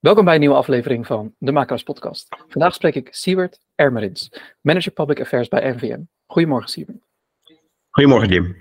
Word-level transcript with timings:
Welkom 0.00 0.24
bij 0.24 0.34
een 0.34 0.40
nieuwe 0.40 0.54
aflevering 0.54 1.06
van 1.06 1.34
de 1.38 1.52
Makelaars 1.52 1.82
Podcast. 1.82 2.36
Vandaag 2.48 2.74
spreek 2.74 2.94
ik 2.94 3.08
Siewert 3.10 3.60
Ermerins, 3.74 4.32
Manager 4.60 4.92
Public 4.92 5.20
Affairs 5.20 5.48
bij 5.48 5.72
NVM. 5.72 6.00
Goedemorgen, 6.26 6.70
Siewert. 6.70 6.98
Goedemorgen, 7.90 8.28
Jim. 8.28 8.56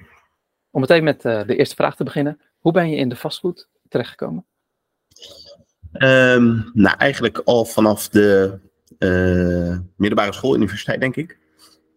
Om 0.72 0.82
meteen 0.82 1.04
met 1.04 1.26
uh, 1.26 1.48
de 1.48 1.56
eerste 1.56 1.76
vraag 1.76 1.96
te 1.96 2.04
beginnen. 2.04 2.42
Hoe 2.58 2.72
ben 2.72 2.90
je 2.90 2.96
in 2.96 3.10
de 3.10 3.16
vastgoed 3.16 3.70
terechtgekomen? 3.88 4.46
Um, 5.94 6.72
nou, 6.74 6.98
eigenlijk 6.98 7.38
al 7.38 7.66
vanaf 7.66 8.10
de 8.10 8.60
uh, 9.00 9.78
middelbare 9.96 10.34
school, 10.34 10.56
universiteit, 10.56 11.00
denk 11.00 11.16
ik. 11.16 11.40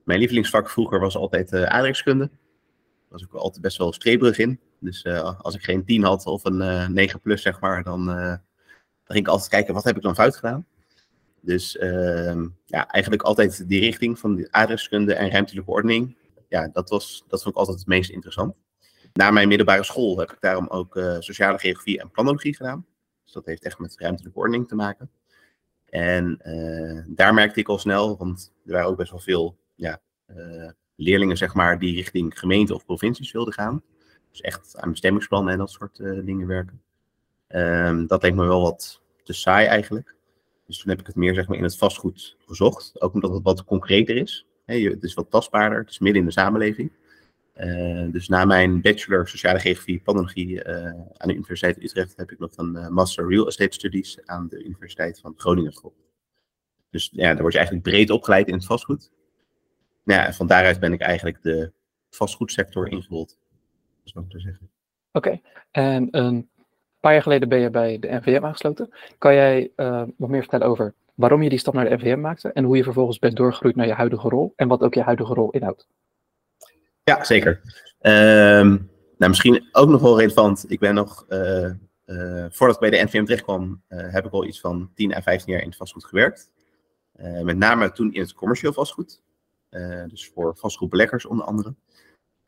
Mijn 0.04 0.18
lievelingsvak 0.18 0.70
vroeger 0.70 1.00
was 1.00 1.16
altijd 1.16 1.52
uh, 1.52 1.62
aardrijkskunde. 1.62 2.26
Daar 2.26 3.08
was 3.08 3.22
ik 3.22 3.32
altijd 3.32 3.62
best 3.62 3.78
wel 3.78 3.92
streberig 3.92 4.38
in. 4.38 4.60
Dus 4.80 5.06
als 5.38 5.54
ik 5.54 5.62
geen 5.62 5.84
10 5.84 6.02
had 6.02 6.26
of 6.26 6.44
een 6.44 6.92
9 6.92 7.20
plus, 7.20 7.42
zeg 7.42 7.60
maar, 7.60 7.82
dan 7.82 8.06
dan 8.06 8.51
ging 9.12 9.26
ik 9.26 9.32
altijd 9.32 9.50
kijken, 9.50 9.74
wat 9.74 9.84
heb 9.84 9.96
ik 9.96 10.02
dan 10.02 10.14
fout 10.14 10.36
gedaan? 10.36 10.66
Dus 11.40 11.76
uh, 11.76 12.42
ja, 12.66 12.86
eigenlijk 12.86 13.22
altijd 13.22 13.68
die 13.68 13.80
richting 13.80 14.18
van 14.18 14.34
de 14.34 14.48
adreskunde 14.50 15.14
en 15.14 15.30
ruimtelijke 15.30 15.70
ordening. 15.70 16.16
Ja, 16.48 16.68
dat, 16.68 16.88
was, 16.88 17.24
dat 17.28 17.42
vond 17.42 17.54
ik 17.54 17.60
altijd 17.60 17.78
het 17.78 17.86
meest 17.86 18.10
interessant. 18.10 18.54
Na 19.12 19.30
mijn 19.30 19.48
middelbare 19.48 19.82
school 19.84 20.18
heb 20.18 20.32
ik 20.32 20.40
daarom 20.40 20.66
ook 20.68 20.96
uh, 20.96 21.16
sociale 21.18 21.58
geografie 21.58 22.00
en 22.00 22.10
planologie 22.10 22.56
gedaan. 22.56 22.86
Dus 23.24 23.32
dat 23.32 23.46
heeft 23.46 23.64
echt 23.64 23.78
met 23.78 23.98
ruimtelijke 23.98 24.38
ordening 24.38 24.68
te 24.68 24.74
maken. 24.74 25.10
En 25.84 26.40
uh, 26.44 27.02
daar 27.06 27.34
merkte 27.34 27.60
ik 27.60 27.68
al 27.68 27.78
snel, 27.78 28.16
want 28.16 28.52
er 28.66 28.72
waren 28.72 28.88
ook 28.88 28.96
best 28.96 29.10
wel 29.10 29.20
veel 29.20 29.58
ja, 29.74 30.00
uh, 30.36 30.70
leerlingen, 30.96 31.36
zeg 31.36 31.54
maar, 31.54 31.78
die 31.78 31.94
richting 31.94 32.38
gemeente 32.38 32.74
of 32.74 32.84
provincies 32.84 33.32
wilden 33.32 33.54
gaan. 33.54 33.82
Dus 34.30 34.40
echt 34.40 34.76
aan 34.76 34.90
bestemmingsplannen 34.90 35.52
en 35.52 35.58
dat 35.58 35.70
soort 35.70 35.96
dingen 35.96 36.46
werken. 36.46 36.82
Um, 37.48 38.06
dat 38.06 38.22
leek 38.22 38.34
me 38.34 38.46
wel 38.46 38.62
wat 38.62 39.01
te 39.24 39.32
saai 39.32 39.66
eigenlijk. 39.66 40.14
Dus 40.66 40.78
toen 40.78 40.90
heb 40.90 41.00
ik 41.00 41.06
het 41.06 41.16
meer 41.16 41.34
zeg 41.34 41.48
maar, 41.48 41.56
in 41.56 41.62
het 41.62 41.76
vastgoed 41.76 42.36
gezocht. 42.46 43.00
Ook 43.00 43.14
omdat 43.14 43.32
het 43.32 43.42
wat 43.42 43.64
concreter 43.64 44.16
is. 44.16 44.46
het 44.64 45.02
is 45.02 45.14
wat 45.14 45.30
tastbaarder. 45.30 45.78
Het 45.78 45.90
is 45.90 45.98
midden 45.98 46.20
in 46.20 46.26
de 46.26 46.32
samenleving. 46.34 46.92
Uh, 47.56 48.12
dus 48.12 48.28
na 48.28 48.44
mijn 48.44 48.80
bachelor 48.80 49.28
sociale 49.28 49.58
geografie 49.58 50.00
panologie 50.00 50.64
uh, 50.64 50.84
aan 51.16 51.28
de 51.28 51.34
Universiteit 51.34 51.82
Utrecht 51.82 52.16
heb 52.16 52.30
ik 52.30 52.38
nog 52.38 52.50
een 52.56 52.74
uh, 52.76 52.88
master 52.88 53.28
real 53.28 53.46
estate 53.46 53.74
studies 53.74 54.18
aan 54.24 54.48
de 54.48 54.64
Universiteit 54.64 55.20
van 55.20 55.34
Groningen 55.36 55.72
gevolgd. 55.72 55.96
Dus 56.90 57.10
ja, 57.12 57.32
daar 57.32 57.40
word 57.40 57.52
je 57.52 57.58
eigenlijk 57.58 57.88
breed 57.88 58.10
opgeleid 58.10 58.48
in 58.48 58.54
het 58.54 58.64
vastgoed. 58.64 59.10
Ja, 60.04 60.26
en 60.26 60.34
van 60.34 60.46
daaruit 60.46 60.80
ben 60.80 60.92
ik 60.92 61.00
eigenlijk 61.00 61.42
de 61.42 61.72
vastgoedsector 62.10 62.88
ingerold. 62.88 63.38
Is 64.04 64.16
ook 64.16 64.30
te 64.30 64.40
zeggen. 64.40 64.70
Oké, 65.12 65.40
en 65.70 66.08
een 66.10 66.48
paar 67.02 67.12
jaar 67.12 67.22
geleden 67.22 67.48
ben 67.48 67.60
je 67.60 67.70
bij 67.70 67.98
de 67.98 68.08
NVM 68.08 68.44
aangesloten. 68.44 68.94
Kan 69.18 69.34
jij 69.34 69.70
uh, 69.76 70.02
wat 70.16 70.28
meer 70.28 70.40
vertellen 70.40 70.66
over 70.66 70.94
waarom 71.14 71.42
je 71.42 71.48
die 71.48 71.58
stap 71.58 71.74
naar 71.74 71.88
de 71.88 71.96
NVM 71.96 72.20
maakte 72.20 72.52
en 72.52 72.64
hoe 72.64 72.76
je 72.76 72.82
vervolgens 72.82 73.18
bent 73.18 73.36
doorgegroeid 73.36 73.76
naar 73.76 73.86
je 73.86 73.92
huidige 73.92 74.28
rol 74.28 74.52
en 74.56 74.68
wat 74.68 74.80
ook 74.80 74.94
je 74.94 75.02
huidige 75.02 75.34
rol 75.34 75.50
inhoudt? 75.50 75.86
Ja, 77.04 77.24
zeker. 77.24 77.60
Um, 78.00 78.90
nou, 79.18 79.30
misschien 79.30 79.68
ook 79.72 79.88
nog 79.88 80.00
wel 80.00 80.18
relevant. 80.18 80.64
Ik 80.68 80.78
ben 80.78 80.94
nog, 80.94 81.26
uh, 81.28 81.70
uh, 82.06 82.44
voordat 82.48 82.74
ik 82.74 82.90
bij 82.90 82.90
de 82.90 83.04
NVM 83.04 83.24
terecht 83.24 83.42
kwam, 83.42 83.82
heb 83.88 84.26
ik 84.26 84.32
al 84.32 84.44
iets 84.44 84.60
van 84.60 84.90
10 84.94 85.14
à 85.14 85.20
15 85.20 85.52
jaar 85.52 85.62
in 85.62 85.68
het 85.68 85.76
vastgoed 85.76 86.04
gewerkt. 86.04 86.50
met 87.42 87.56
name 87.56 87.92
toen 87.92 88.12
in 88.12 88.20
het 88.20 88.34
commercieel 88.34 88.72
vastgoed. 88.72 89.20
dus 90.06 90.30
voor 90.34 90.56
vastgoedbeleggers 90.56 91.26
onder 91.26 91.44
andere. 91.46 91.74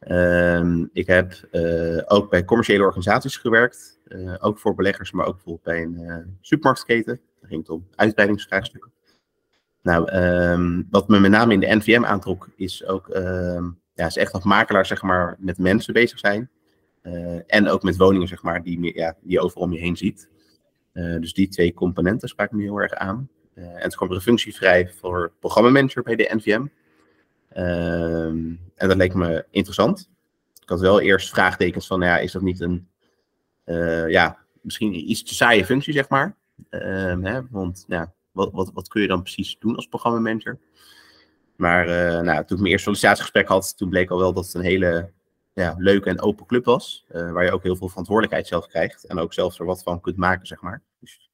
Um, 0.08 0.90
ik 0.92 1.06
heb 1.06 1.34
uh, 1.52 2.02
ook 2.06 2.30
bij 2.30 2.44
commerciële 2.44 2.84
organisaties 2.84 3.36
gewerkt. 3.36 3.98
Uh, 4.08 4.34
ook 4.38 4.58
voor 4.58 4.74
beleggers, 4.74 5.12
maar 5.12 5.26
ook 5.26 5.34
bijvoorbeeld 5.34 5.64
bij 5.64 5.82
een 5.82 6.00
uh, 6.00 6.16
supermarktketen. 6.40 7.20
Daar 7.40 7.48
ging 7.48 7.60
het 7.60 7.70
om 7.70 7.86
uitbreidingsvraagstukken. 7.94 8.92
Nou, 9.82 10.12
um, 10.12 10.86
wat 10.90 11.08
me 11.08 11.20
met 11.20 11.30
name 11.30 11.52
in 11.52 11.60
de 11.60 11.74
NVM 11.74 12.04
aantrok, 12.04 12.48
is 12.56 12.86
ook 12.86 13.08
um, 13.14 13.80
ja, 13.94 14.06
is 14.06 14.16
echt 14.16 14.32
dat 14.32 14.44
makelaars 14.44 14.88
zeg 14.88 15.02
maar, 15.02 15.36
met 15.38 15.58
mensen 15.58 15.92
bezig 15.92 16.18
zijn. 16.18 16.50
en 17.46 17.68
ook 17.68 17.82
met 17.82 17.96
woningen, 17.96 18.28
zeg 18.28 18.42
maar, 18.42 18.62
die, 18.62 18.94
ja, 18.94 19.16
die 19.20 19.32
je 19.32 19.40
overal 19.40 19.62
om 19.62 19.72
je 19.72 19.78
heen 19.78 19.96
ziet. 19.96 20.28
dus 20.92 21.32
die 21.32 21.48
twee 21.48 21.74
componenten 21.74 22.28
spraken 22.28 22.56
me 22.56 22.62
heel 22.62 22.80
erg 22.80 22.92
aan. 22.92 23.28
en 23.54 23.80
toen 23.80 23.90
kwam 23.90 24.08
er 24.08 24.14
een 24.14 24.20
functie 24.20 24.54
vrij 24.54 24.88
voor 24.88 25.32
programmamanager 25.40 26.02
bij 26.02 26.16
de 26.16 26.30
NVM. 26.34 26.66
Um, 27.56 28.60
en 28.74 28.88
dat 28.88 28.96
leek 28.96 29.14
me 29.14 29.46
interessant. 29.50 30.10
Ik 30.62 30.68
had 30.68 30.80
wel 30.80 31.00
eerst 31.00 31.30
vraagtekens 31.30 31.86
van, 31.86 32.00
ja, 32.00 32.18
is 32.18 32.32
dat 32.32 32.42
niet 32.42 32.60
een, 32.60 32.88
uh, 33.64 34.08
ja, 34.08 34.38
misschien 34.60 35.10
iets 35.10 35.22
te 35.22 35.34
saaie 35.34 35.64
functie, 35.64 35.92
zeg 35.92 36.08
maar. 36.08 36.36
Um, 36.70 37.24
hè, 37.24 37.40
want 37.50 37.84
ja, 37.88 38.12
wat, 38.32 38.52
wat, 38.52 38.70
wat 38.74 38.88
kun 38.88 39.02
je 39.02 39.08
dan 39.08 39.22
precies 39.22 39.58
doen 39.58 39.76
als 39.76 39.86
programmamanager? 39.86 40.58
Maar 41.56 41.88
uh, 41.88 42.20
nou, 42.20 42.44
toen 42.44 42.56
ik 42.56 42.62
mijn 42.62 42.64
eerste 42.64 42.82
sollicitatiegesprek 42.82 43.48
had, 43.48 43.76
toen 43.76 43.88
bleek 43.88 44.10
al 44.10 44.18
wel 44.18 44.32
dat 44.32 44.44
het 44.44 44.54
een 44.54 44.60
hele 44.60 45.10
ja, 45.52 45.74
leuke 45.78 46.08
en 46.08 46.20
open 46.20 46.46
club 46.46 46.64
was. 46.64 47.04
Uh, 47.12 47.32
waar 47.32 47.44
je 47.44 47.52
ook 47.52 47.62
heel 47.62 47.76
veel 47.76 47.88
verantwoordelijkheid 47.88 48.46
zelf 48.46 48.66
krijgt. 48.66 49.04
En 49.04 49.18
ook 49.18 49.32
zelfs 49.32 49.58
er 49.58 49.66
wat 49.66 49.82
van 49.82 50.00
kunt 50.00 50.16
maken, 50.16 50.46
zeg 50.46 50.60
maar. 50.60 50.82
Dus, 51.00 51.30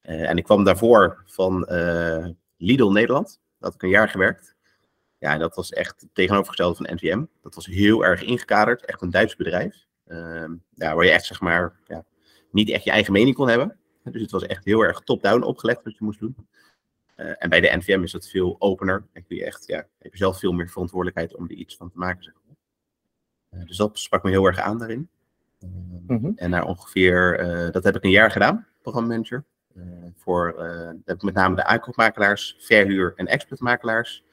en 0.00 0.36
ik 0.36 0.44
kwam 0.44 0.64
daarvoor 0.64 1.22
van 1.26 1.66
Lidl 2.56 2.90
Nederland. 2.90 3.40
Dat 3.58 3.72
had 3.72 3.74
ik 3.74 3.82
een 3.82 3.88
jaar 3.88 4.08
gewerkt. 4.08 4.54
Ja, 5.20 5.38
dat 5.38 5.54
was 5.54 5.70
echt 5.70 6.06
tegenovergestelde 6.12 6.74
van 6.74 6.94
NVM. 6.94 7.24
Dat 7.42 7.54
was 7.54 7.66
heel 7.66 8.04
erg 8.04 8.22
ingekaderd, 8.22 8.84
echt 8.84 9.02
een 9.02 9.10
Duits 9.10 9.36
bedrijf. 9.36 9.86
Uh, 10.06 10.48
ja, 10.74 10.94
waar 10.94 11.04
je 11.04 11.10
echt, 11.10 11.24
zeg 11.24 11.40
maar, 11.40 11.80
ja, 11.86 12.04
niet 12.50 12.70
echt 12.70 12.84
je 12.84 12.90
eigen 12.90 13.12
mening 13.12 13.36
kon 13.36 13.48
hebben. 13.48 13.76
Dus 14.04 14.22
het 14.22 14.30
was 14.30 14.46
echt 14.46 14.64
heel 14.64 14.80
erg 14.80 15.00
top-down 15.00 15.42
opgelegd 15.42 15.84
wat 15.84 15.96
je 15.98 16.04
moest 16.04 16.20
doen. 16.20 16.36
Uh, 17.16 17.32
en 17.38 17.48
bij 17.48 17.60
de 17.60 17.76
NVM 17.76 18.02
is 18.02 18.12
dat 18.12 18.28
veel 18.28 18.56
opener. 18.58 19.06
En 19.12 19.24
kun 19.26 19.36
je 19.36 19.44
echt, 19.44 19.66
ja, 19.66 19.86
heb 19.98 20.12
je 20.12 20.18
zelf 20.18 20.38
veel 20.38 20.52
meer 20.52 20.68
verantwoordelijkheid 20.68 21.36
om 21.36 21.44
er 21.44 21.50
iets 21.50 21.76
van 21.76 21.90
te 21.90 21.98
maken. 21.98 22.24
Zeg 22.24 22.34
maar. 22.46 22.56
uh, 23.60 23.66
dus 23.66 23.76
dat 23.76 23.98
sprak 23.98 24.22
me 24.22 24.30
heel 24.30 24.46
erg 24.46 24.58
aan 24.58 24.78
daarin. 24.78 25.08
Mm 25.58 26.04
-hmm. 26.06 26.32
En 26.36 26.50
na 26.50 26.64
ongeveer, 26.64 27.40
uh, 27.40 27.70
dat 27.72 27.84
heb 27.84 27.96
ik 27.96 28.04
een 28.04 28.10
jaar 28.10 28.30
gedaan, 28.30 28.66
programmamanager. 28.82 29.44
voor, 30.16 30.54
heb 31.04 31.16
ik 31.16 31.22
met 31.22 31.34
name 31.34 31.56
de 31.56 31.64
aankoopmakelaars, 31.64 32.56
verhuur- 32.58 33.12
en 33.16 33.26
exportmakelaars 33.26 34.24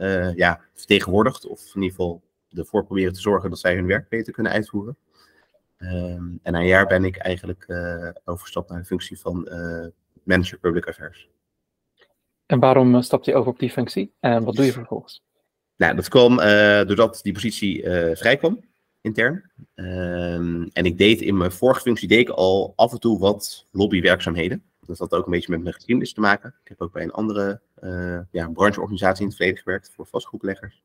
uh, 0.00 0.34
ja, 0.34 0.60
vertegenwoordigt. 0.74 1.46
Of 1.46 1.60
in 1.74 1.82
ieder 1.82 1.96
geval 1.96 2.22
ervoor 2.50 2.84
proberen 2.84 3.12
te 3.12 3.20
zorgen 3.20 3.50
dat 3.50 3.58
zij 3.58 3.74
hun 3.74 3.86
werk 3.86 4.08
beter 4.08 4.32
kunnen 4.32 4.52
uitvoeren. 4.52 4.96
Um, 5.78 6.40
en 6.42 6.52
na 6.52 6.58
een 6.58 6.66
jaar 6.66 6.86
ben 6.86 7.04
ik 7.04 7.16
eigenlijk 7.16 7.64
uh, 7.68 8.08
overgestapt 8.24 8.70
naar 8.70 8.78
de 8.78 8.84
functie 8.84 9.18
van 9.18 9.48
uh, 9.50 9.86
Manager 10.22 10.58
Public 10.58 10.88
Affairs. 10.88 11.28
En 12.46 12.58
waarom 12.58 13.02
stapt 13.02 13.24
je 13.24 13.34
over 13.34 13.52
op 13.52 13.58
die 13.58 13.70
functie 13.70 14.12
en 14.20 14.44
wat 14.44 14.54
doe 14.54 14.64
je 14.64 14.72
vervolgens? 14.72 15.22
Nou, 15.76 15.96
dat 15.96 16.08
kwam 16.08 16.36
doordat 16.86 17.20
die 17.22 17.32
positie 17.32 17.82
vrij 18.16 18.36
kwam, 18.36 18.64
intern. 19.00 19.50
Um, 19.74 20.68
en 20.72 20.84
ik 20.84 20.98
deed 20.98 21.20
in 21.20 21.36
mijn 21.36 21.52
vorige 21.52 21.80
functie 21.80 22.08
deed 22.08 22.18
ik 22.18 22.28
al 22.28 22.72
af 22.76 22.92
en 22.92 23.00
toe 23.00 23.18
wat 23.18 23.66
lobbywerkzaamheden. 23.70 24.62
Dat 24.90 24.98
had 24.98 25.14
ook 25.14 25.24
een 25.24 25.32
beetje 25.32 25.50
met 25.50 25.62
mijn 25.62 25.74
geschiedenis 25.74 26.12
te 26.12 26.20
maken. 26.20 26.54
Ik 26.62 26.68
heb 26.68 26.80
ook 26.80 26.92
bij 26.92 27.02
een 27.02 27.10
andere 27.10 27.60
uh, 27.80 28.20
ja, 28.30 28.48
brancheorganisatie 28.48 29.20
in 29.20 29.26
het 29.26 29.36
verleden 29.36 29.62
gewerkt 29.62 29.90
voor 29.94 30.06
vastgoedbeleggers, 30.06 30.82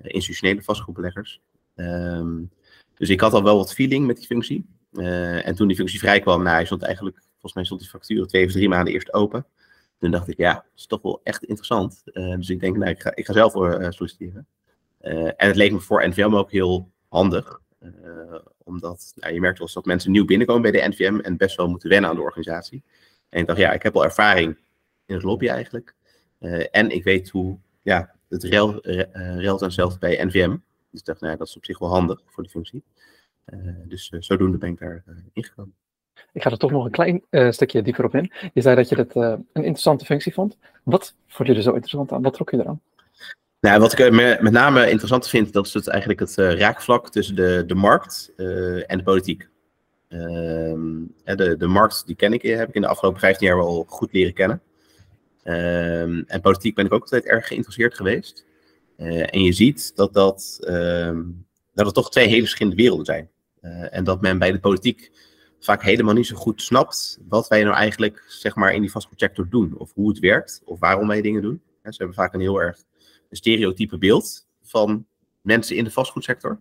uh, 0.00 0.14
institutionele 0.14 0.62
vastgoedbeleggers. 0.62 1.40
Um, 1.76 2.50
dus 2.94 3.08
ik 3.08 3.20
had 3.20 3.32
al 3.32 3.42
wel 3.42 3.56
wat 3.56 3.74
feeling 3.74 4.06
met 4.06 4.16
die 4.16 4.26
functie. 4.26 4.66
Uh, 4.92 5.46
en 5.46 5.54
toen 5.54 5.66
die 5.66 5.76
functie 5.76 5.98
vrijkwam, 5.98 6.42
nou, 6.42 6.54
hij 6.54 6.64
stond 6.64 6.82
eigenlijk, 6.82 7.16
volgens 7.30 7.54
mij 7.54 7.64
stond 7.64 7.80
die 7.80 7.88
factuur 7.88 8.26
twee 8.26 8.46
of 8.46 8.52
drie 8.52 8.68
maanden 8.68 8.92
eerst 8.92 9.12
open. 9.12 9.46
Toen 9.98 10.10
dacht 10.10 10.28
ik, 10.28 10.36
ja, 10.36 10.52
dat 10.52 10.64
is 10.76 10.86
toch 10.86 11.02
wel 11.02 11.20
echt 11.22 11.44
interessant. 11.44 12.02
dus 12.04 12.50
ik 12.50 12.60
denk, 12.60 12.76
nou, 12.76 12.90
ik 12.90 13.00
ga, 13.00 13.14
ik 13.14 13.26
ga 13.26 13.32
zelf 13.32 13.52
voor 13.52 13.86
solliciteren. 13.92 14.46
en 15.00 15.34
het 15.36 15.56
leek 15.56 15.72
me 15.72 15.80
voor 15.80 16.08
NVM 16.08 16.34
ook 16.34 16.50
heel 16.50 16.90
handig. 17.08 17.60
omdat 18.64 19.12
nou, 19.14 19.34
je 19.34 19.40
merkt 19.40 19.58
wel 19.58 19.66
eens 19.66 19.76
dat 19.76 19.84
mensen 19.84 20.10
nieuw 20.10 20.24
binnenkomen 20.24 20.62
bij 20.62 20.80
de 20.80 20.88
NVM 20.88 21.18
en 21.18 21.36
best 21.36 21.56
wel 21.56 21.68
moeten 21.68 21.88
wennen 21.88 22.10
aan 22.10 22.16
de 22.16 22.22
organisatie. 22.22 22.82
En 23.32 23.40
ik 23.40 23.46
dacht, 23.46 23.58
ja, 23.58 23.72
ik 23.72 23.82
heb 23.82 23.96
al 23.96 24.04
ervaring 24.04 24.56
in 25.06 25.14
het 25.14 25.24
lobby 25.24 25.48
eigenlijk. 25.48 25.94
Uh, 26.40 26.66
en 26.70 26.90
ik 26.90 27.04
weet 27.04 27.28
hoe 27.28 27.58
ja, 27.82 28.14
het 28.28 28.42
rel, 28.42 28.88
uh, 28.88 29.02
relt 29.36 29.72
zelf 29.72 29.98
bij 29.98 30.24
NVM. 30.24 30.56
Dus 30.90 31.00
ik 31.00 31.04
dacht, 31.04 31.20
nou, 31.20 31.36
dat 31.36 31.48
is 31.48 31.56
op 31.56 31.64
zich 31.64 31.78
wel 31.78 31.88
handig 31.88 32.22
voor 32.26 32.42
die 32.42 32.52
functie. 32.52 32.82
Uh, 33.54 33.58
dus 33.84 34.08
zodoende 34.08 34.58
ben 34.58 34.70
ik 34.70 34.78
daar 34.78 35.04
ingekomen. 35.32 35.74
Ik 36.32 36.42
ga 36.42 36.50
er 36.50 36.58
toch 36.58 36.70
nog 36.70 36.84
een 36.84 36.90
klein 36.90 37.22
stukje 37.52 37.82
dieper 37.82 38.04
op 38.04 38.14
in. 38.14 38.32
Je 38.52 38.60
zei 38.60 38.76
dat 38.76 38.88
je 38.88 38.96
het 38.96 39.14
een 39.14 39.46
interessante 39.52 40.04
functie 40.04 40.32
vond. 40.32 40.56
Wat 40.82 41.14
vond 41.26 41.48
je 41.48 41.54
er 41.54 41.62
zo 41.62 41.70
interessant 41.70 42.12
aan? 42.12 42.22
Wat 42.22 42.34
trok 42.34 42.50
je 42.50 42.58
eraan? 42.58 42.80
Nou, 43.60 43.80
wat 43.80 43.98
ik 43.98 44.12
met, 44.12 44.40
met 44.40 44.52
name 44.52 44.90
interessant 44.90 45.28
vind, 45.28 45.52
dat 45.52 45.66
is 45.66 45.74
het 45.74 45.88
eigenlijk 45.88 46.20
het 46.20 46.34
raakvlak 46.34 47.10
tussen 47.10 47.36
de, 47.36 47.64
de 47.66 47.74
markt 47.74 48.32
en 48.86 48.98
de 48.98 49.02
politiek. 49.04 49.48
Ehm, 50.12 51.36
de, 51.36 51.56
de 51.56 51.66
markt, 51.66 52.06
die 52.06 52.16
ken 52.16 52.32
ik, 52.32 52.42
heb 52.42 52.68
ik 52.68 52.74
in 52.74 52.80
de 52.80 52.86
afgelopen 52.86 53.20
15 53.20 53.46
jaar 53.46 53.56
wel 53.56 53.84
goed 53.88 54.12
leren 54.12 54.32
kennen. 54.32 54.62
Um, 55.44 56.24
en 56.26 56.40
politiek 56.40 56.74
ben 56.74 56.86
ik 56.86 56.92
ook 56.92 57.02
altijd 57.02 57.24
erg 57.24 57.46
geïnteresseerd 57.46 57.94
geweest. 57.94 58.44
Uh, 58.96 59.34
en 59.34 59.42
je 59.42 59.52
ziet 59.52 59.96
dat, 59.96 60.12
dat, 60.12 60.58
um, 60.68 61.46
dat 61.74 61.86
het 61.86 61.94
toch 61.94 62.10
twee 62.10 62.28
hele 62.28 62.40
verschillende 62.40 62.76
werelden 62.76 63.04
zijn. 63.04 63.30
Uh, 63.62 63.94
en 63.94 64.04
dat 64.04 64.20
men 64.20 64.38
bij 64.38 64.52
de 64.52 64.60
politiek 64.60 65.10
vaak 65.60 65.82
helemaal 65.82 66.14
niet 66.14 66.26
zo 66.26 66.36
goed 66.36 66.62
snapt 66.62 67.18
wat 67.28 67.48
wij 67.48 67.62
nou 67.62 67.76
eigenlijk 67.76 68.24
zeg 68.28 68.54
maar, 68.54 68.74
in 68.74 68.80
die 68.80 68.90
vastgoedsector 68.90 69.48
doen. 69.48 69.74
Of 69.76 69.92
hoe 69.94 70.08
het 70.08 70.18
werkt, 70.18 70.62
of 70.64 70.78
waarom 70.78 71.08
wij 71.08 71.22
dingen 71.22 71.42
doen. 71.42 71.62
ze 71.82 71.94
hebben 71.96 72.16
vaak 72.16 72.34
een 72.34 72.40
heel 72.40 72.62
erg 72.62 72.78
stereotype 73.30 73.98
beeld 73.98 74.46
van 74.62 75.06
mensen 75.40 75.76
in 75.76 75.84
de 75.84 75.90
vastgoedsector. 75.90 76.60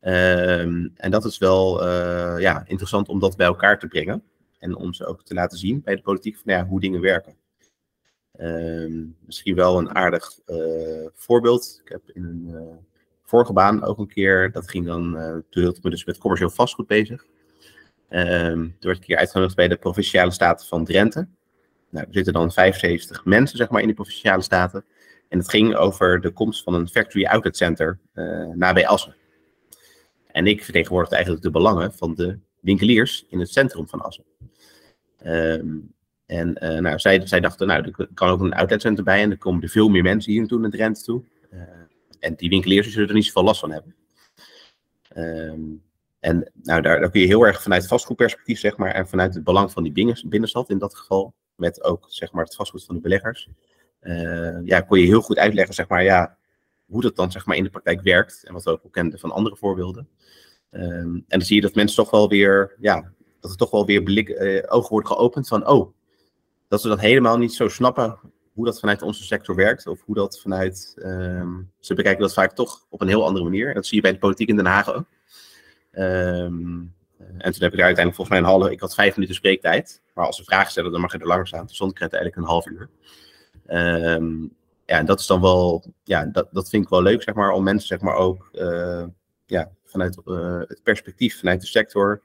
Ehm, 0.00 0.88
en 0.94 1.10
dat 1.10 1.24
is 1.24 1.38
wel 1.38 1.86
uh, 1.86 2.34
ja, 2.38 2.64
interessant 2.66 3.08
om 3.08 3.18
dat 3.18 3.36
bij 3.36 3.46
elkaar 3.46 3.78
te 3.78 3.86
brengen. 3.86 4.22
En 4.58 4.76
om 4.76 4.94
ze 4.94 5.06
ook 5.06 5.24
te 5.24 5.34
laten 5.34 5.58
zien 5.58 5.80
bij 5.84 5.96
de 5.96 6.02
politiek 6.02 6.36
van, 6.36 6.52
ja, 6.52 6.66
hoe 6.66 6.80
dingen 6.80 7.00
werken. 7.00 7.36
Ehm, 8.32 9.04
misschien 9.26 9.54
wel 9.54 9.78
een 9.78 9.94
aardig 9.94 10.38
uh, 10.46 11.06
voorbeeld. 11.14 11.80
Ik 11.84 11.88
heb 11.88 12.02
in 12.12 12.24
een 12.24 12.48
uh, 12.48 12.60
vorige 13.24 13.52
baan 13.52 13.84
ook 13.84 13.98
een 13.98 14.08
keer, 14.08 14.52
dat 14.52 14.70
ging 14.70 14.86
dan, 14.86 15.12
toen 15.50 15.62
hield 15.62 15.76
ik 15.76 15.82
me 15.82 15.90
dus 15.90 16.04
met 16.04 16.18
commercieel 16.18 16.50
vastgoed 16.50 16.86
bezig. 16.86 17.24
Um, 18.10 18.76
toen 18.78 18.90
werd 18.90 18.96
ik 18.96 19.02
keer 19.02 19.16
uitgenodigd 19.16 19.56
bij 19.56 19.68
de 19.68 19.76
Provinciale 19.76 20.30
Staten 20.30 20.66
van 20.66 20.84
Drenthe. 20.84 21.28
Nou, 21.90 22.06
er 22.06 22.14
zitten 22.14 22.32
dan 22.32 22.52
75 22.52 23.24
mensen 23.24 23.56
zeg 23.56 23.68
maar, 23.68 23.82
in 23.82 23.88
de 23.88 23.94
Provinciale 23.94 24.42
Staten. 24.42 24.84
En 25.28 25.38
het 25.38 25.50
ging 25.50 25.74
over 25.74 26.20
de 26.20 26.30
komst 26.30 26.62
van 26.62 26.74
een 26.74 26.88
factory 26.88 27.24
outlet 27.24 27.56
center 27.56 27.98
nabij 28.54 28.86
Assen. 28.86 29.14
En 30.32 30.46
ik 30.46 30.64
vertegenwoordigde 30.64 31.14
eigenlijk 31.14 31.44
de 31.44 31.50
belangen 31.50 31.92
van 31.92 32.14
de 32.14 32.38
winkeliers 32.60 33.26
in 33.28 33.38
het 33.38 33.50
centrum 33.50 33.88
van 33.88 34.00
Assen. 34.00 34.24
Um, 35.26 35.94
en 36.26 36.56
uh, 36.64 36.78
nou, 36.78 36.98
zij, 36.98 37.26
zij 37.26 37.40
dachten, 37.40 37.66
nou, 37.66 37.82
er 37.82 38.08
kan 38.14 38.28
ook 38.28 38.40
een 38.40 38.52
outletcenter 38.52 39.04
bij 39.04 39.22
en 39.22 39.30
er 39.30 39.38
komen 39.38 39.62
er 39.62 39.68
veel 39.68 39.88
meer 39.88 40.02
mensen 40.02 40.30
hier 40.30 40.40
naartoe 40.40 40.60
naar 40.60 40.70
Drenthe 40.70 41.02
toe. 41.02 41.22
Uh, 41.52 41.60
en 42.20 42.34
die 42.34 42.48
winkeliers 42.48 42.92
zullen 42.92 43.08
er 43.08 43.14
niet 43.14 43.24
zoveel 43.24 43.42
last 43.42 43.60
van 43.60 43.70
hebben. 43.70 43.94
Um, 45.16 45.82
en 46.20 46.50
nou, 46.62 46.82
daar, 46.82 47.10
kun 47.10 47.20
je 47.20 47.26
heel 47.26 47.46
erg 47.46 47.62
vanuit 47.62 47.86
vastgoedperspectief, 47.86 48.58
zeg 48.58 48.76
maar, 48.76 48.90
en 48.90 49.08
vanuit 49.08 49.34
het 49.34 49.44
belang 49.44 49.72
van 49.72 49.82
die 49.82 50.20
binnenstad 50.28 50.70
in 50.70 50.78
dat 50.78 50.94
geval, 50.94 51.34
met 51.54 51.82
ook 51.82 52.06
zeg 52.08 52.32
maar, 52.32 52.44
het 52.44 52.54
vastgoed 52.54 52.84
van 52.84 52.94
de 52.94 53.00
beleggers, 53.00 53.48
uh, 54.02 54.64
ja, 54.64 54.80
kon 54.80 54.98
je 54.98 55.06
heel 55.06 55.20
goed 55.20 55.38
uitleggen, 55.38 55.74
zeg 55.74 55.88
maar, 55.88 56.02
ja, 56.02 56.38
hoe 56.90 57.02
dat 57.02 57.16
dan 57.16 57.32
zeg 57.32 57.46
maar, 57.46 57.56
in 57.56 57.64
de 57.64 57.70
praktijk 57.70 58.02
werkt. 58.02 58.44
En 58.44 58.52
wat 58.52 58.64
we 58.64 58.70
ook 58.70 58.92
kenden 58.92 59.18
van 59.18 59.30
andere 59.30 59.56
voorbeelden. 59.56 60.08
Um, 60.70 61.14
en 61.14 61.24
dan 61.26 61.40
zie 61.40 61.56
je 61.56 61.62
dat 61.62 61.74
mensen 61.74 61.96
toch 61.96 62.10
wel 62.10 62.28
weer, 62.28 62.76
ja, 62.80 63.12
dat 63.40 63.50
er 63.50 63.56
toch 63.56 63.70
wel 63.70 63.86
weer 63.86 64.02
blik, 64.02 64.28
uh, 64.28 64.62
ogen 64.66 64.90
worden 64.90 65.10
geopend 65.10 65.48
van, 65.48 65.66
oh, 65.66 65.94
dat 66.68 66.80
ze 66.80 66.88
dat 66.88 67.00
helemaal 67.00 67.38
niet 67.38 67.54
zo 67.54 67.68
snappen 67.68 68.18
hoe 68.52 68.64
dat 68.64 68.80
vanuit 68.80 69.02
onze 69.02 69.24
sector 69.24 69.54
werkt. 69.54 69.86
Of 69.86 70.02
hoe 70.04 70.14
dat 70.14 70.40
vanuit, 70.40 70.94
um, 70.96 71.70
ze 71.78 71.94
bekijken 71.94 72.22
dat 72.22 72.32
vaak 72.32 72.52
toch 72.52 72.86
op 72.88 73.00
een 73.00 73.08
heel 73.08 73.26
andere 73.26 73.44
manier. 73.44 73.68
En 73.68 73.74
dat 73.74 73.86
zie 73.86 73.96
je 73.96 74.02
bij 74.02 74.12
de 74.12 74.18
politiek 74.18 74.48
in 74.48 74.56
Den 74.56 74.66
Haag 74.66 74.94
ook. 74.94 75.06
Um, 75.92 76.94
en 77.38 77.52
toen 77.52 77.62
heb 77.62 77.72
ik 77.72 77.78
daar 77.78 77.86
uiteindelijk 77.86 78.14
volgens 78.14 78.28
mij 78.28 78.38
een 78.38 78.44
halve, 78.44 78.70
ik 78.70 78.80
had 78.80 78.94
vijf 78.94 79.14
minuten 79.14 79.34
spreektijd. 79.34 80.02
Maar 80.14 80.26
als 80.26 80.36
ze 80.36 80.44
vragen 80.44 80.70
stellen, 80.70 80.92
dan 80.92 81.00
mag 81.00 81.12
je 81.12 81.18
er 81.18 81.26
langer 81.26 81.46
staan. 81.46 81.66
Toen 81.66 81.74
stond 81.74 81.90
ik 81.90 82.00
uiteindelijk 82.00 82.40
een 82.40 82.46
half 82.46 82.66
uur. 82.66 82.88
Um, 83.66 84.56
ja, 84.90 85.02
dat 85.02 85.20
is 85.20 85.26
dan 85.26 85.40
wel, 85.40 85.84
ja, 86.04 86.24
dat, 86.24 86.48
dat 86.52 86.68
vind 86.68 86.84
ik 86.84 86.88
wel 86.88 87.02
leuk, 87.02 87.22
zeg 87.22 87.34
maar, 87.34 87.52
om 87.52 87.62
mensen, 87.62 87.86
zeg 87.88 88.00
maar, 88.00 88.14
ook, 88.14 88.48
uh, 88.52 89.04
ja, 89.46 89.70
vanuit 89.84 90.20
uh, 90.24 90.58
het 90.58 90.80
perspectief, 90.82 91.38
vanuit 91.38 91.60
de 91.60 91.66
sector, 91.66 92.22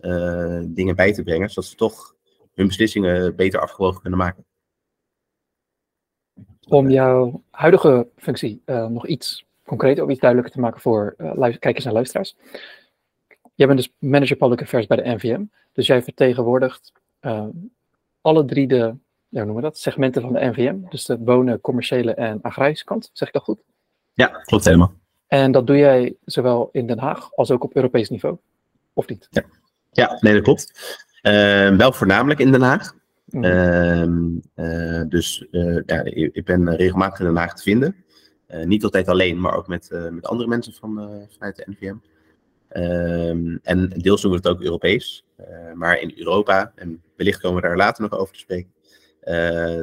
uh, 0.00 0.60
dingen 0.64 0.96
bij 0.96 1.12
te 1.12 1.22
brengen, 1.22 1.48
zodat 1.48 1.64
ze 1.64 1.76
toch 1.76 2.14
hun 2.54 2.66
beslissingen 2.66 3.36
beter 3.36 3.60
afgewogen 3.60 4.00
kunnen 4.00 4.18
maken. 4.18 4.44
Om 6.68 6.90
jouw 6.90 7.42
huidige 7.50 8.08
functie 8.16 8.62
nog 8.66 9.06
iets 9.06 9.44
concreter 9.64 10.04
of 10.04 10.10
iets 10.10 10.20
duidelijker 10.20 10.54
te 10.54 10.60
maken 10.60 10.80
voor 10.80 11.16
kijkers 11.58 11.84
en 11.84 11.92
luisteraars. 11.92 12.36
Jij 13.54 13.66
bent 13.66 13.78
dus 13.78 13.92
manager 13.98 14.36
public 14.36 14.62
affairs 14.62 14.86
bij 14.86 14.96
de 14.96 15.14
NVM. 15.14 15.44
Dus 15.72 15.86
jij 15.86 16.02
vertegenwoordigt 16.02 16.92
alle 18.20 18.44
drie 18.44 18.66
de, 18.66 18.94
ja, 19.36 19.44
noemen 19.44 19.62
we 19.62 19.68
dat, 19.68 19.78
segmenten 19.78 20.22
van 20.22 20.32
de 20.32 20.44
NVM. 20.44 20.76
Dus 20.88 21.04
de 21.04 21.18
wonen, 21.18 21.60
commerciële 21.60 22.14
en 22.14 22.38
agrarische 22.42 22.84
kant. 22.84 23.10
Zeg 23.12 23.28
ik 23.28 23.34
dat 23.34 23.42
goed? 23.42 23.58
Ja, 24.12 24.26
klopt 24.26 24.64
helemaal. 24.64 24.92
En 25.26 25.52
dat 25.52 25.66
doe 25.66 25.76
jij 25.76 26.16
zowel 26.24 26.68
in 26.72 26.86
Den 26.86 26.98
Haag 26.98 27.34
als 27.34 27.50
ook 27.50 27.64
op 27.64 27.76
Europees 27.76 28.08
niveau, 28.08 28.36
of 28.92 29.08
niet? 29.08 29.26
Ja, 29.30 29.42
ja 29.90 30.16
nee, 30.20 30.34
dat 30.34 30.42
klopt. 30.42 30.72
Uh, 31.22 31.76
wel 31.76 31.92
voornamelijk 31.92 32.40
in 32.40 32.52
Den 32.52 32.62
Haag. 32.62 32.94
Mm. 33.24 34.42
Uh, 34.54 35.02
dus 35.08 35.46
ja, 35.86 36.04
ik 36.04 36.44
ben 36.44 36.76
regelmatig 36.76 37.18
in 37.18 37.24
Den 37.26 37.36
Haag 37.36 37.54
te 37.54 37.62
vinden. 37.62 37.96
niet 38.64 38.84
altijd 38.84 39.08
alleen, 39.08 39.40
maar 39.40 39.56
ook 39.56 39.68
met, 39.68 39.88
met 40.10 40.26
andere 40.26 40.48
mensen 40.48 40.72
van, 40.72 41.26
vanuit 41.30 41.56
de 41.56 41.66
NVM. 41.66 41.96
Um, 42.80 43.58
en 43.62 43.88
deels 43.88 44.22
doen 44.22 44.30
we 44.30 44.36
het 44.36 44.48
ook 44.48 44.62
Europees. 44.62 45.24
Maar 45.74 46.00
in 46.00 46.12
Europa, 46.16 46.72
en 46.74 47.02
wellicht 47.16 47.40
komen 47.40 47.62
we 47.62 47.68
daar 47.68 47.76
later 47.76 48.02
nog 48.02 48.18
over 48.18 48.34
te 48.34 48.40
spreken, 48.40 48.74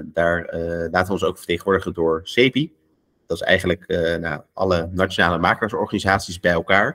daar 0.06 0.54
uh, 0.56 0.88
laten 0.92 1.06
we 1.06 1.12
ons 1.12 1.24
ook 1.24 1.38
vertegenwoordigen 1.38 1.94
door 1.94 2.22
CEPI. 2.24 2.74
Dat 3.28 3.38
is 3.38 3.44
eigenlijk 3.44 3.88
nou, 4.20 4.42
alle 4.54 4.90
nationale 4.92 5.38
makelaarsorganisaties 5.38 6.40
bij 6.40 6.52
elkaar. 6.52 6.88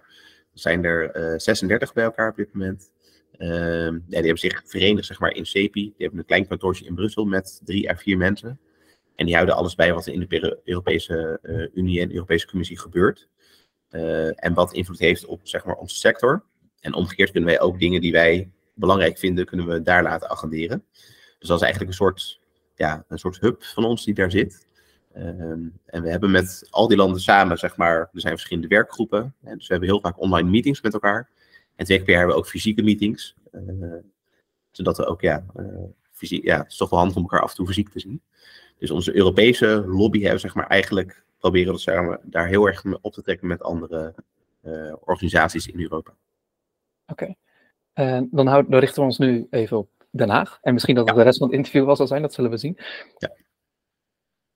Er 0.53 0.65
zijn 0.65 0.85
er 0.85 1.41
36 1.41 1.93
bij 1.93 2.05
elkaar 2.05 2.31
op 2.31 2.37
dit 2.37 2.53
moment. 2.53 2.91
Ja, 3.39 3.91
die 3.91 4.15
hebben 4.15 4.39
zich 4.39 4.62
verenigd 4.65 5.06
zeg 5.06 5.21
maar, 5.21 5.35
in 5.35 5.47
CEPI. 5.47 5.83
Die 5.83 5.95
hebben 5.99 6.19
een 6.19 6.25
klein 6.25 6.47
kantoortje 6.47 6.85
in 6.85 6.95
Brussel 6.95 7.25
met 7.25 7.61
drie 7.65 7.91
à 7.91 7.97
vier 7.97 8.17
mensen. 8.17 8.61
En 9.17 9.27
die 9.27 9.35
houden 9.35 9.56
alles 9.56 9.75
bij 9.75 9.93
wat 9.93 10.06
er 10.06 10.12
in 10.12 10.27
de 10.29 10.61
Europese 10.65 11.41
Unie 11.75 12.00
en 12.00 12.09
de 12.09 12.15
Europese 12.15 12.47
Commissie 12.47 12.79
gebeurt. 12.79 13.29
Uh, 13.91 14.45
en 14.45 14.55
wat 14.55 14.73
invloed 14.73 14.99
heeft 14.99 15.25
op 15.25 15.41
zeg 15.43 15.65
maar, 15.65 15.77
onze 15.77 15.97
sector. 15.97 16.45
En 16.81 16.95
omgekeerd 16.95 17.31
kunnen 17.31 17.50
wij 17.50 17.61
ook 17.61 17.79
dingen 17.79 18.00
die 18.00 18.12
wij 18.12 18.50
belangrijk 18.75 19.19
vinden, 19.19 19.47
kunnen 19.47 19.67
we 19.67 19.83
daar 19.83 20.03
laten 20.03 20.31
agenderen. 20.31 20.85
Dus 21.38 21.49
dat 21.49 21.56
is 21.56 21.62
eigenlijk 21.62 21.90
een 21.90 21.96
soort, 21.96 22.40
ja, 22.75 23.05
een 23.08 23.19
soort 23.19 23.40
hub 23.40 23.62
van 23.62 23.85
ons 23.85 24.05
die 24.05 24.14
daar 24.14 24.31
zit. 24.31 24.67
Um, 25.17 25.79
en 25.87 26.02
we 26.02 26.11
hebben 26.11 26.31
met 26.31 26.67
al 26.70 26.88
die 26.88 26.96
landen 26.96 27.20
samen, 27.20 27.58
zeg 27.58 27.76
maar, 27.76 27.99
er 27.99 28.08
zijn 28.12 28.35
verschillende 28.35 28.69
werkgroepen. 28.69 29.35
dus 29.40 29.67
we 29.67 29.73
hebben 29.73 29.88
heel 29.88 30.00
vaak 30.00 30.20
online 30.20 30.50
meetings 30.50 30.81
met 30.81 30.93
elkaar. 30.93 31.31
En 31.76 31.85
twee 31.85 32.02
keer 32.02 32.17
hebben 32.17 32.35
we 32.35 32.40
ook 32.40 32.49
fysieke 32.49 32.82
meetings. 32.82 33.37
Uh, 33.52 33.94
zodat 34.70 34.96
we 34.96 35.06
ook, 35.06 35.20
ja, 35.20 35.44
uh, 35.56 35.85
fysiek, 36.12 36.44
ja, 36.44 36.58
het 36.58 36.70
is 36.70 36.76
toch 36.76 36.90
wel 36.90 36.99
handig 36.99 37.17
om 37.17 37.23
elkaar 37.23 37.43
af 37.43 37.50
en 37.50 37.56
toe 37.56 37.67
fysiek 37.67 37.88
te 37.88 38.00
zien. 38.00 38.23
Dus 38.79 38.90
onze 38.90 39.17
Europese 39.17 39.85
lobby 39.87 40.20
hebben, 40.20 40.40
zeg 40.40 40.55
maar, 40.55 40.67
eigenlijk 40.67 41.25
proberen 41.38 41.73
dat 41.73 41.81
samen 41.81 42.20
daar 42.23 42.46
heel 42.46 42.67
erg 42.67 42.85
op 43.00 43.12
te 43.12 43.23
trekken 43.23 43.46
met 43.46 43.62
andere 43.62 44.14
uh, 44.62 44.94
organisaties 45.00 45.67
in 45.67 45.81
Europa. 45.81 46.14
Oké. 47.06 47.35
Okay. 47.94 48.29
dan, 48.31 48.44
dan, 48.44 48.79
richten 48.79 49.00
we 49.00 49.08
ons 49.08 49.19
nu 49.19 49.46
even 49.50 49.79
op 49.79 49.98
Den 50.10 50.28
Haag. 50.28 50.58
En 50.62 50.72
misschien 50.72 50.94
dat 50.94 51.05
het 51.06 51.14
ja. 51.14 51.20
de 51.20 51.26
rest 51.26 51.38
van 51.38 51.49
het 51.49 51.56
interview 51.56 51.84
wel 51.84 51.96
zal 51.96 52.06
zijn, 52.06 52.22
dat 52.22 52.34
zullen 52.34 52.50
we 52.50 52.56
zien. 52.56 52.78
Ja. 53.19 53.31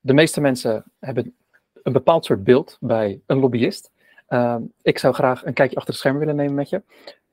De 0.00 0.12
meeste 0.12 0.40
mensen 0.40 0.84
hebben 0.98 1.36
een 1.82 1.92
bepaald 1.92 2.24
soort 2.24 2.44
beeld 2.44 2.76
bij 2.80 3.20
een 3.26 3.38
lobbyist. 3.38 3.90
Uh, 4.28 4.56
ik 4.82 4.98
zou 4.98 5.14
graag 5.14 5.44
een 5.44 5.52
kijkje 5.52 5.76
achter 5.76 5.92
de 5.92 5.98
schermen 5.98 6.20
willen 6.20 6.36
nemen 6.36 6.54
met 6.54 6.68
je. 6.68 6.82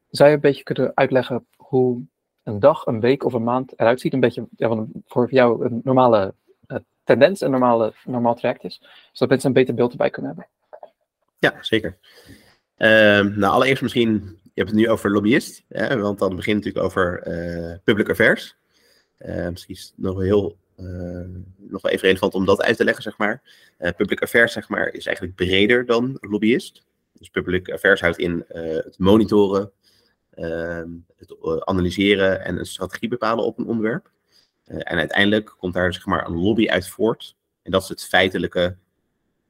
Zou 0.10 0.30
je 0.30 0.36
een 0.36 0.42
beetje 0.42 0.64
kunnen 0.64 0.92
uitleggen 0.94 1.48
hoe 1.58 2.02
een 2.44 2.60
dag, 2.60 2.86
een 2.86 3.00
week 3.00 3.24
of 3.24 3.34
een 3.34 3.44
maand 3.44 3.80
eruit 3.80 4.02
ziet? 4.02 4.14
Een 4.14 4.20
beetje 4.20 4.48
ja, 4.56 4.86
voor 5.06 5.32
jou 5.32 5.66
een 5.66 5.82
normale 5.84 6.34
tendens 7.10 7.42
een 7.42 7.52
normale, 7.52 7.94
normaal 8.06 8.36
traject 8.36 8.64
is. 8.64 8.82
Zodat 9.12 9.30
mensen 9.30 9.48
een 9.48 9.54
beter 9.54 9.74
beeld 9.74 9.92
erbij 9.92 10.10
kunnen 10.10 10.32
hebben. 10.32 10.50
Ja, 11.38 11.64
zeker. 11.64 11.98
Uh, 12.78 13.36
nou, 13.38 13.54
allereerst 13.54 13.82
misschien, 13.82 14.40
hebt 14.60 14.70
het 14.70 14.80
nu 14.80 14.90
over 14.90 15.12
lobbyist, 15.12 15.64
hè, 15.68 15.98
want 15.98 16.20
dan 16.20 16.36
begint 16.36 16.66
het 16.66 16.74
natuurlijk 16.74 16.86
over 16.86 17.28
uh, 17.28 17.76
public 17.84 18.10
affairs. 18.10 18.56
Uh, 19.20 19.50
misschien 19.50 19.76
is 19.76 19.84
het 19.84 19.94
nog 19.96 20.22
heel, 20.22 20.58
uh, 20.78 21.26
nog 21.58 21.82
wel 21.82 21.92
even 21.92 22.08
relevant 22.08 22.34
om 22.34 22.46
dat 22.46 22.62
uit 22.62 22.78
te 22.78 22.84
leggen, 22.84 23.04
zeg 23.04 23.18
maar. 23.18 23.42
public 23.98 24.22
affairs, 24.22 24.54
zeg 24.54 24.70
maar, 24.70 24.88
is 24.88 25.06
eigenlijk 25.06 25.36
breder 25.36 25.86
dan 25.86 26.18
lobbyist. 26.22 26.86
Dus 27.14 27.30
public 27.30 27.70
affairs 27.70 28.02
houdt 28.02 28.18
in 28.18 28.46
het 28.48 28.96
monitoren, 28.98 29.72
ehm, 30.30 30.90
het 31.18 31.36
analyseren 31.66 32.44
en 32.44 32.58
een 32.58 32.66
strategie 32.66 33.10
bepalen 33.10 33.46
op 33.46 33.58
een 33.58 33.68
onderwerp. 33.68 34.12
Eh, 34.70 34.78
en 34.78 34.98
uiteindelijk 34.98 35.56
komt 35.58 35.74
daar 35.74 35.94
zeg 35.94 36.06
maar 36.06 36.26
een 36.26 36.36
lobby 36.36 36.68
uit 36.68 36.88
voort. 36.88 37.36
En 37.62 37.72
dat 37.72 37.82
is 37.82 37.90
het 37.90 38.04
feitelijke 38.04 38.78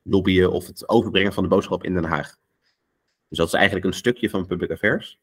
lobbyen 0.03 0.51
of 0.51 0.67
het 0.67 0.89
overbrengen 0.89 1.33
van 1.33 1.43
de 1.43 1.49
boodschap 1.49 1.83
in 1.83 1.93
Den 1.93 2.03
Haag. 2.03 2.37
Dus 3.29 3.37
dat 3.37 3.47
is 3.47 3.53
eigenlijk 3.53 3.85
een 3.85 3.93
stukje 3.93 4.29
van 4.29 4.45
public 4.45 4.71
affairs. 4.71 5.19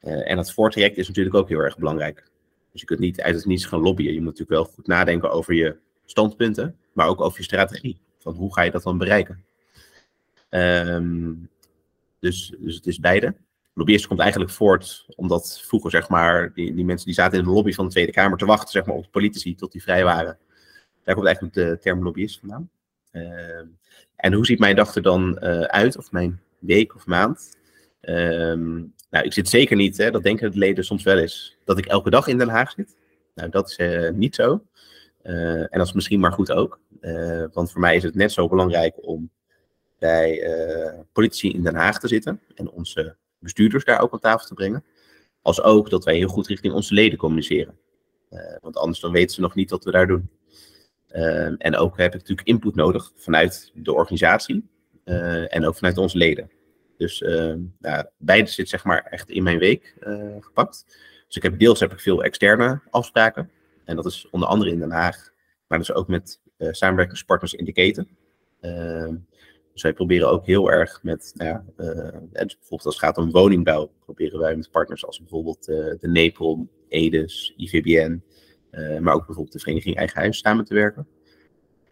Uh, 0.00 0.30
en 0.30 0.36
dat 0.36 0.52
voortraject 0.52 0.96
is 0.96 1.08
natuurlijk 1.08 1.36
ook 1.36 1.48
heel 1.48 1.58
erg 1.58 1.78
belangrijk. 1.78 2.24
Dus 2.72 2.80
je 2.80 2.86
kunt 2.86 3.00
niet 3.00 3.20
uit 3.20 3.34
het 3.34 3.44
niets 3.44 3.64
gaan 3.64 3.80
lobbyen. 3.80 4.12
Je 4.12 4.20
moet 4.20 4.38
natuurlijk 4.38 4.50
wel 4.50 4.64
goed 4.64 4.86
nadenken 4.86 5.30
over 5.30 5.54
je 5.54 5.76
standpunten, 6.04 6.76
maar 6.92 7.08
ook 7.08 7.20
over 7.20 7.38
je 7.38 7.44
strategie. 7.44 7.98
Van 8.18 8.34
hoe 8.34 8.54
ga 8.54 8.62
je 8.62 8.70
dat 8.70 8.82
dan 8.82 8.98
bereiken? 8.98 9.44
Um, 10.50 11.48
dus, 12.18 12.54
dus 12.58 12.74
het 12.74 12.86
is 12.86 12.98
beide 12.98 13.34
lobbyist 13.74 14.06
komt 14.06 14.20
eigenlijk 14.20 14.50
voort 14.50 15.06
omdat 15.16 15.60
vroeger, 15.64 15.90
zeg 15.90 16.08
maar, 16.08 16.52
die, 16.52 16.74
die 16.74 16.84
mensen 16.84 17.06
die 17.06 17.14
zaten 17.14 17.38
in 17.38 17.44
de 17.44 17.50
lobby 17.50 17.72
van 17.72 17.84
de 17.84 17.90
Tweede 17.90 18.12
Kamer 18.12 18.38
te 18.38 18.46
wachten, 18.46 18.70
zeg 18.70 18.84
maar, 18.84 18.94
op 18.94 19.06
politici 19.10 19.54
tot 19.54 19.72
die 19.72 19.82
vrij 19.82 20.04
waren. 20.04 20.38
Daar 21.04 21.14
komt 21.14 21.26
eigenlijk 21.26 21.54
de 21.54 21.78
term 21.80 22.02
lobbyist 22.02 22.38
vandaan. 22.38 22.70
Uh, 23.12 23.60
en 24.16 24.32
hoe 24.32 24.46
ziet 24.46 24.58
mijn 24.58 24.76
dag 24.76 24.94
er 24.94 25.02
dan 25.02 25.38
uh, 25.42 25.60
uit, 25.60 25.96
of 25.98 26.12
mijn 26.12 26.40
week 26.62 26.94
of 26.94 27.06
maand? 27.06 27.56
Uh, 28.02 28.84
Nou, 29.12 29.24
ik 29.24 29.32
zit 29.32 29.48
zeker 29.48 29.76
niet, 29.76 29.96
hè, 29.96 30.10
dat 30.10 30.22
denken 30.22 30.50
de 30.50 30.58
leden 30.58 30.84
soms 30.84 31.02
wel 31.02 31.18
eens, 31.18 31.56
dat 31.64 31.78
ik 31.78 31.86
elke 31.86 32.10
dag 32.10 32.26
in 32.26 32.38
Den 32.38 32.48
Haag 32.48 32.70
zit. 32.70 32.96
Nou, 33.34 33.50
dat 33.50 33.70
is 33.70 33.78
uh, 33.78 34.10
niet 34.10 34.34
zo. 34.34 34.66
Uh, 35.22 35.60
en 35.60 35.78
dat 35.78 35.86
is 35.86 35.92
misschien 35.92 36.20
maar 36.20 36.32
goed 36.32 36.52
ook. 36.52 36.80
Uh, 37.00 37.44
want 37.52 37.72
voor 37.72 37.80
mij 37.80 37.96
is 37.96 38.02
het 38.02 38.14
net 38.14 38.32
zo 38.32 38.48
belangrijk 38.48 39.06
om 39.06 39.30
bij 39.98 40.46
politici 41.12 41.52
in 41.52 41.62
Den 41.62 41.74
Haag 41.74 41.98
te 41.98 42.08
zitten. 42.08 42.40
En 42.54 42.70
onze 42.70 43.16
bestuurders 43.38 43.84
daar 43.84 44.00
ook 44.00 44.12
aan 44.12 44.18
tafel 44.18 44.46
te 44.46 44.54
brengen. 44.54 44.84
Als 45.42 45.62
ook 45.62 45.90
dat 45.90 46.04
wij 46.04 46.16
heel 46.16 46.28
goed 46.28 46.46
richting 46.46 46.74
onze 46.74 46.94
leden 46.94 47.18
communiceren. 47.18 47.78
want 48.60 48.76
anders 48.76 49.00
dan 49.00 49.12
weten 49.12 49.34
ze 49.34 49.40
nog 49.40 49.54
niet 49.54 49.70
wat 49.70 49.84
we 49.84 49.90
daar 49.90 50.06
doen. 50.06 50.30
en 51.58 51.76
ook 51.76 51.96
heb 51.96 52.14
ik 52.14 52.20
natuurlijk 52.20 52.48
input 52.48 52.74
nodig 52.74 53.12
vanuit 53.16 53.70
de 53.74 53.92
organisatie. 53.92 54.70
En 55.04 55.66
ook 55.66 55.74
vanuit 55.74 55.98
onze 55.98 56.18
leden. 56.18 56.50
Dus 57.02 57.20
uh, 57.20 57.54
nou, 57.78 58.06
beide 58.18 58.48
zit 58.48 58.68
zeg 58.68 58.84
maar 58.84 59.02
echt 59.02 59.30
in 59.30 59.42
mijn 59.42 59.58
week 59.58 59.96
uh, 60.00 60.36
gepakt. 60.40 60.84
Dus 61.26 61.36
ik 61.36 61.42
heb 61.42 61.58
deels 61.58 61.80
heb 61.80 61.92
ik 61.92 62.00
veel 62.00 62.22
externe 62.22 62.80
afspraken. 62.90 63.50
En 63.84 63.96
dat 63.96 64.06
is 64.06 64.28
onder 64.30 64.48
andere 64.48 64.70
in 64.70 64.78
Den 64.78 64.90
Haag, 64.90 65.32
maar 65.66 65.78
dus 65.78 65.92
ook 65.92 66.08
met 66.08 66.40
samenwerkingspartners 66.58 67.54
in 67.54 67.64
de 67.64 67.72
keten. 67.72 68.08
Ehm, 68.60 69.16
dus 69.72 69.82
wij 69.82 69.92
proberen 69.92 70.30
ook 70.30 70.46
heel 70.46 70.70
erg 70.70 71.02
met, 71.02 71.32
nou 71.34 71.50
ja, 71.50 71.64
bijvoorbeeld 71.76 72.70
als 72.70 72.94
het 72.94 73.04
gaat 73.04 73.16
om 73.16 73.30
woningbouw, 73.30 73.92
proberen 74.04 74.38
wij 74.38 74.56
met 74.56 74.70
partners 74.70 75.06
als 75.06 75.18
bijvoorbeeld 75.18 75.64
de 75.64 75.98
NEPOL, 76.00 76.68
EDES, 76.88 77.54
IVBN, 77.56 78.22
maar 79.00 79.14
ook 79.14 79.26
bijvoorbeeld 79.26 79.52
de 79.52 79.58
Vereniging 79.58 79.96
Eigen 79.96 80.20
Huis 80.20 80.38
samen 80.38 80.64
te 80.64 80.74
werken. 80.74 81.06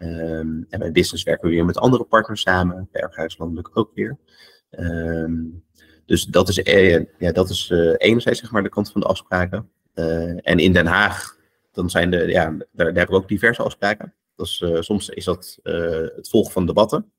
Um, 0.02 0.66
en 0.68 0.78
bij 0.78 0.92
business 0.92 1.22
werken 1.22 1.48
we 1.48 1.54
weer 1.54 1.64
met 1.64 1.78
andere 1.78 2.04
partners 2.04 2.40
samen, 2.40 2.88
bij 2.92 3.28
Landelijk 3.36 3.70
ook 3.72 3.90
weer. 3.94 4.18
Um, 4.70 5.64
dus 6.06 6.24
dat 6.24 6.48
is, 6.48 6.58
uh, 6.58 7.04
ja, 7.18 7.32
dat 7.32 7.50
is 7.50 7.70
uh, 7.70 7.94
enerzijds 7.96 8.40
zeg 8.40 8.50
maar, 8.50 8.62
de 8.62 8.68
kant 8.68 8.90
van 8.92 9.00
de 9.00 9.06
afspraken. 9.06 9.70
Uh, 9.94 10.48
en 10.48 10.58
in 10.58 10.72
Den 10.72 10.86
Haag, 10.86 11.36
dan 11.72 11.90
zijn 11.90 12.10
de, 12.10 12.26
ja, 12.26 12.56
daar, 12.72 12.86
hebben 12.86 13.06
we 13.06 13.22
ook 13.22 13.28
diverse 13.28 13.62
afspraken. 13.62 14.14
Dus, 14.36 14.64
soms 14.80 15.08
is 15.08 15.24
dat 15.24 15.58
het 15.62 16.28
volgen 16.28 16.52
van 16.52 16.66
debatten. 16.66 17.12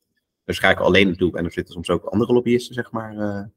Daar 0.46 0.72
ik 0.72 0.80
alleen 0.80 1.08
naartoe 1.08 1.38
en 1.38 1.46
er 1.46 1.52
zitten 1.52 1.74
soms 1.74 1.90
ook 1.90 2.04
andere 2.04 2.34
lobbyisten 2.34 2.74
zeg 2.74 2.92
maar, 2.92 3.50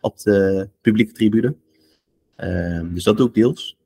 op 0.00 0.18
de 0.18 0.68
publieke 0.80 1.12
tribune. 1.12 1.54
Ehm, 2.36 2.94
dus 2.94 3.04
dat 3.04 3.16
doe 3.16 3.28
ik 3.28 3.34
deels. 3.34 3.79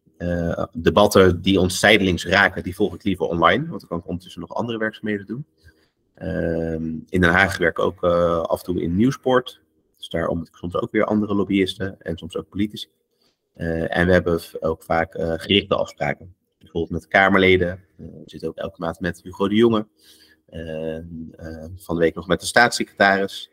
Debatten 0.72 1.42
die 1.42 1.60
ons 1.60 1.78
zijdelings 1.78 2.26
raken, 2.26 2.62
die 2.62 2.74
volg 2.74 2.94
ik 2.94 3.04
liever 3.04 3.26
online, 3.26 3.66
want 3.66 3.80
dan 3.80 3.88
kan 3.88 3.98
ik 3.98 4.06
ondertussen 4.06 4.40
nog 4.40 4.54
andere 4.54 4.78
werkzaamheden 4.78 5.26
doen. 5.26 5.46
Um, 6.22 7.04
in 7.08 7.20
Den 7.20 7.30
Haag 7.30 7.58
werk 7.58 7.78
ik 7.78 7.84
ook 7.84 8.04
uh, 8.04 8.40
af 8.40 8.58
en 8.58 8.64
toe 8.64 8.82
in 8.82 8.96
Nieuwsport. 8.96 9.60
Dus 9.96 10.08
daar 10.08 10.26
ontmoet 10.26 10.48
ik 10.48 10.54
soms 10.54 10.76
ook 10.76 10.92
weer 10.92 11.04
andere 11.04 11.34
lobbyisten 11.34 12.00
en 12.00 12.16
soms 12.16 12.36
ook 12.36 12.48
politici. 12.48 12.88
Uh, 13.56 13.96
en 13.96 14.06
we 14.06 14.12
hebben 14.12 14.40
ook 14.60 14.82
vaak 14.82 15.12
gerichte 15.18 15.74
afspraken. 15.74 16.34
Bijvoorbeeld 16.58 16.92
met 16.92 17.08
Kamerleden. 17.08 17.84
we 17.96 18.22
zitten 18.24 18.48
ook 18.48 18.56
elke 18.56 18.80
maand 18.80 19.00
met 19.00 19.20
Hugo 19.22 19.48
de 19.48 19.54
Jonge. 19.54 19.86
van 21.76 21.94
de 21.94 22.00
week 22.00 22.14
nog 22.14 22.26
met 22.26 22.40
de 22.40 22.46
staatssecretaris. 22.46 23.50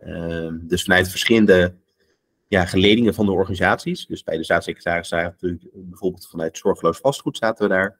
Ehm, 0.00 0.58
dus 0.60 0.82
vanuit 0.82 1.08
verschillende 1.08 1.74
ja, 2.54 2.64
geledingen 2.64 3.14
van 3.14 3.26
de 3.26 3.32
organisaties. 3.32 4.06
Dus 4.06 4.22
bij 4.22 4.36
de 4.36 4.44
staatssecretaris 4.44 5.08
zaten 5.08 5.30
natuurlijk 5.30 5.70
bijvoorbeeld 5.72 6.28
vanuit 6.28 6.58
zorgeloos 6.58 6.98
vastgoed 6.98 7.36
zaten 7.36 7.68
we 7.68 7.74
daar. 7.74 7.98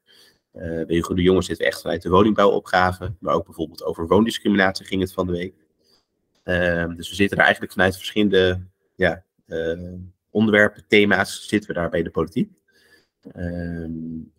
Uh, 0.53 0.63
bij 0.63 0.95
Hugo 0.95 1.15
de 1.15 1.23
Jonge 1.23 1.43
zitten 1.43 1.65
we 1.65 1.73
echt 1.73 1.81
vanuit 1.81 2.03
de 2.03 2.09
woningbouwopgave, 2.09 3.15
maar 3.19 3.35
ook 3.35 3.45
bijvoorbeeld 3.45 3.85
over 3.85 4.07
woondiscriminatie 4.07 4.87
ging 4.87 5.01
het 5.01 5.13
van 5.13 5.27
de 5.27 5.33
week. 5.33 5.55
Uh, 6.45 6.97
dus 6.97 7.09
we 7.09 7.15
zitten 7.15 7.37
er 7.37 7.43
eigenlijk 7.43 7.73
vanuit 7.73 7.97
verschillende 7.97 8.61
ja, 8.95 9.25
uh, 9.47 9.93
onderwerpen, 10.31 10.85
thema's, 10.89 11.49
zitten 11.49 11.69
we 11.69 11.75
daar 11.77 11.91
bij 11.91 12.03
de 12.03 12.11
politiek. 12.11 12.51
Ehm, 13.33 13.91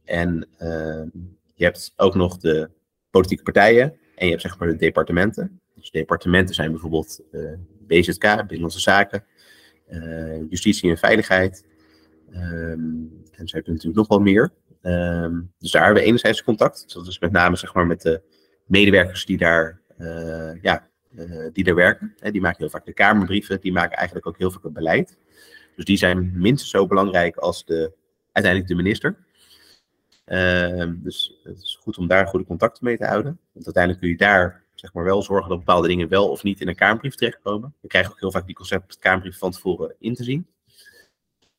en 0.03 0.47
ehm, 0.57 1.09
je 1.53 1.63
hebt 1.63 1.93
ook 1.95 2.15
nog 2.15 2.37
de 2.37 2.69
politieke 3.09 3.43
partijen 3.43 3.97
en 4.15 4.25
je 4.25 4.29
hebt 4.29 4.41
zeg 4.41 4.59
maar 4.59 4.67
de 4.67 4.75
departementen. 4.75 5.61
Dus 5.75 5.91
departementen 5.91 6.55
zijn 6.55 6.71
bijvoorbeeld 6.71 7.21
BZK, 7.87 8.21
Binnenlandse 8.21 8.79
Zaken, 8.79 9.25
Justitie 10.49 10.89
en 10.89 10.97
Veiligheid. 10.97 11.65
en 12.31 13.47
ze 13.47 13.55
hebben 13.55 13.73
natuurlijk 13.73 13.95
nog 13.95 14.07
wel 14.07 14.19
meer. 14.19 14.53
Um, 14.85 15.53
dus 15.59 15.71
daar 15.71 15.83
hebben 15.83 16.01
we 16.01 16.07
enerzijds 16.07 16.43
contact. 16.43 16.83
Dus 16.83 16.93
dat 16.93 17.07
is 17.07 17.19
met 17.19 17.31
name 17.31 17.55
zeg 17.55 17.73
maar, 17.73 17.87
met 17.87 18.01
de 18.01 18.21
medewerkers 18.65 19.25
die 19.25 19.37
daar, 19.37 19.81
uh, 19.97 20.61
ja, 20.61 20.87
uh, 21.15 21.49
die 21.53 21.63
daar 21.63 21.75
werken. 21.75 22.15
Die 22.31 22.41
maken 22.41 22.57
heel 22.57 22.69
vaak 22.69 22.85
de 22.85 22.93
Kamerbrieven, 22.93 23.61
die 23.61 23.71
maken 23.71 23.97
eigenlijk 23.97 24.27
ook 24.27 24.37
heel 24.37 24.51
vaak 24.51 24.63
het 24.63 24.73
beleid. 24.73 25.17
Dus 25.75 25.85
die 25.85 25.97
zijn 25.97 26.31
minstens 26.39 26.71
zo 26.71 26.87
belangrijk 26.87 27.35
als 27.37 27.65
de, 27.65 27.93
uiteindelijk 28.31 28.67
de 28.67 28.83
minister. 28.83 29.17
Uh, 30.25 30.91
dus 30.95 31.39
het 31.43 31.57
is 31.57 31.79
goed 31.81 31.97
om 31.97 32.07
daar 32.07 32.27
goede 32.27 32.45
contacten 32.45 32.85
mee 32.85 32.97
te 32.97 33.05
houden. 33.05 33.39
Want 33.51 33.65
uiteindelijk 33.65 34.03
kun 34.03 34.11
je 34.11 34.17
daar 34.17 34.63
zeg 34.75 34.93
maar, 34.93 35.03
wel 35.03 35.21
zorgen 35.21 35.49
dat 35.49 35.57
bepaalde 35.57 35.87
dingen 35.87 36.07
wel 36.07 36.29
of 36.29 36.43
niet 36.43 36.61
in 36.61 36.67
een 36.67 36.75
Kamerbrief 36.75 37.15
terechtkomen. 37.15 37.73
We 37.81 37.87
krijgen 37.87 38.11
ook 38.11 38.19
heel 38.19 38.31
vaak 38.31 38.45
die 38.45 38.55
concept 38.55 38.99
Kamerbrief 38.99 39.37
van 39.37 39.51
tevoren 39.51 39.95
in 39.99 40.13
te 40.13 40.23
zien. 40.23 40.47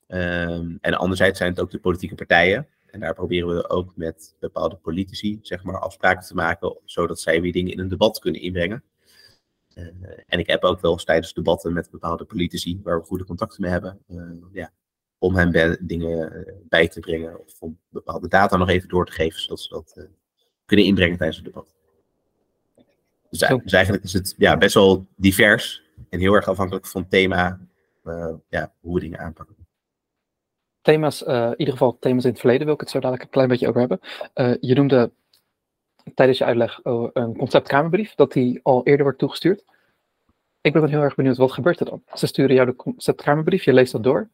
Um, 0.09 0.79
en 0.81 0.95
anderzijds 0.95 1.39
zijn 1.39 1.51
het 1.51 1.61
ook 1.61 1.71
de 1.71 1.79
politieke 1.79 2.15
partijen 2.15 2.69
en 2.97 3.03
daar 3.03 3.15
proberen 3.15 3.57
we 3.57 3.69
ook 3.69 3.93
met 3.97 4.35
bepaalde 4.41 4.77
politici 4.77 5.39
zeg 5.43 5.63
maar, 5.63 5.81
afspraken 5.81 6.27
te 6.27 6.35
maken, 6.35 6.79
zodat 6.85 7.21
zij 7.21 7.41
weer 7.41 7.53
dingen 7.53 7.73
in 7.73 7.79
een 7.79 7.89
debat 7.89 8.19
kunnen 8.19 8.41
inbrengen. 8.41 8.85
Uh, 9.75 9.87
en 10.27 10.39
ik 10.39 10.47
heb 10.47 10.65
ook 10.65 10.81
wel 10.81 10.93
eens 10.93 11.05
tijdens 11.05 11.33
debatten 11.33 11.73
met 11.73 11.91
bepaalde 11.91 12.25
politici, 12.25 12.81
waar 12.83 13.01
we 13.01 13.07
goede 13.07 13.25
contacten 13.25 13.63
mee 13.63 13.71
hebben, 13.71 13.99
uh, 14.09 14.23
ja, 14.53 14.73
om 15.19 15.35
hen 15.35 15.79
dingen 15.87 16.33
uh, 16.33 16.53
bij 16.69 16.89
te 16.89 17.01
brengen 17.01 17.41
of 17.41 17.61
om 17.61 17.79
bepaalde 17.89 18.29
data 18.29 18.57
nog 18.57 18.69
even 18.69 18.89
door 18.89 19.07
te 19.07 19.13
geven, 19.13 19.41
zodat 19.41 19.61
ze 19.61 19.69
dat 19.69 20.09
kunnen 20.65 20.87
inbrengen 20.87 21.17
tijdens 21.17 21.39
het 21.39 21.47
debat. 21.47 21.75
Dus, 23.39 23.49
dus, 23.63 23.73
eigenlijk 23.73 24.05
is 24.05 24.13
het 24.13 24.35
ja, 24.39 24.57
best 24.57 24.75
wel 24.75 25.07
divers 25.17 25.83
en 26.11 26.21
heel 26.21 26.35
erg 26.35 26.49
afhankelijk 26.49 26.87
van 26.87 27.09
thema, 27.09 27.61
ja, 28.49 28.73
hoe 28.81 28.95
we 28.95 29.01
dingen 29.01 29.19
aanpakken 29.19 29.57
thema's, 30.87 31.23
uh, 31.23 31.43
in 31.45 31.55
ieder 31.57 31.73
geval 31.73 31.97
thema's 32.01 32.25
in 32.25 32.31
het 32.31 32.41
verleden, 32.41 32.65
wil 32.65 32.75
ik 32.75 32.81
het 32.81 32.91
zo 32.91 33.01
dadelijk 33.01 33.25
een 33.25 33.31
klein 33.31 33.49
beetje 33.49 33.69
over 33.69 33.81
hebben. 33.81 34.01
Uh, 34.35 34.55
je 34.61 34.75
noemde 34.75 35.11
tijdens 36.15 36.39
je 36.39 36.45
uitleg 36.45 36.81
oh, 36.83 37.11
een 37.13 37.37
conceptkamerbrief, 37.37 38.15
dat 38.15 38.33
die 38.33 38.61
al 38.63 38.85
eerder 38.85 39.03
wordt 39.03 39.19
toegestuurd. 39.19 39.65
Ik 40.61 40.73
ben 40.73 40.81
dan 40.81 40.91
heel 40.91 41.03
erg 41.03 41.15
benieuwd, 41.15 41.37
wat 41.37 41.53
gebeurt 41.53 41.81
er 41.81 41.87
dan? 41.87 42.03
Ze 42.15 42.27
sturen 42.27 42.55
jou 42.55 42.67
de 42.67 42.77
conceptkamerbrief, 42.77 43.65
je 43.65 43.73
leest 43.73 43.93
dat 43.93 44.03
door. 44.03 44.29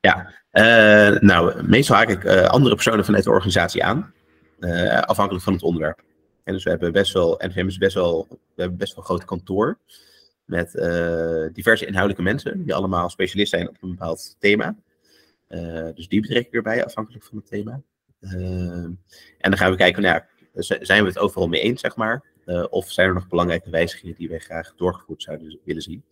Ja, 0.00 0.32
uh, 0.52 1.20
nou, 1.20 1.62
meestal 1.62 1.96
haak 1.96 2.08
ik 2.08 2.26
andere 2.26 2.74
personen 2.74 3.04
vanuit 3.04 3.24
de 3.24 3.30
organisatie 3.30 3.84
aan, 3.84 4.12
afhankelijk 5.00 5.44
van 5.44 5.52
het 5.52 5.62
onderwerp. 5.62 6.02
En 6.44 6.52
dus 6.52 6.64
we 6.64 6.70
hebben 6.70 6.92
best 6.92 7.12
wel, 7.12 7.40
NVM 7.44 7.66
is 7.66 7.78
best 7.78 7.94
wel, 7.94 8.26
we 8.30 8.60
hebben 8.60 8.78
best 8.78 8.94
wel 8.94 9.00
een 9.04 9.10
groot 9.10 9.24
kantoor 9.24 9.78
met 10.44 10.70
diverse 11.52 11.86
inhoudelijke 11.86 12.22
mensen, 12.22 12.64
die 12.64 12.74
allemaal 12.74 13.10
specialist 13.10 13.50
zijn 13.50 13.68
op 13.68 13.76
een 13.80 13.90
bepaald 13.90 14.36
thema. 14.38 14.76
Eh, 15.54 15.88
dus 15.94 16.08
die 16.08 16.20
betrek 16.20 16.46
ik 16.46 16.52
erbij, 16.52 16.84
afhankelijk 16.84 17.24
van 17.24 17.36
het 17.36 17.46
thema. 17.46 17.82
Eh, 18.20 18.32
en 18.38 19.00
dan 19.38 19.56
gaan 19.56 19.70
we 19.70 19.76
kijken, 19.76 20.02
nou 20.02 20.22
zijn 20.80 21.02
we 21.02 21.08
het 21.08 21.18
overal 21.18 21.48
mee 21.48 21.60
eens, 21.60 21.80
zeg 21.80 21.96
maar? 21.96 22.24
Eh, 22.44 22.64
of 22.70 22.90
zijn 22.90 23.08
er 23.08 23.14
nog 23.14 23.28
belangrijke 23.28 23.70
wijzigingen 23.70 24.14
die 24.14 24.28
wij 24.28 24.38
graag 24.38 24.74
doorgevoerd 24.76 25.22
zouden 25.22 25.60
willen 25.64 25.82
zien? 25.82 26.04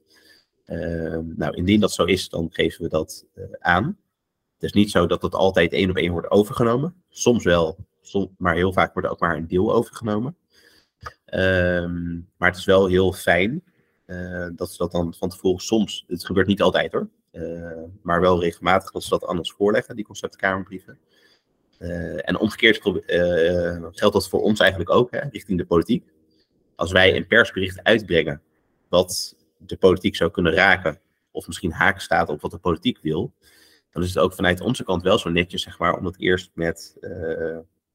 nou, 1.37 1.55
indien 1.55 1.81
dat 1.81 1.93
zo 1.93 2.05
is, 2.05 2.29
dan 2.29 2.49
geven 2.53 2.83
we 2.83 2.89
dat 2.89 3.27
aan. 3.59 3.85
Het 4.55 4.63
is 4.63 4.73
niet 4.73 4.91
zo 4.91 5.07
dat 5.07 5.21
dat 5.21 5.35
altijd 5.35 5.73
één 5.73 5.91
op 5.91 5.97
één 5.97 6.13
wordt 6.13 6.31
overgenomen. 6.31 7.03
Soms 7.09 7.45
wel, 7.45 7.77
maar 8.39 8.55
heel 8.55 8.73
vaak 8.73 8.93
wordt 8.93 9.09
ook 9.09 9.21
maar 9.21 9.37
een 9.37 9.49
deel 9.49 9.75
overgenomen. 9.75 10.37
Um, 11.35 12.29
maar 12.37 12.49
het 12.49 12.59
is 12.59 12.65
wel 12.65 12.87
heel 12.87 13.13
fijn 13.13 13.65
uh, 14.07 14.49
dat 14.57 14.71
ze 14.71 14.77
dat 14.77 14.93
dan 14.93 15.15
van 15.15 15.29
tevoren 15.29 15.65
soms, 15.65 16.05
het 16.07 16.27
gebeurt 16.27 16.47
niet 16.47 16.63
altijd 16.63 16.93
hoor, 16.93 17.09
uh, 17.33 17.83
maar 18.03 18.21
wel 18.21 18.41
regelmatig 18.41 18.91
dat 18.91 19.03
ze 19.03 19.09
dat 19.09 19.27
ons 19.27 19.53
voorleggen, 19.53 19.97
die 19.97 20.05
conceptkamerbrieven. 20.05 20.99
Uh, 21.79 22.29
en 22.29 22.39
omgekeerd 22.39 22.81
geldt 23.93 24.13
dat 24.13 24.29
voor 24.29 24.43
ons 24.43 24.61
eigenlijk 24.61 24.91
ook, 24.91 25.11
hè, 25.11 25.21
richting 25.31 25.59
de 25.59 25.67
politiek. 25.67 26.05
Als 26.75 26.93
wij 26.93 27.17
een 27.17 27.27
persbericht 27.27 27.83
uitbrengen 27.83 28.43
wat 28.89 29.37
de 29.59 29.77
politiek 29.77 30.17
zou 30.17 30.31
kunnen 30.31 30.55
raken, 30.55 31.01
of 31.31 31.47
misschien 31.47 31.73
haken 31.73 32.01
staat 32.01 32.29
op 32.29 32.41
wat 32.41 32.51
de 32.51 32.59
politiek 32.59 32.99
wil, 33.03 33.33
dan 33.91 34.03
is 34.03 34.09
het 34.09 34.19
ook 34.19 34.35
vanuit 34.35 34.61
onze 34.61 34.85
kant 34.85 35.03
wel 35.03 35.19
zo 35.19 35.31
netjes, 35.31 35.63
zeg 35.63 35.79
maar, 35.79 35.97
om 35.99 36.05
het 36.05 36.21
eerst 36.21 36.51
met 36.55 36.97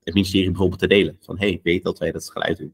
het 0.07 0.15
ministerie 0.15 0.49
bijvoorbeeld 0.49 0.79
te 0.79 0.87
delen. 0.87 1.17
Van, 1.21 1.39
hey, 1.39 1.59
weet 1.63 1.83
dat 1.83 1.99
wij 1.99 2.11
dat 2.11 2.31
gaan 2.31 2.43
uitdoen. 2.43 2.73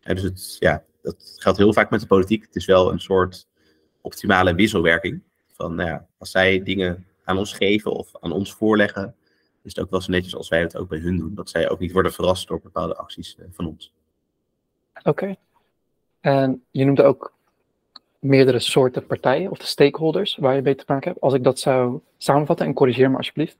En 0.00 0.16
dus 0.16 0.56
ja, 0.58 0.84
dat 1.02 1.34
geldt 1.36 1.58
heel 1.58 1.72
vaak 1.72 1.90
met 1.90 2.00
de 2.00 2.06
politiek. 2.06 2.42
Het 2.44 2.56
is 2.56 2.66
wel 2.66 2.92
een 2.92 3.00
soort 3.00 3.48
optimale 4.00 4.54
wisselwerking. 4.54 5.22
Van, 5.52 5.74
nou 5.74 5.88
ja, 5.88 6.06
als 6.18 6.30
zij 6.30 6.62
dingen 6.62 7.06
aan 7.24 7.38
ons 7.38 7.52
geven 7.52 7.92
of 7.92 8.10
aan 8.20 8.32
ons 8.32 8.52
voorleggen, 8.52 9.14
is 9.62 9.74
het 9.74 9.84
ook 9.84 9.90
wel 9.90 10.00
zo 10.00 10.12
netjes 10.12 10.36
als 10.36 10.48
wij 10.48 10.60
het 10.60 10.76
ook 10.76 10.88
bij 10.88 10.98
hun 10.98 11.16
doen. 11.16 11.34
Dat 11.34 11.50
zij 11.50 11.70
ook 11.70 11.78
niet 11.78 11.92
worden 11.92 12.12
verrast 12.12 12.48
door 12.48 12.60
bepaalde 12.60 12.96
acties 12.96 13.36
eh, 13.38 13.44
van 13.50 13.66
ons. 13.66 13.92
Oké. 15.02 15.36
En 16.20 16.62
je 16.70 16.84
noemde 16.84 17.02
ook 17.02 17.34
meerdere 18.18 18.58
soorten 18.58 19.06
partijen 19.06 19.50
of 19.50 19.58
de 19.58 19.66
stakeholders 19.66 20.36
waar 20.36 20.54
je 20.54 20.62
mee 20.62 20.74
te 20.74 20.84
maken 20.86 21.10
hebt. 21.10 21.22
Als 21.22 21.34
ik 21.34 21.44
dat 21.44 21.58
zou 21.58 22.00
samenvatten 22.18 22.66
en 22.66 22.74
corrigeer 22.74 23.10
me 23.10 23.16
alsjeblieft. 23.16 23.58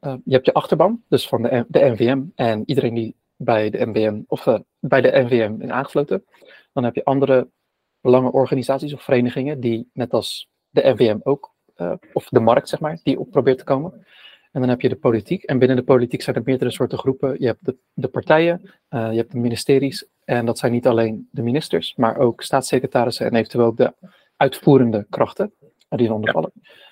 Uh, 0.00 0.14
je 0.24 0.32
hebt 0.32 0.46
je 0.46 0.52
achterban, 0.52 1.02
dus 1.08 1.28
van 1.28 1.42
de, 1.42 1.64
de 1.68 1.78
NVM 1.78 2.22
en 2.34 2.62
iedereen 2.66 2.94
die 2.94 3.14
bij 3.36 3.70
de 3.70 3.86
NVM 3.86 4.20
of 4.26 4.46
uh, 4.46 4.58
bij 4.78 5.00
de 5.00 5.10
NVM 5.24 5.60
is 5.60 5.70
aangesloten. 5.70 6.24
Dan 6.72 6.84
heb 6.84 6.94
je 6.94 7.04
andere 7.04 7.48
belangenorganisaties 8.00 8.94
of 8.94 9.02
verenigingen 9.02 9.60
die 9.60 9.90
net 9.92 10.12
als 10.12 10.48
de 10.68 10.94
NVM 10.94 11.18
ook, 11.22 11.54
uh, 11.76 11.92
of 12.12 12.28
de 12.28 12.40
markt 12.40 12.68
zeg 12.68 12.80
maar, 12.80 12.98
die 13.02 13.18
op 13.18 13.30
probeert 13.30 13.58
te 13.58 13.64
komen. 13.64 14.06
En 14.52 14.60
dan 14.60 14.70
heb 14.70 14.80
je 14.80 14.88
de 14.88 14.96
politiek. 14.96 15.42
En 15.42 15.58
binnen 15.58 15.76
de 15.76 15.82
politiek 15.82 16.22
zijn 16.22 16.36
er 16.36 16.42
meerdere 16.44 16.70
soorten 16.70 16.98
groepen. 16.98 17.36
Je 17.38 17.46
hebt 17.46 17.64
de, 17.64 17.76
de 17.92 18.08
partijen, 18.08 18.60
je 18.88 18.96
hebt 18.96 19.32
de 19.32 19.38
ministeries. 19.38 20.08
En 20.24 20.46
dat 20.46 20.58
zijn 20.58 20.72
niet 20.72 20.86
alleen 20.86 21.28
de 21.30 21.42
ministers, 21.42 21.94
maar 21.96 22.16
ook 22.18 22.42
staatssecretarissen 22.42 23.26
en 23.26 23.34
eventueel 23.34 23.64
ook 23.64 23.76
de 23.76 23.94
uitvoerende 24.36 25.06
krachten 25.10 25.52
die 25.88 26.08
dan 26.08 26.28
vallen. 26.28 26.50
Ja. 26.54 26.85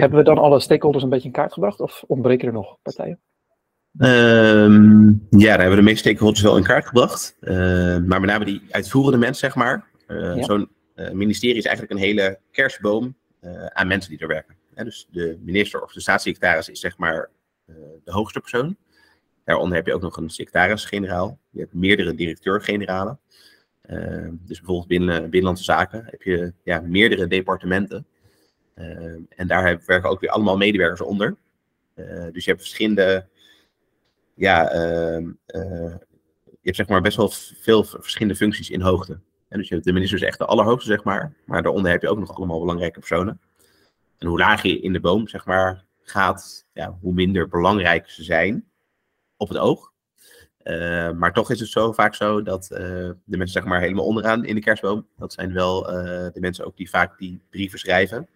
Hebben 0.00 0.18
we 0.18 0.24
dan 0.24 0.38
alle 0.38 0.60
stakeholders 0.60 1.04
een 1.04 1.10
beetje 1.10 1.26
in 1.26 1.32
kaart 1.32 1.52
gebracht 1.52 1.80
of 1.80 2.04
ontbreken 2.06 2.46
er 2.46 2.52
nog 2.52 2.78
partijen? 2.82 3.20
Um, 3.98 5.26
ja, 5.30 5.48
daar 5.48 5.58
hebben 5.58 5.70
we 5.70 5.76
de 5.76 5.82
meeste 5.82 6.08
stakeholders 6.08 6.42
wel 6.42 6.56
in 6.56 6.62
kaart 6.62 6.86
gebracht. 6.86 7.36
Uh, 7.40 7.56
maar 7.98 8.20
met 8.20 8.30
name 8.30 8.44
die 8.44 8.62
uitvoerende 8.70 9.18
mensen, 9.18 9.36
zeg 9.36 9.54
maar. 9.54 9.90
Uh, 10.08 10.36
ja. 10.36 10.42
Zo'n 10.42 10.70
uh, 10.96 11.10
ministerie 11.10 11.56
is 11.56 11.64
eigenlijk 11.64 11.94
een 11.94 12.06
hele 12.06 12.38
kerstboom 12.50 13.16
aan 13.68 13.86
mensen 13.86 14.10
die 14.10 14.20
er 14.20 14.28
werken. 14.28 14.56
dus 14.74 15.08
de 15.10 15.38
minister 15.40 15.82
of 15.82 15.92
de 15.92 16.00
staatssecretaris 16.00 16.68
is 16.68 16.80
zeg 16.80 16.98
maar 16.98 17.30
de 18.04 18.12
hoogste 18.12 18.40
persoon. 18.40 18.76
Daaronder 19.44 19.76
heb 19.76 19.86
je 19.86 19.94
ook 19.94 20.02
nog 20.02 20.16
een 20.16 20.30
secretaris-generaal. 20.30 21.38
Je 21.50 21.60
hebt 21.60 21.74
meerdere 21.74 22.14
directeur-generalen. 22.14 23.20
dus 24.46 24.58
bijvoorbeeld 24.58 24.86
binnen 24.86 25.22
Binnenlandse 25.22 25.64
Zaken 25.64 26.04
heb 26.04 26.22
je 26.22 26.52
ja, 26.64 26.80
meerdere 26.80 27.26
departementen. 27.26 28.06
En 29.28 29.46
daar 29.46 29.82
werken 29.86 30.10
ook 30.10 30.20
weer 30.20 30.30
allemaal 30.30 30.56
medewerkers 30.56 31.00
onder. 31.00 31.36
dus 32.32 32.44
je 32.44 32.50
hebt 32.50 32.60
verschillende 32.60 33.26
ja, 34.38 34.74
uh, 34.74 35.18
uh, 35.46 35.94
je 36.42 36.64
hebt 36.74 36.76
zeg 36.76 36.88
maar 36.88 37.00
best 37.00 37.16
wel 37.16 37.30
veel 37.60 37.84
verschillende 37.84 38.36
functies 38.36 38.70
in 38.70 38.80
hoogte. 38.80 39.20
Dus 39.48 39.68
je 39.68 39.74
hebt 39.74 39.86
de 39.86 39.92
minister 39.92 40.18
is 40.18 40.24
echt 40.24 40.38
de 40.38 40.44
allerhoogste, 40.44 40.90
zeg 40.90 41.04
maar. 41.04 41.32
Maar 41.44 41.62
daaronder 41.62 41.90
heb 41.90 42.02
je 42.02 42.08
ook 42.08 42.18
nog 42.18 42.36
allemaal 42.36 42.60
belangrijke 42.60 42.98
personen. 42.98 43.40
En 44.18 44.26
hoe 44.26 44.38
lager 44.38 44.70
je 44.70 44.80
in 44.80 44.92
de 44.92 45.00
boom, 45.00 45.28
zeg 45.28 45.44
maar, 45.44 45.84
gaat, 46.02 46.66
ja, 46.72 46.98
hoe 47.00 47.12
minder 47.12 47.48
belangrijk 47.48 48.10
ze 48.10 48.22
zijn 48.22 48.64
op 49.36 49.48
het 49.48 49.58
oog. 49.58 49.92
Uh, 50.64 51.10
maar 51.10 51.32
toch 51.32 51.50
is 51.50 51.60
het 51.60 51.68
zo 51.68 51.92
vaak 51.92 52.14
zo 52.14 52.42
dat 52.42 52.68
uh, 52.72 52.78
de 52.78 53.36
mensen 53.36 53.48
zeg 53.48 53.64
maar 53.64 53.80
helemaal 53.80 54.04
onderaan 54.04 54.44
in 54.44 54.54
de 54.54 54.60
kerstboom, 54.60 55.06
dat 55.16 55.32
zijn 55.32 55.52
wel 55.52 55.82
de 56.32 56.40
mensen 56.40 56.66
ook 56.66 56.76
die 56.76 56.90
vaak 56.90 57.18
die 57.18 57.40
brieven 57.50 57.78
schrijven. 57.78 58.28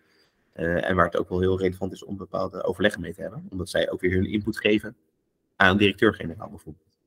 En 0.52 0.96
waar 0.96 1.04
het 1.04 1.16
ook 1.16 1.28
wel 1.28 1.40
heel 1.40 1.58
relevant 1.58 1.92
is 1.92 2.04
om 2.04 2.16
bepaalde 2.16 2.64
overleggen 2.64 3.00
mee 3.00 3.14
te 3.14 3.20
hebben. 3.20 3.46
Omdat 3.50 3.68
zij 3.68 3.90
ook 3.90 4.00
weer 4.00 4.12
hun 4.12 4.30
input 4.30 4.58
geven 4.58 4.96
aan 5.56 5.76
directeur-generaal 5.76 6.48
bijvoorbeeld. 6.48 6.98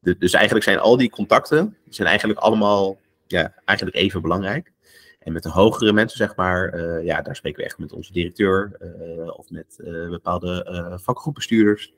De, 0.00 0.18
dus 0.18 0.32
eigenlijk 0.32 0.64
zijn 0.64 0.78
al 0.78 0.96
die 0.96 1.10
contacten 1.10 1.76
zijn 1.88 2.08
eigenlijk 2.08 2.38
allemaal 2.38 2.98
ja, 3.26 3.54
eigenlijk 3.64 3.98
even 3.98 4.22
belangrijk. 4.22 4.72
En 5.18 5.32
met 5.32 5.42
de 5.42 5.48
hogere 5.50 5.92
mensen, 5.92 6.18
zeg 6.18 6.36
maar, 6.36 6.74
uh, 6.74 7.04
ja, 7.04 7.22
daar 7.22 7.36
spreken 7.36 7.60
we 7.60 7.66
echt 7.66 7.78
met 7.78 7.92
onze 7.92 8.12
directeur 8.12 8.76
uh, 8.80 9.38
of 9.38 9.50
met 9.50 9.76
bepaalde 10.10 10.98
vakgroepbestuurders. 11.02 11.92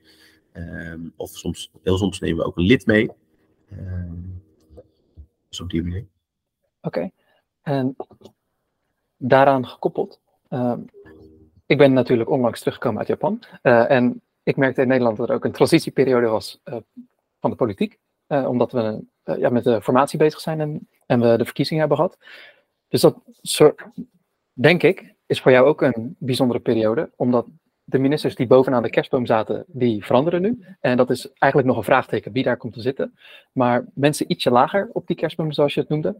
Ehm, 0.52 1.08
of 1.16 1.30
soms, 1.30 1.70
heel 1.82 1.98
soms 1.98 2.20
nemen 2.20 2.38
we 2.38 2.44
ook 2.44 2.56
een 2.56 2.64
lid 2.64 2.86
mee. 2.86 3.10
Ehm, 3.70 4.14
dus 5.48 5.60
op 5.60 5.70
die 5.70 5.82
manier. 5.82 6.06
Oké, 6.80 7.10
en 7.62 7.96
daaraan 9.22 9.66
gekoppeld. 9.66 10.20
ik 11.66 11.78
ben 11.78 11.92
natuurlijk 11.92 12.30
onlangs 12.30 12.58
teruggekomen 12.58 12.98
uit 12.98 13.08
Japan. 13.08 13.42
en 13.62 14.22
ik 14.42 14.56
merkte 14.56 14.82
in 14.82 14.88
Nederland 14.88 15.16
dat 15.16 15.28
er 15.28 15.34
ook 15.34 15.44
een 15.44 15.52
transitieperiode 15.52 16.26
was 16.26 16.60
uh, 16.64 16.76
van 17.40 17.50
de 17.50 17.56
politiek. 17.56 17.98
Uh, 18.28 18.48
omdat 18.48 18.72
we 18.72 19.04
ja, 19.38 19.48
met 19.48 19.64
de 19.64 19.82
formatie 19.82 20.18
bezig 20.18 20.40
zijn 20.40 20.60
en, 20.60 20.88
en 21.06 21.20
we 21.20 21.36
de 21.36 21.44
verkiezingen 21.44 21.80
hebben 21.80 21.98
gehad. 21.98 22.18
Dus 22.88 23.00
dat, 23.00 23.16
denk 24.52 24.82
ik, 24.82 25.14
is 25.26 25.40
voor 25.40 25.52
jou 25.52 25.66
ook 25.66 25.82
een 25.82 26.16
bijzondere 26.18 26.60
periode. 26.60 27.10
Omdat 27.16 27.46
de 27.84 27.98
ministers 27.98 28.34
die 28.34 28.46
bovenaan 28.46 28.82
de 28.82 28.90
kerstboom 28.90 29.26
zaten, 29.26 29.64
die 29.66 30.04
veranderen 30.04 30.42
nu. 30.42 30.64
En 30.80 30.96
dat 30.96 31.10
is 31.10 31.32
eigenlijk 31.32 31.72
nog 31.72 31.76
een 31.76 31.92
vraagteken 31.92 32.32
wie 32.32 32.42
daar 32.42 32.56
komt 32.56 32.72
te 32.72 32.80
zitten. 32.80 33.18
Maar 33.52 33.84
mensen 33.94 34.30
ietsje 34.32 34.50
lager 34.50 34.88
op 34.92 35.06
die 35.06 35.16
kerstboom, 35.16 35.52
zoals 35.52 35.74
je 35.74 35.80
het 35.80 35.88
noemde, 35.88 36.16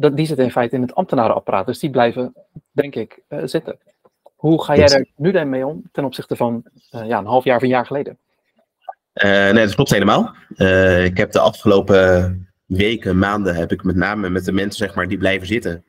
dat, 0.00 0.16
die 0.16 0.26
zitten 0.26 0.44
in 0.44 0.50
feite 0.50 0.74
in 0.76 0.82
het 0.82 0.94
ambtenarenapparaat. 0.94 1.66
Dus 1.66 1.78
die 1.78 1.90
blijven, 1.90 2.34
denk 2.70 2.94
ik, 2.94 3.22
zitten. 3.44 3.78
Hoe 4.36 4.64
ga 4.64 4.76
jij 4.76 4.88
er 4.88 5.08
nu 5.16 5.30
dan 5.30 5.48
mee 5.48 5.66
om 5.66 5.82
ten 5.92 6.04
opzichte 6.04 6.36
van 6.36 6.64
uh, 6.94 7.06
ja, 7.06 7.18
een 7.18 7.26
half 7.26 7.44
jaar 7.44 7.56
of 7.56 7.62
een 7.62 7.68
jaar 7.68 7.86
geleden? 7.86 8.18
Uh, 9.14 9.30
nee, 9.50 9.64
dat 9.64 9.74
klopt 9.74 9.90
helemaal. 9.90 10.34
Ik 11.04 11.16
heb 11.16 11.30
de 11.30 11.40
afgelopen 11.40 12.48
weken, 12.66 13.18
maanden, 13.18 13.54
heb 13.54 13.72
ik 13.72 13.84
met 13.84 13.96
name 13.96 14.28
met 14.28 14.44
de 14.44 14.52
mensen 14.52 14.86
zeg 14.86 14.94
maar, 14.94 15.08
die 15.08 15.18
blijven 15.18 15.46
zitten, 15.46 15.84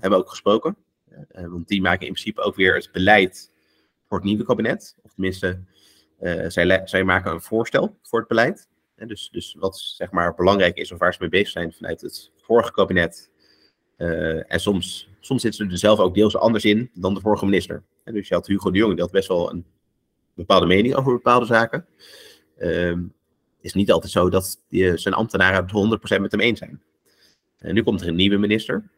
hebben 0.00 0.18
ook 0.18 0.28
gesproken. 0.28 0.76
want 1.32 1.68
die 1.68 1.82
maken 1.82 2.06
in 2.06 2.12
principe 2.12 2.42
ook 2.42 2.54
weer 2.56 2.74
het 2.74 2.88
beleid 2.92 3.50
voor 4.08 4.16
het 4.16 4.26
nieuwe 4.26 4.44
kabinet. 4.44 4.96
Of 5.02 5.12
tenminste, 5.12 5.58
zij, 6.48 6.82
zij 6.84 7.04
maken 7.04 7.32
een 7.32 7.40
voorstel 7.40 7.96
voor 8.02 8.18
het 8.18 8.28
beleid. 8.28 8.68
Dus, 8.96 9.28
dus 9.32 9.56
wat 9.58 9.78
zeg 9.78 10.10
maar, 10.10 10.34
belangrijk 10.34 10.76
is 10.76 10.92
of 10.92 10.98
waar 10.98 11.12
ze 11.12 11.18
mee 11.20 11.28
bezig 11.28 11.48
zijn 11.48 11.72
vanuit 11.72 12.00
het 12.00 12.30
vorige 12.36 12.72
kabinet 12.72 13.30
uh, 13.98 14.52
en 14.52 14.60
soms, 14.60 15.08
soms 15.20 15.42
zitten 15.42 15.66
ze 15.66 15.72
er 15.72 15.78
zelf 15.78 15.98
ook 15.98 16.14
deels 16.14 16.36
anders 16.36 16.64
in 16.64 16.90
dan 16.94 17.14
de 17.14 17.20
vorige 17.20 17.44
minister. 17.44 17.82
Dus 18.04 18.28
je 18.28 18.34
had 18.34 18.46
Hugo 18.46 18.70
de 18.70 18.78
Jonge, 18.78 18.94
die 18.94 19.02
had 19.02 19.12
best 19.12 19.28
wel 19.28 19.50
een 19.50 19.64
bepaalde 20.34 20.66
mening 20.66 20.94
over 20.94 21.12
bepaalde 21.12 21.46
zaken. 21.46 21.86
Het 22.56 23.72
is 23.72 23.72
niet 23.72 23.92
altijd 23.92 24.12
zo 24.12 24.30
dat 24.30 24.60
die, 24.68 24.96
zijn 24.96 25.14
ambtenaren 25.14 25.66
het 25.66 26.16
100% 26.18 26.20
met 26.20 26.30
hem 26.30 26.40
eens 26.40 26.58
zijn. 26.58 26.82
En 27.58 27.74
nu 27.74 27.82
komt 27.82 28.00
er 28.00 28.08
een 28.08 28.14
nieuwe 28.14 28.36
minister. 28.36 28.90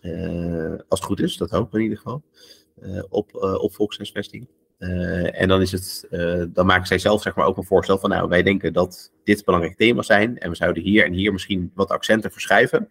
Uh, 0.00 0.74
als 0.88 1.00
het 1.00 1.08
goed 1.08 1.20
is, 1.20 1.36
dat 1.36 1.50
hoop 1.50 1.66
ik 1.66 1.74
in 1.74 1.80
ieder 1.80 1.96
geval. 1.96 2.22
Op, 3.08 3.34
op. 3.34 3.72
en 4.78 5.48
dan, 5.48 5.60
is 5.60 5.72
het, 5.72 6.06
dan 6.54 6.66
maken 6.66 6.86
zij 6.86 6.98
zelf 6.98 7.22
zeg 7.22 7.34
maar, 7.34 7.46
ook 7.46 7.56
een 7.56 7.64
voorstel 7.64 7.98
van, 7.98 8.10
nou, 8.10 8.28
wij 8.28 8.42
denken 8.42 8.72
dat 8.72 9.12
dit 9.24 9.44
belangrijke 9.44 9.78
thema's 9.78 10.06
zijn. 10.06 10.38
En 10.38 10.50
we 10.50 10.56
zouden 10.56 10.82
hier 10.82 11.04
en 11.04 11.12
hier 11.12 11.32
misschien 11.32 11.70
wat 11.74 11.90
accenten 11.90 12.32
verschuiven. 12.32 12.90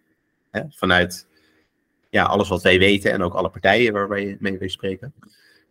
Hè, 0.50 0.62
vanuit 0.70 1.26
ja, 2.10 2.24
alles 2.24 2.48
wat 2.48 2.62
wij 2.62 2.78
weten 2.78 3.12
en 3.12 3.22
ook 3.22 3.34
alle 3.34 3.50
partijen 3.50 3.92
waar 3.92 4.08
wij 4.08 4.36
mee, 4.40 4.56
mee 4.58 4.68
spreken. 4.68 5.14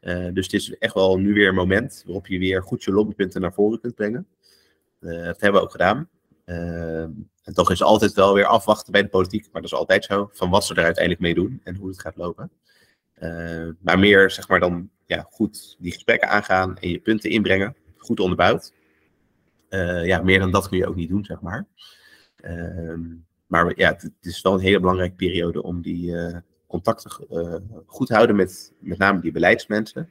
Uh, 0.01 0.27
dus 0.33 0.45
het 0.45 0.53
is 0.53 0.77
echt 0.77 0.93
wel 0.93 1.17
nu 1.17 1.33
weer 1.33 1.47
een 1.47 1.55
moment 1.55 2.03
waarop 2.05 2.27
je 2.27 2.39
weer 2.39 2.63
goed 2.63 2.83
je 2.83 2.91
lobbypunten 2.91 3.41
naar 3.41 3.53
voren 3.53 3.79
kunt 3.79 3.95
brengen. 3.95 4.27
Dat 4.99 5.41
hebben 5.41 5.53
we 5.53 5.61
ook 5.61 5.71
gedaan. 5.71 6.09
En 7.43 7.53
toch 7.53 7.71
is 7.71 7.83
altijd 7.83 8.13
wel 8.13 8.33
weer 8.33 8.45
afwachten 8.45 8.91
bij 8.91 9.01
de 9.01 9.07
politiek, 9.07 9.43
maar 9.51 9.61
dat 9.61 9.71
is 9.71 9.77
altijd 9.77 10.05
zo, 10.05 10.29
van 10.33 10.49
wat 10.49 10.65
ze 10.65 10.75
er 10.75 10.83
uiteindelijk 10.83 11.23
mee 11.23 11.33
doen 11.33 11.61
en 11.63 11.75
hoe 11.75 11.87
het 11.87 11.99
gaat 11.99 12.17
lopen. 12.17 12.51
maar 13.79 13.99
meer, 13.99 14.31
zeg 14.31 14.47
maar, 14.47 14.59
dan 14.59 14.89
ja, 15.05 15.27
goed 15.29 15.75
die 15.79 15.91
gesprekken 15.91 16.29
aangaan 16.29 16.77
en 16.77 16.89
je 16.89 16.99
punten 16.99 17.29
inbrengen, 17.29 17.75
goed 17.97 18.19
onderbouwd. 18.19 18.73
ja, 20.03 20.21
meer 20.21 20.39
dan 20.39 20.51
dat 20.51 20.69
kun 20.69 20.77
je 20.77 20.87
ook 20.87 20.95
niet 20.95 21.09
doen, 21.09 21.25
zeg 21.25 21.41
maar. 21.41 21.67
Ehm, 22.43 23.01
maar 23.47 23.73
ja, 23.75 23.91
het, 23.91 24.11
is 24.21 24.41
wel 24.41 24.53
een 24.53 24.59
hele 24.59 24.79
belangrijke 24.79 25.15
periode 25.15 25.63
om 25.63 25.81
die 25.81 26.11
uh, 26.11 26.37
contacten 26.67 27.11
uh, 27.31 27.55
goed 27.85 28.07
te 28.07 28.13
houden 28.13 28.35
met 28.35 28.73
met 28.79 28.97
name 28.97 29.21
die 29.21 29.31
beleidsmensen. 29.31 30.09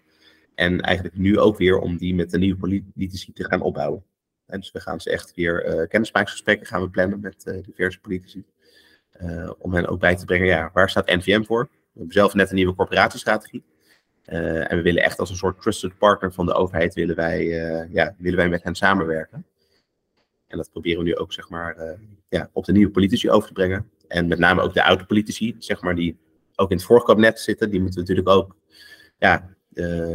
En 0.54 0.80
eigenlijk 0.80 1.16
nu 1.16 1.38
ook 1.38 1.58
weer 1.58 1.78
om 1.78 1.96
die 1.96 2.14
met 2.14 2.30
de 2.30 2.38
nieuwe 2.38 2.58
politici 2.58 3.32
te 3.32 3.44
gaan 3.44 3.60
opbouwen. 3.60 4.04
En 4.46 4.60
dus 4.60 4.72
we 4.72 4.80
gaan 4.80 5.00
ze 5.00 5.10
echt 5.10 5.34
weer 5.34 5.86
kennismakingsgesprekken 5.88 6.66
gaan 6.66 6.80
we 6.80 6.90
plannen 6.90 7.20
met 7.20 7.62
diverse 7.64 8.00
politici. 8.00 8.44
om 9.58 9.74
hen 9.74 9.86
ook 9.86 10.00
bij 10.00 10.16
te 10.16 10.24
brengen, 10.24 10.46
ja, 10.46 10.70
waar 10.72 10.90
staat 10.90 11.06
NVM 11.06 11.42
voor? 11.42 11.62
We 11.62 11.98
hebben 11.98 12.12
zelf 12.12 12.34
net 12.34 12.48
een 12.50 12.54
nieuwe 12.54 12.74
corporatiestrategie. 12.74 13.64
En 14.24 14.76
we 14.76 14.82
willen 14.82 15.02
echt 15.02 15.18
als 15.18 15.30
een 15.30 15.36
soort 15.36 15.60
trusted 15.60 15.98
partner 15.98 16.32
van 16.32 16.46
de 16.46 16.54
overheid 16.54 16.94
willen 16.94 17.16
wij, 17.16 17.44
ja, 17.90 18.14
willen 18.18 18.38
wij 18.38 18.48
met 18.48 18.62
hen 18.62 18.74
samenwerken. 18.74 19.46
En 20.46 20.56
dat 20.56 20.70
proberen 20.70 20.98
we 20.98 21.04
nu 21.04 21.16
ook 21.16 21.32
zeg 21.32 21.48
maar, 21.48 21.76
uh, 21.78 21.90
ja, 22.28 22.48
op 22.52 22.64
de 22.64 22.72
nieuwe 22.72 22.90
politici 22.90 23.30
over 23.30 23.48
te 23.48 23.54
brengen. 23.54 23.90
En 24.08 24.28
met 24.28 24.38
name 24.38 24.62
ook 24.62 24.74
de 24.74 24.84
oude 24.84 25.04
politici, 25.04 25.56
zeg 25.58 25.82
maar, 25.82 25.94
die 25.94 26.18
ook 26.56 26.70
in 26.70 26.76
het 26.76 26.86
vorige 26.86 27.06
kabinet 27.06 27.40
zitten, 27.40 27.70
die 27.70 27.80
moeten 27.80 28.00
natuurlijk 28.00 28.28
ook 28.28 28.56
ja, 29.18 29.54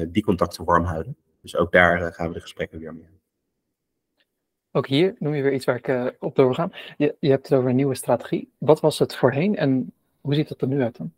die 0.08 0.24
contacten 0.24 0.65
warm 0.65 0.84
houden. 0.84 1.17
Dus 1.41 1.56
ook 1.56 1.72
daar 1.72 2.13
gaan 2.13 2.28
we 2.28 2.34
de 2.34 2.39
gesprekken 2.39 2.80
weer 2.80 2.93
mee 2.93 3.08
Ook 4.72 4.88
hier 4.88 5.15
noem 5.20 5.34
je 5.34 5.41
weer 5.41 5.54
iets 5.54 5.65
waar 5.65 5.82
ik 5.84 6.15
op 6.20 6.36
door. 6.36 6.70
Je, 6.98 7.15
je 7.20 7.30
hebt 7.30 7.50
het 7.50 7.58
over 7.58 7.70
een 7.70 7.76
nieuwe 7.76 7.96
strategie. 7.96 8.52
Wat 8.58 8.80
was 8.80 9.00
het 9.00 9.15
voorheen 9.15 9.56
en 9.56 9.93
hoe 10.22 10.34
ziet 10.34 10.50
het 10.50 10.62
er 10.62 10.67
nu 10.67 10.82
uit 10.82 10.98
dan? 10.98 11.13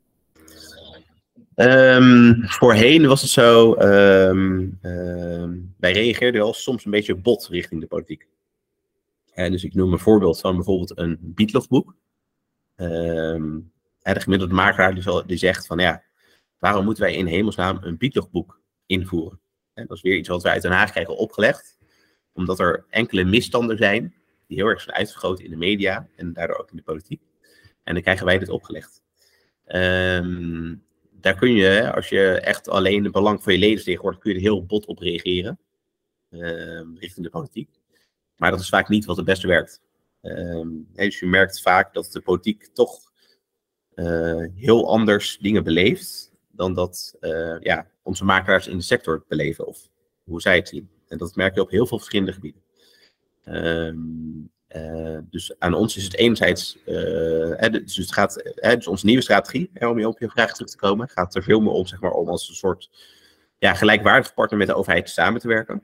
Um, 1.61 2.43
voorheen 2.47 3.07
was 3.07 3.21
het 3.21 3.29
zo, 3.29 3.75
um, 3.79 4.79
um, 4.81 5.75
wij 5.77 5.91
reageerden 5.91 6.41
al 6.41 6.53
soms 6.53 6.85
een 6.85 6.91
beetje 6.91 7.15
bot 7.15 7.47
richting 7.47 7.81
de 7.81 7.87
politiek. 7.87 8.27
En 9.33 9.51
dus 9.51 9.63
ik 9.63 9.73
noem 9.73 9.93
een 9.93 9.99
voorbeeld 9.99 10.39
van 10.39 10.55
bijvoorbeeld 10.55 10.97
een 10.97 11.17
Bietlofboek. 11.21 11.95
de 12.75 13.61
gemiddelde 14.01 14.53
makelaar 14.53 15.23
die, 15.25 15.37
zegt 15.37 15.67
van 15.67 15.79
ja, 15.79 16.03
waarom 16.59 16.85
moeten 16.85 17.03
wij 17.03 17.13
in 17.13 17.25
hemelsnaam 17.25 17.77
een 17.81 17.97
biedlogboek 17.97 18.61
invoeren? 18.85 19.39
En 19.73 19.85
dat 19.87 19.97
is 19.97 20.03
weer 20.03 20.17
iets 20.17 20.29
wat 20.29 20.43
wij 20.43 20.51
uit 20.51 20.61
Den 20.61 20.71
Haag 20.71 20.91
krijgen 20.91 21.17
opgelegd, 21.17 21.77
omdat 22.33 22.59
er 22.59 22.85
enkele 22.89 23.23
misstanden 23.23 23.77
zijn 23.77 24.15
die 24.47 24.57
heel 24.57 24.67
erg 24.67 24.81
zijn 24.81 24.95
uitvergroot 24.95 25.39
in 25.39 25.49
de 25.49 25.57
media 25.57 26.07
en 26.15 26.33
daardoor 26.33 26.57
ook 26.57 26.71
in 26.71 26.77
de 26.77 26.83
politiek. 26.83 27.21
En 27.83 27.93
dan 27.93 28.03
krijgen 28.03 28.25
wij 28.25 28.39
dit 28.39 28.49
opgelegd. 28.49 29.01
Ehm, 29.65 30.73
daar 31.21 31.35
kun 31.35 31.51
je, 31.51 31.93
als 31.93 32.09
je 32.09 32.31
echt 32.31 32.69
alleen 32.69 33.03
het 33.03 33.11
belang 33.11 33.43
van 33.43 33.53
je 33.53 33.59
leden 33.59 33.83
tegenwoordig, 33.83 34.19
kun 34.19 34.31
je 34.31 34.35
er 34.35 34.43
heel 34.43 34.65
bot 34.65 34.85
op 34.85 34.99
reageren. 34.99 35.59
Ehm, 36.29 36.95
richting 36.95 37.25
de 37.25 37.31
politiek. 37.31 37.69
Maar 38.35 38.51
dat 38.51 38.59
is 38.59 38.69
vaak 38.69 38.89
niet 38.89 39.05
wat 39.05 39.17
het 39.17 39.25
beste 39.25 39.47
werkt. 39.47 39.81
Um, 40.21 40.87
dus 40.93 41.19
je 41.19 41.25
merkt 41.25 41.61
vaak 41.61 41.93
dat 41.93 42.11
de 42.11 42.21
politiek 42.21 42.67
toch 42.73 43.11
uh, 43.95 44.45
heel 44.55 44.89
anders 44.89 45.37
dingen 45.37 45.63
beleeft 45.63 46.31
dan 46.51 46.73
dat 46.73 47.17
uh, 47.21 47.59
ja, 47.59 47.91
onze 48.03 48.25
makelaars 48.25 48.67
in 48.67 48.77
de 48.77 48.83
sector 48.83 49.25
beleven 49.27 49.67
of 49.67 49.89
hoe 50.23 50.41
zij 50.41 50.55
het 50.55 50.67
zien. 50.67 50.89
En 51.07 51.17
dat 51.17 51.35
merk 51.35 51.55
je 51.55 51.61
op 51.61 51.69
heel 51.69 51.85
veel 51.85 51.97
verschillende 51.97 52.33
gebieden. 52.33 52.63
Uh, 54.75 55.17
dus 55.21 55.59
aan 55.59 55.73
ons 55.73 55.97
is 55.97 56.03
het 56.03 56.15
enerzijds, 56.15 56.77
hè, 56.85 57.69
dus, 57.69 57.95
het 57.95 58.13
gaat, 58.13 58.53
dus 58.55 58.87
onze 58.87 59.05
nieuwe 59.05 59.21
strategie, 59.21 59.69
hè, 59.73 59.87
om 59.87 60.05
op 60.05 60.19
je 60.19 60.29
vraag 60.29 60.53
terug 60.53 60.69
te 60.69 60.77
komen, 60.77 61.09
gaat 61.09 61.35
er 61.35 61.43
veel 61.43 61.59
meer 61.59 61.71
om, 61.71 61.85
zeg 61.87 61.99
maar, 61.99 62.11
om 62.11 62.27
als 62.27 62.49
een 62.49 62.55
soort 62.55 62.89
ja, 63.57 63.73
partner 64.35 64.57
met 64.57 64.67
de 64.67 64.73
overheid 64.73 65.09
samen 65.09 65.41
te 65.41 65.47
werken. 65.47 65.81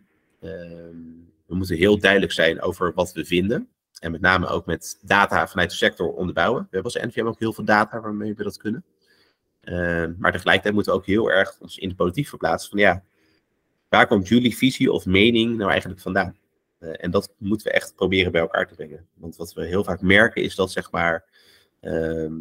we 1.46 1.56
moeten 1.56 1.76
heel 1.76 2.00
duidelijk 2.00 2.32
zijn 2.32 2.62
over 2.62 2.94
wat 2.94 3.14
we 3.14 3.26
vinden. 3.26 3.70
En 4.00 4.12
met 4.12 4.22
name 4.22 4.48
ook 4.48 4.66
met 4.66 5.00
data 5.02 5.48
vanuit 5.48 5.70
de 5.70 5.76
sector 5.76 6.14
onderbouwen. 6.14 6.62
We 6.62 6.68
hebben 6.72 6.94
als 6.94 7.04
NVM 7.04 7.26
ook 7.26 7.40
heel 7.40 7.54
veel 7.54 7.66
data 7.66 8.02
waarmee 8.02 8.36
we 8.36 8.44
dat 8.44 8.58
kunnen. 8.58 8.84
Uh, 9.64 10.06
maar 10.18 10.32
tegelijkertijd 10.32 10.74
moeten 10.74 10.94
we 10.94 11.00
ook 11.00 11.06
heel 11.06 11.32
erg 11.32 11.58
ons 11.60 11.78
in 11.78 11.90
de 11.90 11.96
politiek 11.96 12.28
verplaatsen. 12.28 12.70
Van 12.70 12.80
ja, 12.80 13.04
waar 13.90 14.08
komt 14.08 14.28
jullie 14.28 14.58
visie 14.58 14.92
of 14.92 15.06
mening 15.06 15.58
nou 15.58 15.70
eigenlijk 15.72 16.02
vandaan? 16.02 16.36
Uh, 16.80 16.90
en 16.98 17.12
dat 17.12 17.34
moeten 17.38 17.68
we 17.68 17.74
echt 17.74 17.96
proberen 17.96 18.32
bij 18.32 18.42
elkaar 18.42 18.68
te 18.68 18.76
brengen. 18.76 19.08
Want 19.14 19.36
wat 19.36 19.54
we 19.54 19.66
heel 19.66 19.84
vaak 19.84 20.02
merken 20.02 20.44
is 20.44 20.56
dat 20.56 20.72
zeg 20.72 20.92
maar, 20.92 21.26
uh, 21.82 22.32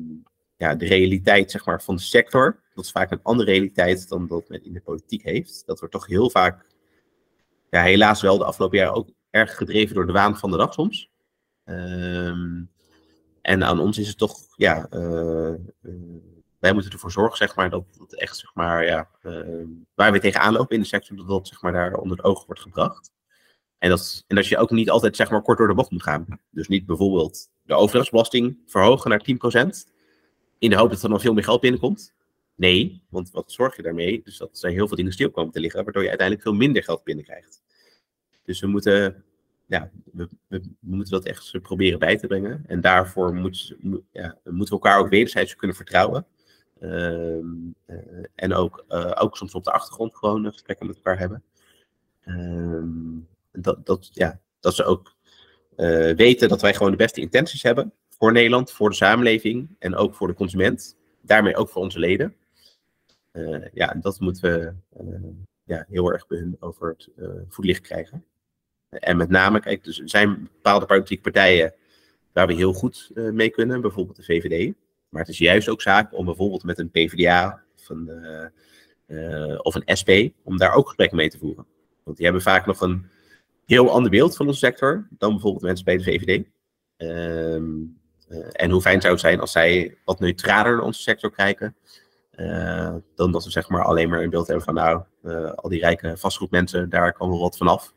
ja, 0.56 0.74
de 0.74 0.86
realiteit 0.86 1.50
zeg 1.50 1.66
maar, 1.66 1.82
van 1.82 1.96
de 1.96 2.02
sector, 2.02 2.62
dat 2.74 2.84
is 2.84 2.90
vaak 2.90 3.10
een 3.10 3.22
andere 3.22 3.50
realiteit 3.50 4.08
dan 4.08 4.26
dat 4.26 4.48
men 4.48 4.64
in 4.64 4.72
de 4.72 4.80
politiek 4.80 5.22
heeft. 5.22 5.62
Dat 5.66 5.78
wordt 5.78 5.94
toch 5.94 6.06
heel 6.06 6.30
vaak, 6.30 6.66
ja, 7.70 7.82
helaas 7.82 8.22
wel 8.22 8.38
de 8.38 8.44
afgelopen 8.44 8.78
jaren 8.78 8.94
ook 8.94 9.08
erg 9.30 9.56
gedreven 9.56 9.94
door 9.94 10.06
de 10.06 10.12
waan 10.12 10.38
van 10.38 10.50
de 10.50 10.56
dag 10.56 10.72
soms. 10.72 11.10
Um, 11.64 12.70
en 13.42 13.64
aan 13.64 13.80
ons 13.80 13.98
is 13.98 14.08
het 14.08 14.18
toch, 14.18 14.38
ja, 14.56 14.86
uh, 14.90 15.54
uh, 15.82 16.22
wij 16.58 16.72
moeten 16.72 16.92
ervoor 16.92 17.10
zorgen, 17.10 17.36
zeg 17.36 17.56
maar, 17.56 17.70
dat 17.70 17.84
echt, 18.08 18.36
zeg 18.36 18.54
maar, 18.54 18.84
ja, 18.84 19.08
uh, 19.22 19.66
waar 19.94 20.12
we 20.12 20.20
tegenaan 20.20 20.52
lopen 20.52 20.74
in 20.74 20.82
de 20.82 20.88
sector, 20.88 21.16
dat 21.16 21.28
dat, 21.28 21.48
zeg 21.48 21.62
maar, 21.62 21.72
daar 21.72 21.94
onder 21.94 22.16
het 22.16 22.26
oog 22.26 22.46
wordt 22.46 22.60
gebracht. 22.60 23.12
En 23.84 23.90
dat, 23.90 24.24
en 24.26 24.36
dat 24.36 24.46
je 24.46 24.58
ook 24.58 24.70
niet 24.70 24.90
altijd, 24.90 25.16
zeg 25.16 25.30
maar, 25.30 25.42
kort 25.42 25.58
door 25.58 25.68
de 25.68 25.74
bocht 25.74 25.90
moet 25.90 26.02
gaan. 26.02 26.40
Dus 26.50 26.68
niet 26.68 26.86
bijvoorbeeld 26.86 27.50
de 27.62 27.74
overheidsbelasting 27.74 28.58
verhogen 28.66 29.10
naar 29.10 29.24
10%, 29.86 29.90
in 30.58 30.70
de 30.70 30.76
hoop 30.76 30.90
dat 30.90 31.02
er 31.02 31.08
dan 31.08 31.20
veel 31.20 31.32
meer 31.34 31.44
geld 31.44 31.60
binnenkomt. 31.60 32.14
Nee, 32.54 33.02
want 33.08 33.30
wat 33.30 33.52
zorg 33.52 33.76
je 33.76 33.82
daarmee? 33.82 34.20
Dus 34.24 34.36
dat 34.36 34.62
er 34.62 34.70
heel 34.70 34.86
veel 34.86 34.96
dingen 34.96 35.12
stil 35.12 35.30
komen 35.30 35.52
te 35.52 35.60
liggen, 35.60 35.84
waardoor 35.84 36.02
je 36.02 36.08
uiteindelijk 36.08 36.48
veel 36.48 36.58
minder 36.58 36.82
geld 36.82 37.04
binnenkrijgt. 37.04 37.62
Dus 38.44 38.60
we 38.60 38.66
moeten 38.66 39.24
ja, 39.66 39.90
we, 40.12 40.28
we, 40.46 40.62
moeten 40.80 41.12
dat 41.12 41.24
echt 41.24 41.62
proberen 41.62 41.98
bij 41.98 42.16
te 42.16 42.26
brengen. 42.26 42.64
En 42.66 42.80
daarvoor 42.80 43.34
moet, 43.34 43.76
ja, 44.12 44.38
moeten 44.44 44.76
we 44.76 44.82
elkaar 44.82 44.98
ook 44.98 45.08
wederzijds 45.08 45.56
kunnen 45.56 45.76
vertrouwen. 45.76 46.26
Uh, 46.80 47.36
uh, 47.86 48.24
en 48.34 48.54
ook, 48.54 48.84
uh, 48.88 49.12
ook 49.14 49.36
soms 49.36 49.54
op 49.54 49.64
de 49.64 49.72
achtergrond 49.72 50.16
gewoon 50.16 50.52
gesprekken 50.52 50.86
met 50.86 50.96
elkaar 50.96 51.18
hebben. 51.18 51.42
Ehm, 52.20 53.32
dat, 53.60 53.86
dat, 53.86 54.08
ja, 54.12 54.40
dat 54.60 54.74
ze 54.74 54.84
ook 54.84 55.16
eh, 55.76 56.10
weten 56.10 56.48
dat 56.48 56.60
wij 56.60 56.74
gewoon 56.74 56.90
de 56.90 56.96
beste 56.96 57.20
intenties 57.20 57.62
hebben 57.62 57.92
voor 58.08 58.32
Nederland, 58.32 58.72
voor 58.72 58.88
de 58.88 58.96
samenleving 58.96 59.68
en 59.78 59.94
ook 59.94 60.14
voor 60.14 60.26
de 60.26 60.34
consument. 60.34 60.96
Daarmee 61.20 61.56
ook 61.56 61.68
voor 61.68 61.82
onze 61.82 61.98
leden. 61.98 62.34
ja, 63.72 63.92
en 63.92 64.00
dat 64.00 64.20
moeten 64.20 64.42
we 64.42 64.72
ja, 65.64 65.86
heel 65.88 66.12
erg 66.12 66.26
bij 66.26 66.38
hun 66.38 66.56
over 66.60 66.88
het 66.88 67.08
voetlicht 67.48 67.80
krijgen. 67.80 68.24
En 68.88 69.16
met 69.16 69.28
name, 69.28 69.60
kijk, 69.60 69.84
dus 69.84 70.00
er 70.00 70.08
zijn 70.08 70.42
bepaalde 70.42 70.86
politieke 70.86 71.22
partijen 71.22 71.74
waar 72.32 72.46
we 72.46 72.54
heel 72.54 72.72
goed 72.72 73.10
mee 73.14 73.50
kunnen, 73.50 73.80
bijvoorbeeld 73.80 74.16
de 74.16 74.22
VVD. 74.22 74.74
Maar 75.08 75.20
het 75.20 75.30
is 75.30 75.38
juist 75.38 75.68
ook 75.68 75.82
zaak 75.82 76.14
om 76.14 76.24
bijvoorbeeld 76.24 76.64
met 76.64 76.78
een 76.78 76.90
PvdA 76.90 77.62
of 77.78 77.88
een, 77.88 78.10
of 79.62 79.74
een 79.74 79.96
SP, 80.00 80.10
om 80.42 80.56
daar 80.56 80.74
ook 80.74 80.86
gesprekken 80.86 81.16
mee 81.16 81.30
te 81.30 81.38
voeren. 81.38 81.66
Want 82.04 82.16
die 82.16 82.26
hebben 82.26 82.42
vaak 82.42 82.66
nog 82.66 82.80
een 82.80 83.10
heel 83.66 83.90
ander 83.90 84.10
beeld 84.10 84.36
van 84.36 84.46
onze 84.46 84.58
sector 84.58 85.06
dan 85.10 85.30
bijvoorbeeld 85.30 85.62
mensen 85.62 85.84
bij 85.84 85.96
de 85.96 86.02
VVD. 86.02 86.44
Um, 86.96 88.02
en 88.52 88.70
hoe 88.70 88.80
fijn 88.80 89.00
zou 89.00 89.12
het 89.12 89.22
zijn 89.22 89.40
als 89.40 89.52
zij 89.52 89.98
wat 90.04 90.20
neutraler 90.20 90.72
naar 90.72 90.84
onze 90.84 91.02
sector 91.02 91.30
kijken. 91.30 91.76
dan 93.14 93.32
dat 93.32 93.44
we 93.44 93.50
zeg 93.50 93.68
maar 93.68 93.84
alleen 93.84 94.08
maar 94.08 94.22
een 94.22 94.30
beeld 94.30 94.46
hebben 94.46 94.64
van 94.64 94.74
nou, 94.74 95.02
al 95.54 95.68
die 95.68 95.80
rijke 95.80 96.16
vastgoedmensen, 96.16 96.88
daar 96.88 97.12
kan 97.12 97.28
wel 97.28 97.38
wat 97.40 97.56
vanaf. 97.56 97.94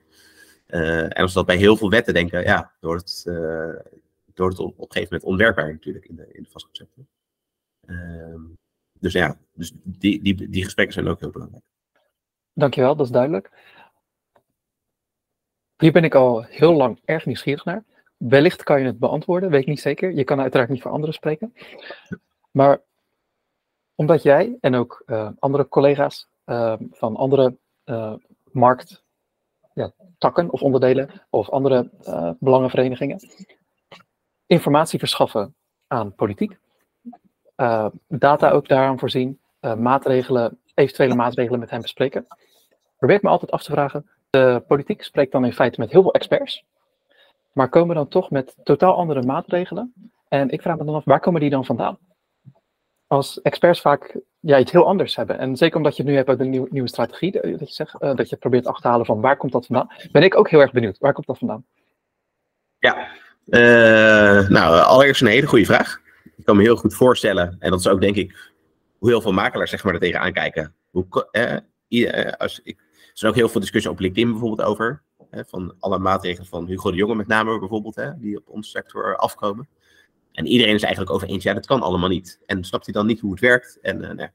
Uh, 0.67 1.03
en 1.03 1.13
als 1.13 1.33
we 1.33 1.37
dat 1.37 1.45
bij 1.45 1.57
heel 1.57 1.77
veel 1.77 1.89
wetten 1.89 2.13
denken, 2.13 2.43
ja, 2.43 2.71
wordt 2.79 3.09
het, 3.09 3.35
uh, 3.35 3.75
wordt 4.35 4.57
het 4.57 4.65
op, 4.65 4.79
een 4.79 4.85
gegeven 4.91 5.13
moment 5.13 5.23
onwerkbaar 5.23 5.71
natuurlijk 5.71 6.05
in 6.05 6.15
de, 6.15 6.27
in 6.31 6.43
de 6.43 6.49
vastgoedsector. 6.49 7.05
Uh, 7.85 8.35
dus 8.99 9.13
ja, 9.13 9.37
dus 9.53 9.71
die, 9.83 10.23
die, 10.23 10.49
die 10.49 10.63
gesprekken 10.63 10.93
zijn 10.93 11.07
ook 11.07 11.19
heel 11.19 11.29
belangrijk. 11.29 11.63
Dankjewel, 12.53 12.95
dat 12.95 13.05
is 13.05 13.11
duidelijk. 13.11 13.51
Hier 15.77 15.91
ben 15.91 16.03
ik 16.03 16.15
al 16.15 16.43
heel 16.43 16.73
lang 16.73 16.99
erg 17.05 17.25
nieuwsgierig 17.25 17.65
naar. 17.65 17.83
Wellicht 18.17 18.63
kan 18.63 18.79
je 18.79 18.85
het 18.85 18.99
beantwoorden, 18.99 19.49
weet 19.49 19.61
ik 19.61 19.67
niet 19.67 19.79
zeker. 19.79 20.11
Je 20.11 20.23
kan 20.23 20.41
uiteraard 20.41 20.69
niet 20.69 20.81
voor 20.81 20.91
anderen 20.91 21.13
spreken. 21.15 21.53
Maar 22.51 22.81
omdat 23.95 24.23
jij 24.23 24.57
en 24.59 24.75
ook 24.75 25.03
uh, 25.05 25.29
andere 25.39 25.67
collega's 25.67 26.27
van 26.91 27.15
andere 27.15 27.57
markt 28.51 29.03
ja, 29.73 29.91
takken 30.17 30.51
of 30.51 30.61
onderdelen 30.61 31.09
of 31.29 31.49
andere 31.49 31.89
uh, 32.01 32.31
belangenverenigingen 32.39 33.19
informatie 34.47 34.99
verschaffen 34.99 35.55
aan 35.87 36.15
politiek. 36.15 36.57
Uh, 37.57 37.87
data 38.07 38.49
ook 38.49 38.67
daaraan 38.67 38.99
voorzien, 38.99 39.39
uh, 39.61 39.75
maatregelen, 39.75 40.59
eventuele 40.73 41.15
maatregelen 41.15 41.59
met 41.59 41.69
hen 41.69 41.81
bespreken. 41.81 42.27
Probeer 42.97 43.15
ik 43.15 43.21
me 43.21 43.29
altijd 43.29 43.51
af 43.51 43.63
te 43.63 43.71
vragen, 43.71 44.09
de 44.37 44.63
politiek 44.67 45.03
spreekt 45.03 45.31
dan 45.31 45.45
in 45.45 45.53
feite 45.53 45.79
met 45.79 45.91
heel 45.91 46.01
veel 46.01 46.13
experts, 46.13 46.63
maar 47.53 47.69
komen 47.69 47.95
dan 47.95 48.07
toch 48.07 48.29
met 48.29 48.55
totaal 48.63 48.95
andere 48.95 49.23
maatregelen. 49.23 49.93
En 50.27 50.49
ik 50.49 50.61
vraag 50.61 50.77
me 50.77 50.85
dan 50.85 50.95
af, 50.95 51.05
waar 51.05 51.19
komen 51.19 51.41
die 51.41 51.49
dan 51.49 51.65
vandaan? 51.65 51.97
Als 53.07 53.41
experts 53.41 53.81
vaak 53.81 54.19
ja, 54.39 54.59
iets 54.59 54.71
heel 54.71 54.85
anders 54.85 55.15
hebben. 55.15 55.39
En 55.39 55.57
zeker 55.57 55.77
omdat 55.77 55.97
je 55.97 56.03
nu 56.03 56.15
hebt 56.15 56.29
uit 56.29 56.39
een 56.39 56.49
nieuwe, 56.49 56.67
nieuwe 56.71 56.87
strategie, 56.87 57.31
dat 57.31 57.59
je, 57.59 57.73
zegt, 57.73 57.95
uh, 57.99 58.15
dat 58.15 58.29
je 58.29 58.35
probeert 58.35 58.67
af 58.67 58.79
te 58.79 58.87
halen 58.87 59.05
van 59.05 59.21
waar 59.21 59.37
komt 59.37 59.51
dat 59.51 59.65
vandaan, 59.65 59.87
ben 60.11 60.23
ik 60.23 60.37
ook 60.37 60.49
heel 60.49 60.59
erg 60.59 60.71
benieuwd. 60.71 60.97
Waar 60.97 61.13
komt 61.13 61.27
dat 61.27 61.37
vandaan? 61.37 61.65
Ja, 62.79 63.07
uh, 63.45 64.49
nou, 64.49 64.81
allereerst 64.81 65.21
een 65.21 65.27
hele 65.27 65.47
goede 65.47 65.65
vraag. 65.65 66.01
Ik 66.37 66.45
kan 66.45 66.55
me 66.55 66.63
heel 66.63 66.75
goed 66.75 66.95
voorstellen, 66.95 67.55
en 67.59 67.69
dat 67.69 67.79
is 67.79 67.87
ook 67.87 68.01
denk 68.01 68.15
ik 68.15 68.51
hoe 68.97 69.09
heel 69.09 69.21
veel 69.21 69.31
makelaars 69.31 69.69
zeg 69.69 69.83
maar, 69.83 69.93
er 69.93 69.99
tegenaan 69.99 70.33
kijken. 70.33 70.75
Hoe, 70.89 71.27
eh, 71.31 72.31
als 72.37 72.61
ik, 72.63 72.79
er 73.17 73.23
zijn 73.23 73.31
ook 73.31 73.37
heel 73.37 73.49
veel 73.49 73.61
discussies 73.61 73.91
op 73.91 73.99
LinkedIn 73.99 74.31
bijvoorbeeld 74.31 74.67
over. 74.67 75.01
van 75.31 75.75
alle 75.79 75.99
maatregelen 75.99 76.47
van 76.47 76.67
Hugo 76.67 76.91
de 76.91 76.97
Jonge 76.97 77.15
met 77.15 77.27
name 77.27 77.59
bijvoorbeeld, 77.59 77.95
hè, 77.95 78.19
die 78.19 78.37
op 78.37 78.49
onze 78.49 78.69
sector 78.69 79.15
afkomen. 79.15 79.67
En 80.31 80.45
iedereen 80.45 80.75
is 80.75 80.81
eigenlijk 80.81 81.13
over 81.13 81.27
eens, 81.27 81.43
ja, 81.43 81.53
dat 81.53 81.65
kan 81.65 81.81
allemaal 81.81 82.09
niet. 82.09 82.39
En 82.45 82.63
snapt 82.63 82.85
hij 82.85 82.93
dan 82.93 83.05
niet 83.05 83.19
hoe 83.19 83.31
het 83.31 83.39
werkt? 83.39 83.79
En 83.81 84.01
uh, 84.01 84.11
nou, 84.11 84.29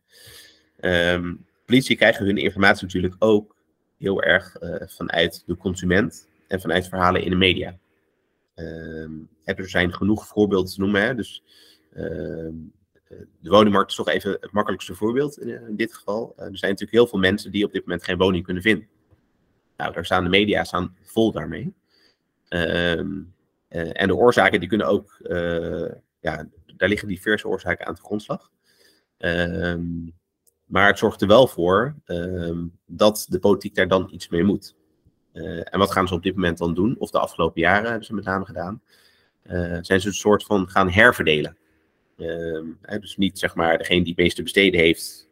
um, 1.15 1.47
politie 1.65 1.97
krijgen 1.97 2.27
hun 2.27 2.37
informatie 2.37 2.85
natuurlijk 2.85 3.15
ook 3.19 3.57
heel 3.99 4.23
erg 4.23 4.63
uh, 4.63 4.75
vanuit 4.87 5.43
de 5.47 5.57
consument 5.57 6.29
en 6.49 6.61
vanuit 6.61 6.89
verhalen 6.89 7.23
in 7.23 7.31
de 7.31 7.37
media. 7.37 7.79
Um, 8.55 9.29
er 9.45 9.69
zijn 9.69 9.95
genoeg 9.95 10.27
voorbeelden 10.27 10.73
te 10.73 10.81
noemen. 10.81 11.03
Hè? 11.03 11.15
Dus 11.15 11.43
uh, 11.95 12.49
de 13.41 13.51
woningmarkt 13.51 13.91
is 13.91 13.97
toch 13.97 14.09
even 14.09 14.37
het 14.41 14.53
makkelijkste 14.53 14.95
voorbeeld 14.95 15.39
in, 15.39 15.49
in 15.49 15.77
dit 15.77 15.95
geval. 15.95 16.33
er 16.37 16.43
zijn 16.43 16.71
natuurlijk 16.71 16.91
heel 16.91 17.07
veel 17.07 17.19
mensen 17.19 17.51
die 17.51 17.65
op 17.65 17.73
dit 17.73 17.83
moment 17.87 18.05
geen 18.05 18.19
woning 18.19 18.45
kunnen 18.45 18.63
vinden. 18.63 18.89
Nou, 19.77 19.93
daar 19.93 20.05
staan 20.05 20.25
de 20.25 20.31
media 20.31 20.65
staan 20.65 20.97
vol 21.03 21.33
daarmee. 21.33 21.75
Um, 22.49 23.35
uh, 23.69 24.01
en 24.01 24.09
de 24.09 24.17
oorzaken 24.17 24.61
die 24.61 24.69
kunnen 24.69 24.87
ook, 24.87 25.19
uh, 25.23 25.89
ja, 26.21 26.47
daar 26.77 26.89
liggen 26.89 27.09
diverse 27.09 27.49
oorzaken 27.49 27.87
aan 27.87 27.95
de 27.95 28.01
grondslag. 28.01 28.51
Um, 29.19 30.15
maar 30.65 30.87
het 30.87 30.99
zorgt 30.99 31.21
er 31.21 31.29
wel 31.29 31.47
voor 31.47 31.95
um, 32.07 32.79
dat 32.87 33.27
de 33.29 33.39
politiek 33.39 33.75
daar 33.75 33.89
dan 33.89 34.09
iets 34.13 34.29
mee 34.29 34.43
moet. 34.43 34.75
Uh, 35.33 35.75
en 35.75 35.79
wat 35.79 35.93
gaan 35.93 36.09
ze 36.09 36.15
op 36.15 36.23
dit 36.23 36.35
moment 36.35 36.59
dan 36.59 36.75
doen? 36.75 36.97
Of 36.99 37.11
de 37.11 37.19
afgelopen 37.19 37.61
jaren 37.61 37.89
hebben 37.89 38.07
ze 38.07 38.15
met 38.15 38.25
name 38.25 38.45
gedaan. 38.45 38.83
zijn 39.81 40.01
ze 40.01 40.07
een 40.07 40.15
soort 40.15 40.45
van 40.45 40.69
gaan 40.69 40.91
herverdelen. 40.91 41.57
Ehm, 42.23 43.01
dus 43.01 43.17
niet 43.17 43.39
zeg 43.39 43.55
maar 43.55 43.79
degene 43.79 44.01
die 44.01 44.13
het 44.13 44.19
meeste 44.19 44.37
te 44.37 44.43
besteden 44.43 44.81
heeft, 44.81 45.29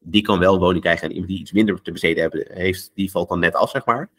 die 0.00 0.22
kan 0.22 0.38
wel 0.38 0.58
woning 0.58 0.82
krijgen. 0.82 1.04
En 1.04 1.10
iemand 1.10 1.28
die 1.28 1.40
iets 1.40 1.52
minder 1.52 1.82
te 1.82 1.92
besteden 1.92 2.44
heeft, 2.52 2.90
die 2.94 3.10
valt 3.10 3.28
dan 3.28 3.38
net 3.38 3.54
af, 3.54 3.70
zeg 3.70 3.84
maar. 3.84 4.10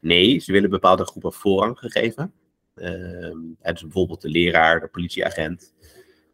Nee, 0.00 0.38
ze 0.38 0.52
willen 0.52 0.70
bepaalde 0.70 1.04
groepen 1.04 1.32
voorrang 1.32 1.78
gegeven. 1.78 2.32
Ehm, 2.74 3.38
dus 3.62 3.82
bijvoorbeeld 3.82 4.20
de 4.20 4.28
leraar, 4.28 4.80
de 4.80 4.88
politieagent. 4.88 5.74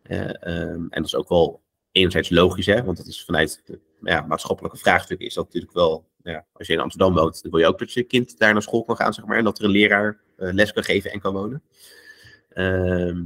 Eh, 0.03 0.43
ehm, 0.43 0.81
en 0.81 0.89
dat 0.91 1.05
is 1.05 1.15
ook 1.15 1.29
wel 1.29 1.61
enerzijds 1.93 2.31
logisch, 2.31 2.67
hè, 2.67 2.85
want 2.85 2.97
dat 2.97 3.07
is 3.07 3.25
vanuit 3.25 3.63
ja, 4.03 4.21
maatschappelijke 4.21 4.79
vraagstukken 4.79 5.27
is 5.27 5.35
dat 5.35 5.45
natuurlijk 5.45 5.73
wel, 5.73 6.09
ja, 6.23 6.47
als 6.53 6.67
je 6.67 6.73
in 6.73 6.81
Amsterdam 6.81 7.15
woont, 7.15 7.43
dan 7.43 7.51
wil 7.51 7.61
je 7.61 7.67
ook 7.67 7.79
dat 7.79 7.93
je 7.93 8.03
kind 8.03 8.39
daar 8.39 8.53
naar 8.53 8.63
school 8.63 8.85
kan 8.85 8.97
gaan, 8.97 9.15
zeg 9.15 9.25
maar, 9.25 9.39
en 9.39 9.45
dat 9.45 9.59
er 9.59 9.65
een 9.65 9.71
leraar 9.71 10.21
uh, 10.39 10.53
les 10.53 10.73
kan 10.73 10.85
geven 10.85 11.11
en 11.13 11.21
kan 11.21 11.33
wonen. 11.33 11.63
Ehm, 12.49 13.23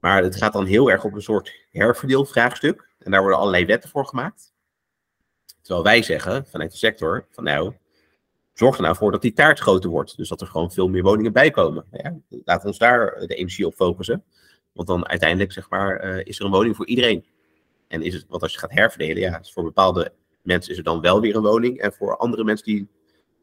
maar 0.00 0.22
het 0.22 0.36
gaat 0.36 0.52
dan 0.52 0.64
heel 0.64 0.90
erg 0.90 1.04
op 1.04 1.14
een 1.14 1.22
soort 1.22 1.66
herverdeelvraagstuk, 1.70 2.88
en 2.98 3.10
daar 3.10 3.20
worden 3.20 3.38
allerlei 3.38 3.64
wetten 3.66 3.90
voor 3.90 4.06
gemaakt. 4.06 4.52
Terwijl 5.62 5.84
wij 5.84 6.02
zeggen, 6.02 6.46
vanuit 6.46 6.70
de 6.70 6.76
sector, 6.76 7.26
van 7.30 7.44
nou, 7.44 7.74
zorg 8.54 8.76
er 8.76 8.82
nou 8.82 8.96
voor 8.96 9.12
dat 9.12 9.22
die 9.22 9.32
taart 9.32 9.58
groter 9.58 9.90
wordt. 9.90 10.16
Dus 10.16 10.28
dat 10.28 10.40
er 10.40 10.46
gewoon 10.46 10.72
veel 10.72 10.88
meer 10.88 11.02
woningen 11.02 11.32
bij 11.32 11.50
komen. 11.50 11.84
Ja, 11.92 12.16
laten 12.28 12.62
we 12.62 12.68
ons 12.68 12.78
daar 12.78 13.26
de 13.26 13.34
energie 13.34 13.66
op 13.66 13.74
focussen. 13.74 14.24
Want 14.72 14.88
dan 14.88 15.08
uiteindelijk, 15.08 15.52
zeg 15.52 15.70
maar, 15.70 16.04
uh, 16.04 16.24
is 16.24 16.38
er 16.38 16.44
een 16.44 16.50
woning 16.50 16.76
voor 16.76 16.86
iedereen. 16.86 17.26
En 17.88 18.02
is 18.02 18.14
het, 18.14 18.24
want 18.28 18.42
als 18.42 18.52
je 18.52 18.58
gaat 18.58 18.72
herverdelen, 18.72 19.22
ja, 19.22 19.42
voor 19.42 19.64
bepaalde 19.64 20.12
mensen 20.42 20.72
is 20.72 20.78
er 20.78 20.84
dan 20.84 21.00
wel 21.00 21.20
weer 21.20 21.36
een 21.36 21.42
woning. 21.42 21.78
En 21.80 21.92
voor 21.92 22.16
andere 22.16 22.44
mensen 22.44 22.66
die 22.66 22.88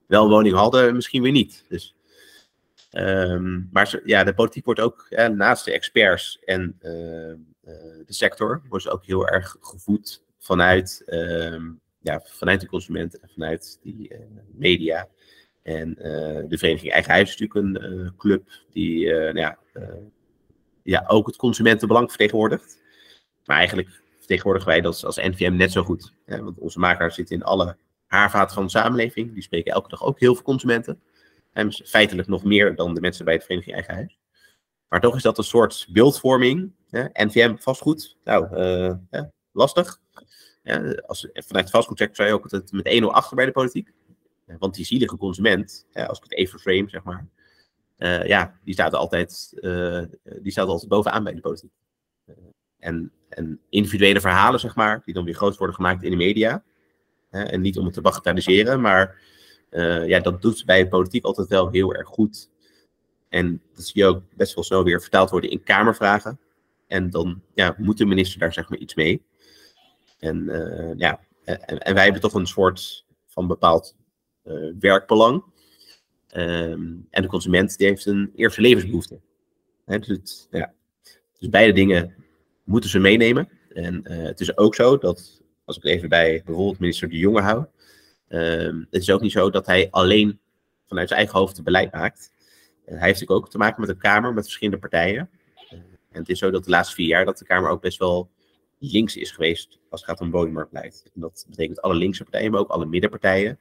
wel 0.07 0.23
een 0.23 0.29
woning 0.29 0.55
hadden, 0.55 0.95
misschien 0.95 1.21
weer 1.21 1.31
niet. 1.31 1.65
Dus, 1.69 1.95
um, 2.91 3.69
maar 3.71 4.01
ja, 4.03 4.23
de 4.23 4.33
politiek 4.33 4.65
wordt 4.65 4.79
ook, 4.79 5.07
naast 5.33 5.65
de 5.65 5.71
experts 5.71 6.39
en 6.45 6.77
uh, 6.81 6.91
uh, 7.29 7.35
de 8.05 8.13
sector, 8.13 8.61
wordt 8.69 8.83
ze 8.83 8.91
ook 8.91 9.05
heel 9.05 9.27
erg 9.27 9.57
gevoed 9.61 10.23
vanuit, 10.37 11.03
um, 11.05 11.79
ja, 11.99 12.21
vanuit 12.23 12.61
de 12.61 12.67
consumenten 12.67 13.21
en 13.21 13.29
vanuit 13.33 13.79
die 13.81 14.13
uh, 14.13 14.19
media. 14.51 15.07
En 15.63 15.93
de 16.47 16.57
Vereniging 16.57 16.91
Eigen 16.91 17.11
Huis 17.11 17.29
is 17.29 17.37
natuurlijk 17.39 17.83
een 17.83 18.13
club 18.17 18.49
die 18.71 19.09
nou 19.09 19.39
ja, 19.39 19.57
ja, 20.83 21.03
ook 21.07 21.27
het 21.27 21.35
consumentenbelang 21.35 22.09
vertegenwoordigt. 22.09 22.81
Maar 23.45 23.57
eigenlijk 23.57 24.01
vertegenwoordigen 24.17 24.69
wij 24.69 24.81
dat 24.81 25.05
als 25.05 25.15
NVM 25.15 25.55
net 25.55 25.71
zo 25.71 25.83
goed. 25.83 26.13
want 26.25 26.59
onze 26.59 26.79
makelaars 26.79 27.15
zitten 27.15 27.35
in 27.35 27.43
alle 27.43 27.77
haarvaten 28.05 28.55
van 28.55 28.63
de 28.63 28.69
samenleving. 28.69 29.33
Die 29.33 29.43
spreken 29.43 29.73
elke 29.73 29.89
dag 29.89 30.03
ook 30.03 30.19
heel 30.19 30.33
veel 30.33 30.43
consumenten. 30.43 31.01
En 31.57 31.73
feitelijk 31.73 32.27
nog 32.27 32.43
meer 32.43 32.75
dan 32.75 32.93
de 32.93 33.01
mensen 33.01 33.25
bij 33.25 33.37
de 33.37 33.43
Vereniging 33.43 33.75
Eigen 33.75 33.93
Huis. 33.93 34.19
Maar 34.87 35.01
toch 35.01 35.15
is 35.15 35.21
dat 35.21 35.37
een 35.37 35.43
soort 35.43 35.87
beeldvorming. 35.89 36.71
NVM 37.13 37.55
vastgoed, 37.57 38.17
nou, 38.23 38.57
uh, 39.11 39.21
lastig. 39.51 39.99
Ja, 40.63 40.91
als, 41.05 41.27
vanuit 41.33 41.71
de 41.71 42.09
zou 42.11 42.27
je 42.27 42.33
ook 42.33 42.43
altijd 42.43 42.71
met 42.71 43.01
1-0 43.01 43.05
achter 43.05 43.35
bij 43.35 43.45
de 43.45 43.51
politiek. 43.51 43.91
Want 44.45 44.75
die 44.75 44.85
zielige 44.85 45.17
consument, 45.17 45.87
als 45.93 46.17
ik 46.17 46.23
het 46.23 46.33
even 46.33 46.59
frame, 46.59 46.89
zeg 46.89 47.03
maar, 47.03 47.27
uh, 47.97 48.25
ja, 48.25 48.59
die 48.63 48.73
staat, 48.73 48.93
altijd, 48.93 49.51
uh, 49.55 50.03
die 50.41 50.51
staat 50.51 50.67
altijd 50.67 50.89
bovenaan 50.89 51.23
bij 51.23 51.33
de 51.33 51.41
politiek. 51.41 51.71
En, 52.79 53.11
en, 53.29 53.59
individuele 53.69 54.21
verhalen, 54.21 54.59
zeg 54.59 54.75
maar, 54.75 55.01
die 55.05 55.13
dan 55.13 55.25
weer 55.25 55.35
groot 55.35 55.57
worden 55.57 55.75
gemaakt 55.75 56.03
in 56.03 56.11
de 56.11 56.17
media. 56.17 56.63
en 57.29 57.61
niet 57.61 57.77
om 57.77 57.85
het 57.85 57.93
te 57.93 58.01
bagatelliseren, 58.01 58.81
maar 58.81 59.19
ja, 60.07 60.19
dat 60.19 60.41
doet 60.41 60.65
bij 60.65 60.83
de 60.83 60.89
politiek 60.89 61.25
altijd 61.25 61.47
wel 61.47 61.69
heel 61.69 61.93
erg 61.93 62.07
goed. 62.07 62.49
En 63.29 63.61
dat 63.75 63.85
zie 63.85 64.01
je 64.01 64.07
ook 64.07 64.21
best 64.35 64.55
wel 64.55 64.63
snel 64.63 64.83
weer 64.83 65.01
vertaald 65.01 65.29
worden 65.29 65.49
in 65.49 65.63
Kamervragen. 65.63 66.39
En 66.87 67.09
dan 67.09 67.41
ja, 67.53 67.75
moet 67.77 67.97
de 67.97 68.05
minister 68.05 68.39
daar 68.39 68.53
zeg 68.53 68.69
maar 68.69 68.79
iets 68.79 68.95
mee. 68.95 69.23
En, 70.19 70.45
ja, 70.97 71.19
en, 71.43 71.93
wij 71.93 72.03
hebben 72.03 72.21
toch 72.21 72.33
een 72.33 72.47
soort 72.47 73.05
van 73.27 73.47
bepaald 73.47 73.95
werkbelang. 74.79 75.43
Um, 76.35 77.07
en 77.09 77.21
de 77.21 77.27
consument 77.27 77.77
die 77.77 77.87
heeft 77.87 78.05
een 78.05 78.31
eerste 78.35 78.61
levensbehoefte. 78.61 79.19
Dus, 79.85 80.07
het, 80.07 80.47
ja. 80.51 80.73
dus 81.39 81.49
beide 81.49 81.73
dingen 81.73 82.15
moeten 82.63 82.89
ze 82.89 82.99
meenemen. 82.99 83.49
En 83.69 84.11
het 84.11 84.39
is 84.39 84.57
ook 84.57 84.75
zo 84.75 84.97
dat, 84.97 85.41
als 85.65 85.77
ik 85.77 85.83
even 85.83 86.09
bij 86.09 86.41
bijvoorbeeld 86.45 86.79
minister 86.79 87.09
De 87.09 87.17
Jonge 87.17 87.41
hou, 87.41 87.65
um, 88.29 88.87
het 88.91 89.01
is 89.01 89.11
ook 89.11 89.21
niet 89.21 89.31
zo 89.31 89.49
dat 89.49 89.65
hij 89.65 89.87
alleen 89.91 90.39
vanuit 90.87 91.07
zijn 91.07 91.19
eigen 91.19 91.39
hoofd 91.39 91.55
het 91.55 91.65
beleid 91.65 91.93
maakt. 91.93 92.31
Hij 92.85 93.07
heeft 93.07 93.29
ook 93.29 93.49
te 93.49 93.57
maken 93.57 93.81
met 93.81 93.89
een 93.89 93.97
Kamer, 93.97 94.33
met 94.33 94.43
verschillende 94.43 94.79
partijen. 94.79 95.29
Uh, 95.55 95.71
en 96.11 96.19
het 96.19 96.29
is 96.29 96.39
zo 96.39 96.51
dat 96.51 96.63
de 96.63 96.69
laatste 96.69 96.95
vier 96.95 97.07
jaar 97.07 97.25
dat 97.25 97.37
de 97.37 97.45
Kamer 97.45 97.69
ook 97.69 97.81
best 97.81 97.97
wel 97.97 98.29
links 98.79 99.15
is 99.15 99.31
geweest 99.31 99.79
als 99.89 100.01
het 100.01 100.09
gaat 100.09 100.21
om 100.21 100.31
woningmarktbeleid. 100.31 101.11
En 101.13 101.21
dat 101.21 101.45
betekent 101.49 101.81
alle 101.81 101.95
linkse 101.95 102.23
partijen, 102.23 102.51
maar 102.51 102.59
ook 102.59 102.69
alle 102.69 102.85
middenpartijen 102.85 103.59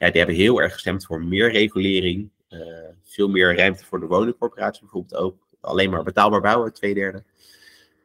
ja, 0.00 0.10
die 0.10 0.18
hebben 0.18 0.36
heel 0.36 0.60
erg 0.60 0.72
gestemd 0.72 1.06
voor 1.06 1.24
meer 1.24 1.50
regulering. 1.50 2.30
Uh, 2.48 2.88
veel 3.04 3.28
meer 3.28 3.56
ruimte 3.56 3.84
voor 3.84 4.00
de 4.00 4.06
woningcorporatie 4.06 4.80
bijvoorbeeld 4.80 5.20
ook. 5.20 5.48
Alleen 5.60 5.90
maar 5.90 6.02
betaalbaar 6.02 6.40
bouwen, 6.40 6.72
twee 6.72 6.94
derde. 6.94 7.24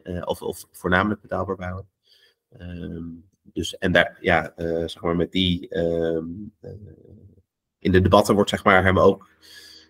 Uh, 0.04 0.22
of, 0.26 0.42
of 0.42 0.66
voornamelijk 0.72 1.22
betaalbaar 1.22 1.56
bouwen. 1.56 1.88
Um, 2.60 3.30
dus 3.56 3.78
en 3.78 3.92
daar, 3.92 4.18
ja, 4.22 4.54
uh, 4.58 4.88
zeg 4.88 5.02
maar 5.02 5.16
met 5.16 5.32
die. 5.32 5.78
Um, 5.78 6.54
in 7.80 7.92
de 7.92 8.02
debatten 8.02 8.36
wordt, 8.36 8.50
zeg 8.50 8.64
maar, 8.64 8.84
hem 8.84 9.00
ook. 9.00 9.30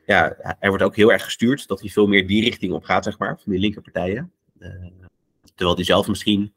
Ja, 0.06 0.38
er 0.60 0.70
wordt 0.70 0.84
ook 0.84 0.96
heel 0.96 1.12
erg 1.12 1.24
gestuurd 1.24 1.68
dat 1.68 1.80
hij 1.80 1.90
veel 1.90 2.08
meer 2.08 2.28
die 2.28 2.44
richting 2.44 2.74
op 2.74 2.84
gaat, 2.84 3.04
zeg 3.04 3.18
maar, 3.18 3.40
van 3.40 3.52
die 3.52 3.62
linkerpartijen. 3.62 4.32
terwijl 5.56 5.76
hij 5.76 5.84
zelf 5.84 6.08
misschien 6.08 6.54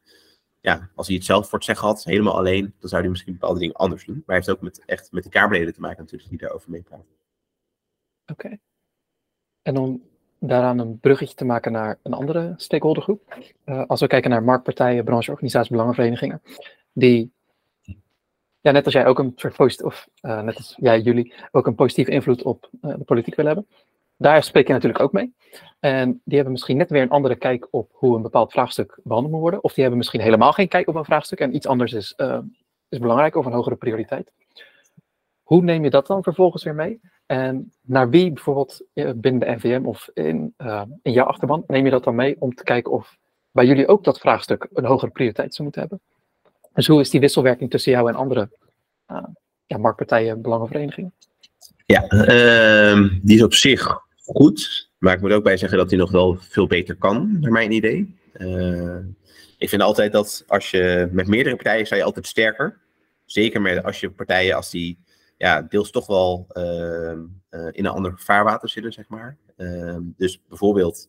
ja, 0.61 0.91
als 0.95 1.07
hij 1.07 1.17
het 1.17 1.25
zelf 1.25 1.49
voor 1.49 1.59
het 1.59 1.67
zeggen 1.67 1.87
had, 1.87 2.05
helemaal 2.05 2.37
alleen, 2.37 2.75
dan 2.79 2.89
zou 2.89 3.01
hij 3.03 3.11
misschien 3.11 3.33
bepaalde 3.33 3.61
dingen 3.61 3.75
anders 3.75 4.05
doen. 4.05 4.15
Maar 4.15 4.25
hij 4.27 4.37
heeft 4.37 4.51
ook 4.51 4.61
met, 4.61 4.83
echt 4.85 5.13
met 5.13 5.25
de 5.25 5.29
Kamerleden 5.29 5.75
te 5.75 5.81
maken 5.81 5.99
natuurlijk, 5.99 6.31
die 6.31 6.39
daarover 6.39 6.71
meepraten. 6.71 7.17
Oké. 8.27 8.59
En 9.63 9.77
om 9.77 10.03
daaraan 10.39 10.79
een 10.79 10.99
bruggetje 10.99 11.35
te 11.35 11.45
maken 11.45 11.73
naar 11.73 11.99
een 12.03 12.13
andere 12.13 12.55
stakeholdergroep. 12.57 13.39
Als 13.87 14.01
we 14.01 14.07
kijken 14.07 14.31
naar 14.31 14.43
marktpartijen, 14.43 15.05
brancheorganisaties, 15.05 15.71
belangenverenigingen, 15.71 16.43
die, 16.99 17.33
ja, 18.61 18.71
net 18.71 18.85
als 18.85 18.95
jij 18.95 19.07
ook 19.07 19.19
een 19.19 19.33
soort 19.37 19.57
positief, 19.57 19.87
of 19.87 20.09
uh, 20.23 20.43
net 20.43 20.57
als 20.57 20.75
jij, 20.77 21.01
jullie, 21.01 21.35
ook 21.51 21.67
een 21.67 21.75
positieve 21.75 22.11
invloed 22.11 22.43
op 22.43 22.71
uh, 22.83 22.95
de 22.97 23.05
politiek 23.05 23.35
willen 23.35 23.55
hebben. 23.55 23.73
Daar 24.17 24.43
spreek 24.43 24.67
je 24.67 24.73
natuurlijk 24.73 25.03
ook 25.03 25.13
mee. 25.13 25.35
En 25.81 26.21
die 26.25 26.35
hebben 26.35 26.53
misschien 26.53 26.77
net 26.77 26.91
weer 26.91 27.03
een 27.03 27.11
andere 27.11 27.37
kijk 27.37 27.69
op 27.71 27.91
hoe 27.93 28.17
een 28.17 28.23
bepaald 28.23 28.53
vraagstuk 28.53 29.01
behandeld 29.03 29.33
moet 29.33 29.43
worden. 29.43 29.63
Of 29.63 29.73
die 29.73 29.81
hebben 29.81 29.99
misschien 29.99 30.21
helemaal 30.21 30.53
geen 30.53 30.69
kijk 30.69 30.89
op 30.89 30.95
een 30.95 31.05
vraagstuk 31.05 31.41
en 31.41 31.55
iets 31.55 31.67
anders 31.67 31.93
is, 31.93 32.15
uh, 32.17 32.39
is 32.89 32.99
belangrijk 32.99 33.35
of 33.35 33.47
een 33.47 33.53
hogere 33.53 33.77
prioriteit. 33.77 34.33
Hoe 35.43 35.63
neem 35.63 35.85
je 35.85 35.91
dat 35.91 36.07
dan 36.07 36.23
vervolgens 36.23 36.65
weer 36.65 36.75
mee? 36.75 37.01
En 37.27 37.73
naar 37.83 38.11
wie 38.11 38.33
bijvoorbeeld 38.33 38.85
eh, 38.93 39.11
binnen 39.15 39.41
de 39.41 39.55
NVM 39.55 39.85
of 39.85 40.09
in, 40.15 40.55
uh, 40.59 40.83
in 41.03 41.13
jouw 41.13 41.27
achterban 41.27 41.65
neem 41.67 41.85
je 41.85 41.91
dat 41.91 42.05
dan 42.05 42.15
mee 42.15 42.37
om 42.39 42.55
te 42.55 42.63
kijken 42.63 42.93
of 42.93 43.17
bij 43.51 43.67
jullie 43.67 43.89
ook 43.89 44.05
dat 44.05 44.19
vraagstuk 44.19 44.69
een 44.73 44.85
hogere 44.85 45.11
prioriteit 45.11 45.55
zou 45.55 45.63
moeten 45.63 45.81
hebben? 45.81 46.01
Dus 46.79 46.87
hoe 46.87 47.01
is 47.01 47.11
die 47.11 47.21
wisselwerking 47.21 47.71
tussen 47.71 47.93
jou 47.93 48.09
en 48.09 48.15
andere 48.15 48.51
uh, 49.11 49.25
ja, 49.67 49.79
marktpartijen, 49.79 50.43
belangenverenigingen? 50.43 51.13
Ja, 51.87 52.13
uh, 52.13 53.11
die 53.23 53.37
is 53.37 53.43
op 53.43 53.55
zich 53.55 54.01
goed. 54.17 54.91
Maar 54.99 55.15
ik 55.15 55.21
moet 55.21 55.33
ook 55.33 55.43
bij 55.43 55.57
zeggen 55.57 55.79
dat 55.79 55.91
hij 55.91 55.99
nog 55.99 56.11
wel 56.11 56.37
veel 56.41 56.67
beter 56.67 56.97
kan, 56.97 57.41
naar 57.41 57.53
mijn 57.53 57.73
idee. 57.73 58.17
Uh, 58.35 58.97
ik 59.59 59.69
vind 59.69 59.83
altijd 59.83 60.13
dat 60.13 60.45
als 60.47 60.71
je 60.71 61.09
met 61.13 61.27
meerdere 61.27 61.55
partijen 61.57 61.87
sta 61.87 61.97
je 61.97 62.03
altijd 62.03 62.27
sterker. 62.27 62.79
Zeker 63.25 63.61
met 63.61 63.85
als 63.85 64.01
je 64.01 64.11
partijen 64.11 64.57
als 64.57 64.71
die 64.71 64.99
ja, 65.37 65.63
deels 65.63 65.91
toch 65.91 66.07
wel 66.07 66.47
uh, 66.53 66.63
uh, 67.51 67.69
in 67.71 67.85
een 67.85 67.87
ander 67.87 68.13
vaarwater 68.17 68.69
zitten, 68.69 68.93
zeg 68.93 69.09
maar. 69.09 69.37
Ehm, 69.57 70.01
dus 70.17 70.41
bijvoorbeeld 70.49 71.09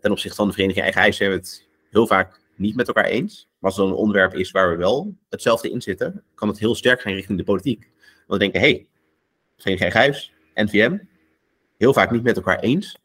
ten 0.00 0.10
opzichte 0.10 0.36
van 0.36 0.46
de 0.46 0.52
Vereniging 0.52 0.84
Eigen 0.84 1.00
Huis 1.00 1.18
hebben 1.18 1.38
we 1.38 1.44
het 1.44 1.68
heel 1.90 2.06
vaak 2.06 2.40
niet 2.56 2.76
met 2.76 2.86
elkaar 2.86 3.04
eens. 3.04 3.48
Als 3.66 3.78
er 3.78 3.84
een 3.84 3.92
onderwerp 3.92 4.34
is 4.34 4.50
waar 4.50 4.70
we 4.70 4.76
wel 4.76 5.16
hetzelfde 5.28 5.70
in 5.70 5.82
zitten, 5.82 6.24
kan 6.34 6.48
het 6.48 6.58
heel 6.58 6.74
sterk 6.74 7.00
zijn 7.00 7.14
richting 7.14 7.38
de 7.38 7.44
politiek. 7.44 7.90
Want 8.26 8.26
we 8.26 8.38
denken, 8.38 8.60
hé, 8.60 8.66
hey, 8.66 9.76
Eigen 9.76 9.98
Huis, 9.98 10.32
NVM, 10.54 10.98
heel 11.78 11.92
vaak 11.92 12.10
niet 12.10 12.22
met 12.22 12.36
elkaar 12.36 12.58
eens. 12.58 12.98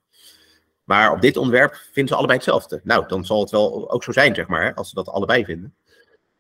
Maar 0.84 1.12
op 1.12 1.22
dit 1.22 1.38
onderwerp 1.38 1.74
vinden 1.74 2.08
ze 2.08 2.16
allebei 2.16 2.38
hetzelfde. 2.38 2.82
Nou, 2.84 3.08
dan 3.08 3.26
zal 3.26 3.40
het 3.40 3.50
wel 3.50 3.92
ook 3.92 4.04
zo 4.04 4.12
zijn, 4.12 4.36
zeg 4.36 4.48
maar, 4.48 4.74
als 4.74 4.90
ze 4.90 4.96
dat 4.96 5.08
allebei 5.08 5.46
vinden. 5.46 5.76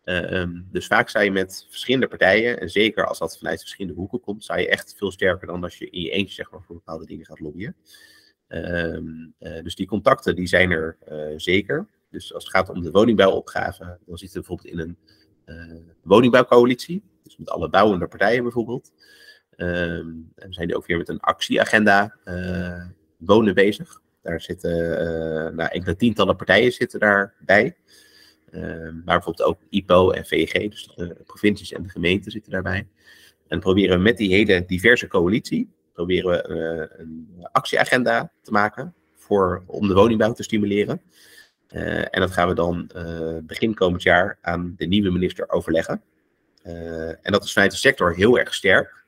Uh, 0.04 0.32
um, 0.32 0.68
dus 0.72 0.88
vaak 0.88 1.10
sta 1.10 1.20
je 1.20 1.32
met 1.32 1.68
verschillende 1.70 2.08
partijen, 2.08 2.60
en 2.60 2.70
zeker 2.70 3.08
als 3.08 3.20
dat 3.20 3.38
vanuit 3.38 3.60
verschillende 3.60 3.98
hoeken 4.00 4.20
komt, 4.20 4.44
sta 4.44 4.58
je 4.58 4.70
echt 4.70 4.96
veel 4.98 5.12
sterker 5.12 5.48
dan 5.48 5.64
als 5.64 5.78
je 5.78 5.90
in 5.90 6.02
je 6.02 6.10
eentje 6.10 6.34
zeg 6.34 6.52
maar, 6.52 6.62
voor 6.62 6.76
bepaalde 6.76 7.06
dingen 7.06 7.26
gaat 7.26 7.40
lobbyen. 7.40 7.76
Uh, 8.48 8.96
uh, 9.40 9.64
dus 9.64 9.76
die 9.76 9.88
contacten 9.88 10.36
die 10.36 10.48
zijn 10.48 10.72
er 10.72 10.98
eh, 11.00 11.34
zeker. 11.36 11.88
Dus 12.12 12.34
als 12.34 12.43
het 12.43 12.54
gaat 12.54 12.69
om 12.69 12.82
de 12.82 12.91
woningbouwopgave, 12.91 13.97
dan 14.06 14.17
zitten 14.17 14.41
we 14.41 14.47
bijvoorbeeld 14.47 14.74
in 14.74 14.80
een 14.80 14.97
eh, 15.45 15.82
woningbouwcoalitie. 16.04 17.04
Dus 17.24 17.38
met 17.38 17.50
alle 17.50 17.69
bouwende 17.69 18.08
partijen 18.08 18.43
bijvoorbeeld. 18.43 18.91
Um, 19.58 20.32
en 20.36 20.47
we 20.47 20.54
zijn 20.54 20.76
ook 20.76 20.86
weer 20.86 20.97
met 20.97 21.10
een 21.10 21.19
actieagenda 21.19 22.15
uh, 22.26 22.86
wonen 23.17 23.54
bezig. 23.54 24.02
Daar 24.21 24.41
zitten 24.41 24.71
nou, 25.56 25.69
enkele 25.69 25.95
tientallen 25.95 26.36
partijen 26.36 26.71
zitten 26.71 27.00
daarbij. 27.00 27.76
maar 28.52 29.04
bijvoorbeeld 29.04 29.47
ook 29.47 29.60
IPO 29.69 30.12
en 30.12 30.26
VEG, 30.26 30.52
dus 30.52 30.91
de 30.95 31.17
provincies 31.26 31.71
en 31.71 31.84
de 31.84 31.89
gemeenten 31.89 32.32
zitten 32.32 32.52
daarbij. 32.52 32.88
En 33.47 33.60
proberen 33.60 33.97
we 33.97 34.04
met 34.04 34.17
die 34.17 34.34
hele 34.34 34.65
diverse 34.65 35.08
coalitie, 35.08 35.69
proberen 35.93 36.32
we 36.32 36.89
een 36.97 37.47
actieagenda 37.52 38.32
te 38.41 38.52
maken 38.52 38.93
voor, 39.15 39.63
om 39.65 39.88
de 39.88 39.93
woningbouw 39.93 40.34
te 40.34 40.43
stimuleren. 40.43 41.02
Uh, 41.74 42.00
en 42.00 42.20
dat 42.20 42.32
gaan 42.32 42.48
we 42.48 42.54
dan 42.54 42.90
uh, 42.96 43.38
begin 43.44 43.74
komend 43.74 44.04
jaar 44.04 44.38
aan 44.42 44.74
de 44.78 44.86
nieuwe 44.86 45.12
minister 45.12 45.50
overleggen. 45.50 46.02
Uh, 46.66 47.10
en 47.10 47.32
dat 47.32 47.44
is 47.44 47.54
vanuit 47.54 47.72
de 47.72 47.78
sector 47.78 48.16
heel 48.16 48.40
erg 48.40 48.54
sterk. 48.54 49.00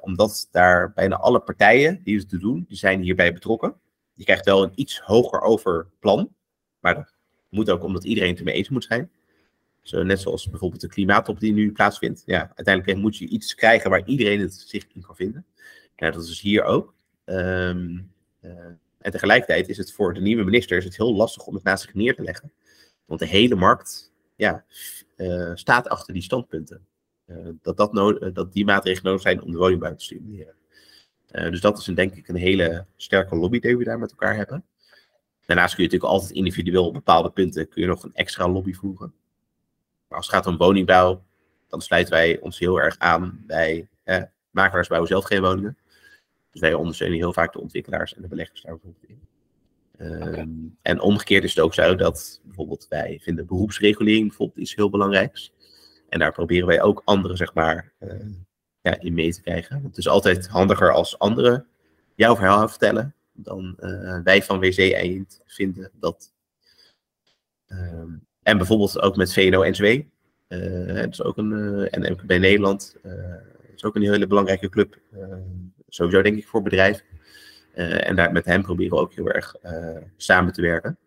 omdat 0.00 0.48
daar 0.50 0.92
bijna 0.92 1.16
alle 1.16 1.40
partijen 1.40 2.00
die 2.02 2.18
het 2.18 2.40
doen, 2.40 2.64
die 2.68 2.76
zijn 2.76 3.00
hierbij 3.00 3.32
betrokken. 3.32 3.74
Je 4.14 4.24
krijgt 4.24 4.44
wel 4.44 4.62
een 4.62 4.72
iets 4.74 5.00
hoger 5.00 5.40
over 5.40 5.86
plan. 6.00 6.34
Maar 6.80 6.94
dat 6.94 7.14
moet 7.48 7.70
ook 7.70 7.82
omdat 7.82 8.04
iedereen 8.04 8.30
het 8.30 8.38
ermee 8.38 8.54
eens 8.54 8.68
moet 8.68 8.84
zijn. 8.84 9.10
Net 9.90 10.20
zoals 10.20 10.50
bijvoorbeeld 10.50 10.80
de 10.80 10.88
klimaattop 10.88 11.40
die 11.40 11.52
nu 11.52 11.72
plaatsvindt. 11.72 12.22
Ja, 12.26 12.52
uiteindelijk 12.54 12.98
moet 12.98 13.16
je 13.16 13.28
iets 13.28 13.54
krijgen 13.54 13.90
waar 13.90 14.06
iedereen 14.06 14.40
het 14.40 14.54
zich 14.54 14.86
in 14.94 15.02
kan 15.02 15.16
vinden. 15.16 15.46
Ja, 15.96 16.10
dat 16.10 16.24
is 16.24 16.40
hier 16.40 16.64
ook. 16.64 16.94
Um, 17.24 18.12
en 18.98 19.10
tegelijkertijd 19.10 19.68
is 19.68 19.76
het 19.76 19.92
voor 19.92 20.14
de 20.14 20.20
nieuwe 20.20 20.44
minister 20.44 20.76
is 20.76 20.84
het 20.84 20.96
heel 20.96 21.14
lastig 21.14 21.46
om 21.46 21.54
het 21.54 21.62
naast 21.62 21.82
zich 21.82 21.94
neer 21.94 22.14
te 22.14 22.22
leggen. 22.22 22.52
Want 23.04 23.20
de 23.20 23.26
hele 23.26 23.54
markt 23.54 24.12
ja, 24.36 24.64
uh, 25.16 25.50
staat 25.54 25.88
achter 25.88 26.12
die 26.12 26.22
standpunten. 26.22 26.86
Uh, 27.26 27.48
dat, 27.62 27.76
dat, 27.76 27.92
nodig, 27.92 28.32
dat 28.32 28.52
die 28.52 28.64
maatregelen 28.64 29.04
nodig 29.04 29.22
zijn 29.22 29.42
om 29.42 29.52
de 29.52 29.58
woningbouw 29.58 29.94
te 29.94 30.04
stimuleren. 30.04 30.56
Dus 31.28 31.60
dat 31.60 31.78
is 31.78 31.86
een, 31.86 31.94
denk 31.94 32.14
ik 32.14 32.28
een 32.28 32.36
hele 32.36 32.86
sterke 32.96 33.36
lobby 33.36 33.58
die 33.58 33.76
we 33.76 33.84
daar 33.84 33.98
met 33.98 34.10
elkaar 34.10 34.36
hebben. 34.36 34.64
Daarnaast 35.48 35.74
kun 35.74 35.84
je 35.84 35.90
natuurlijk 35.90 36.20
altijd 36.20 36.38
individueel 36.38 36.86
op 36.86 36.92
bepaalde 36.92 37.30
punten 37.30 37.68
kun 37.68 37.82
je 37.82 37.88
nog 37.88 38.02
een 38.02 38.14
extra 38.14 38.48
lobby 38.48 38.72
voeren. 38.72 39.14
Maar 40.08 40.18
als 40.18 40.26
het 40.26 40.34
gaat 40.34 40.46
om 40.46 40.56
woningbouw, 40.56 41.24
dan 41.68 41.80
sluiten 41.80 42.12
wij 42.12 42.38
ons 42.40 42.58
heel 42.58 42.80
erg 42.80 42.98
aan 42.98 43.42
bij 43.46 43.88
eh, 44.04 44.22
makelaars 44.50 44.88
bouwen 44.88 45.08
zelf 45.08 45.24
geen 45.24 45.40
woningen. 45.40 45.78
Dus 46.50 46.60
wij 46.60 46.74
ondersteunen 46.74 47.18
heel 47.18 47.32
vaak 47.32 47.52
de 47.52 47.60
ontwikkelaars 47.60 48.14
en 48.14 48.22
de 48.22 48.28
beleggers 48.28 48.62
daar 48.62 48.72
bijvoorbeeld 48.72 49.04
in. 49.08 49.20
Um, 50.00 50.76
En 50.82 51.00
omgekeerd 51.00 51.44
is 51.44 51.54
het 51.54 51.64
ook 51.64 51.74
zo 51.74 51.94
dat 51.94 52.40
bijvoorbeeld 52.44 52.86
wij 52.88 53.18
vinden 53.22 53.46
beroepsregulering 53.46 54.28
bijvoorbeeld 54.28 54.58
iets 54.58 54.74
heel 54.74 54.90
belangrijks. 54.90 55.52
En 56.08 56.18
daar 56.18 56.32
proberen 56.32 56.66
wij 56.66 56.82
ook 56.82 57.02
anderen, 57.04 57.36
zeg 57.36 57.54
maar, 57.54 57.92
uh, 58.00 58.10
ja, 58.80 59.00
in 59.00 59.14
mee 59.14 59.32
te 59.32 59.40
krijgen. 59.40 59.82
Het 59.82 59.96
is 59.96 60.08
altijd 60.08 60.48
handiger 60.48 60.92
als 60.92 61.18
anderen 61.18 61.66
jouw 62.14 62.36
verhaal 62.36 62.68
vertellen 62.68 63.14
dan 63.32 63.76
uh, 63.80 64.20
wij 64.22 64.42
van 64.42 64.58
WC 64.58 64.92
Eind 64.92 65.40
vinden 65.44 65.90
dat. 65.92 66.32
Um, 67.66 68.26
en 68.42 68.56
bijvoorbeeld 68.56 69.00
ook 69.00 69.16
met 69.16 69.32
VNO-NCW. 69.32 69.84
Uh, 69.84 70.94
het 70.94 71.12
is 71.12 71.22
ook 71.22 71.36
een, 71.36 71.88
en 71.88 72.12
MKB 72.12 72.28
Nederland. 72.28 72.96
het 73.02 73.74
is 73.74 73.84
ook 73.84 73.96
een 73.96 74.02
hele 74.02 74.26
belangrijke 74.26 74.68
club 74.68 74.98
sowieso 75.88 76.22
denk 76.22 76.36
ik 76.36 76.46
voor 76.46 76.62
bedrijven. 76.62 77.04
Uh, 77.74 78.08
en 78.08 78.16
daar, 78.16 78.32
met 78.32 78.44
hem 78.44 78.62
proberen 78.62 78.92
we 78.92 79.02
ook 79.02 79.14
heel 79.14 79.30
erg 79.30 79.54
uh, 79.64 79.96
samen 80.16 80.52
te 80.52 80.62
werken. 80.62 80.98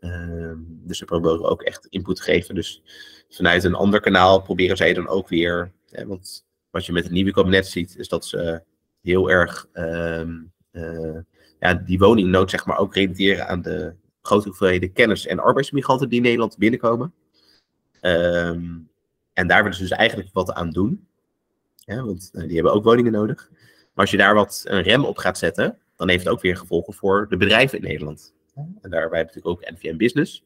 Uh, 0.00 0.52
dus 0.58 1.00
we 1.00 1.04
proberen 1.04 1.44
ook 1.44 1.62
echt 1.62 1.86
input 1.86 2.16
te 2.16 2.22
geven. 2.22 2.54
Dus 2.54 2.82
vanuit 3.28 3.64
een 3.64 3.74
ander 3.74 4.00
kanaal 4.00 4.42
proberen 4.42 4.76
zij 4.76 4.94
dan 4.94 5.08
ook 5.08 5.28
weer. 5.28 5.72
want 6.06 6.46
wat 6.70 6.86
je 6.86 6.92
met 6.92 7.02
het 7.02 7.12
nieuwe 7.12 7.32
kabinet 7.32 7.66
ziet, 7.66 7.96
is 7.98 8.08
dat 8.08 8.26
ze 8.26 8.62
heel 9.02 9.30
erg 9.30 9.68
ehm, 9.72 10.32
ja, 11.60 11.74
die 11.74 11.98
woningnood 11.98 12.50
zeg 12.50 12.66
maar, 12.66 12.78
ook 12.78 12.94
relateren 12.94 13.48
aan 13.48 13.62
de 13.62 13.94
grote 14.22 14.48
hoeveelheden 14.48 14.92
kennis- 14.92 15.26
en 15.26 15.38
arbeidsmigranten 15.38 16.08
die 16.08 16.18
in 16.18 16.24
Nederland 16.24 16.58
binnenkomen. 16.58 17.14
Um, 18.00 18.90
en 19.32 19.46
daar 19.46 19.62
willen 19.62 19.76
ze 19.76 19.82
dus 19.82 19.90
eigenlijk 19.90 20.30
wat 20.32 20.52
aan 20.52 20.70
doen. 20.70 21.08
Want 21.86 22.30
die 22.32 22.54
hebben 22.54 22.72
ook 22.72 22.84
woningen 22.84 23.12
nodig. 23.12 23.50
Maar 23.92 24.04
als 24.04 24.10
je 24.10 24.16
daar 24.16 24.34
wat 24.34 24.62
een 24.64 24.82
rem 24.82 25.04
op 25.04 25.18
gaat 25.18 25.38
zetten, 25.38 25.78
dan 25.96 26.08
heeft 26.08 26.24
het 26.24 26.32
ook 26.32 26.40
weer 26.40 26.56
gevolgen 26.56 26.94
voor 26.94 27.26
de 27.28 27.36
bedrijven 27.36 27.78
in 27.78 27.84
Nederland. 27.84 28.34
En 28.54 28.90
daarbij 28.90 29.18
hebben 29.18 29.34
we 29.34 29.40
natuurlijk 29.40 29.46
ook 29.46 29.70
NVM 29.70 29.96
Business. 29.96 30.44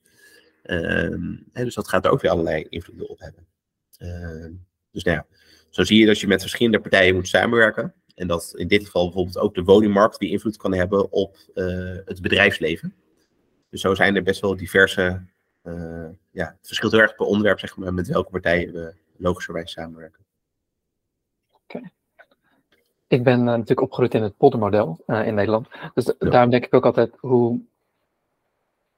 Uh, 0.65 1.39
dus 1.53 1.75
dat 1.75 1.89
gaat 1.89 2.05
er 2.05 2.11
ook 2.11 2.21
weer 2.21 2.31
allerlei 2.31 2.67
invloeden 2.69 3.09
op 3.09 3.21
hebben. 3.21 3.47
Uh, 3.99 4.57
dus 4.91 5.03
nou 5.05 5.17
ja, 5.17 5.27
zo 5.71 5.85
zie 5.85 5.99
je 5.99 6.07
dat 6.07 6.21
je 6.21 6.27
met 6.27 6.41
verschillende 6.41 6.81
partijen 6.81 7.15
moet 7.15 7.29
samenwerken. 7.29 7.95
En 8.15 8.27
dat 8.27 8.53
in 8.57 8.69
dit 8.69 8.85
geval 8.85 9.05
bijvoorbeeld 9.05 9.39
ook 9.39 9.55
de 9.55 9.63
woningmarkt 9.63 10.19
die 10.19 10.31
invloed 10.31 10.57
kan 10.57 10.75
hebben 10.75 11.13
op 11.13 11.37
uh, 11.55 11.97
het 12.05 12.23
bedrijfsleven. 12.23 12.95
Dus 13.71 13.81
zo 13.81 13.95
zijn 13.95 14.17
er 14.17 14.23
best 14.23 14.41
wel 14.41 14.57
diverse, 14.57 15.23
uh, 15.63 16.07
ja, 16.31 16.47
het 16.59 16.67
verschilt 16.67 16.93
heel 16.93 17.01
erg 17.01 17.15
per 17.15 17.27
onderwerp 17.27 17.59
zeg 17.59 17.77
maar, 17.77 17.95
met 17.95 18.09
welke 18.09 18.31
partijen 18.31 18.73
we 18.73 18.95
logischerwijs 19.17 19.73
samenwerken. 19.73 20.25
Oké. 21.51 21.77
Okay. 21.77 21.93
Ik 23.07 23.23
ben 23.23 23.39
uh, 23.39 23.45
natuurlijk 23.45 23.81
opgegroeid 23.81 24.15
in 24.15 24.23
het 24.23 24.37
poldermodel 24.37 25.03
uh, 25.07 25.27
in 25.27 25.35
Nederland. 25.35 25.69
Dus 25.95 26.15
ja. 26.19 26.31
daarom 26.31 26.51
denk 26.51 26.65
ik 26.65 26.75
ook 26.75 26.87
altijd 26.87 27.15
hoe. 27.21 27.61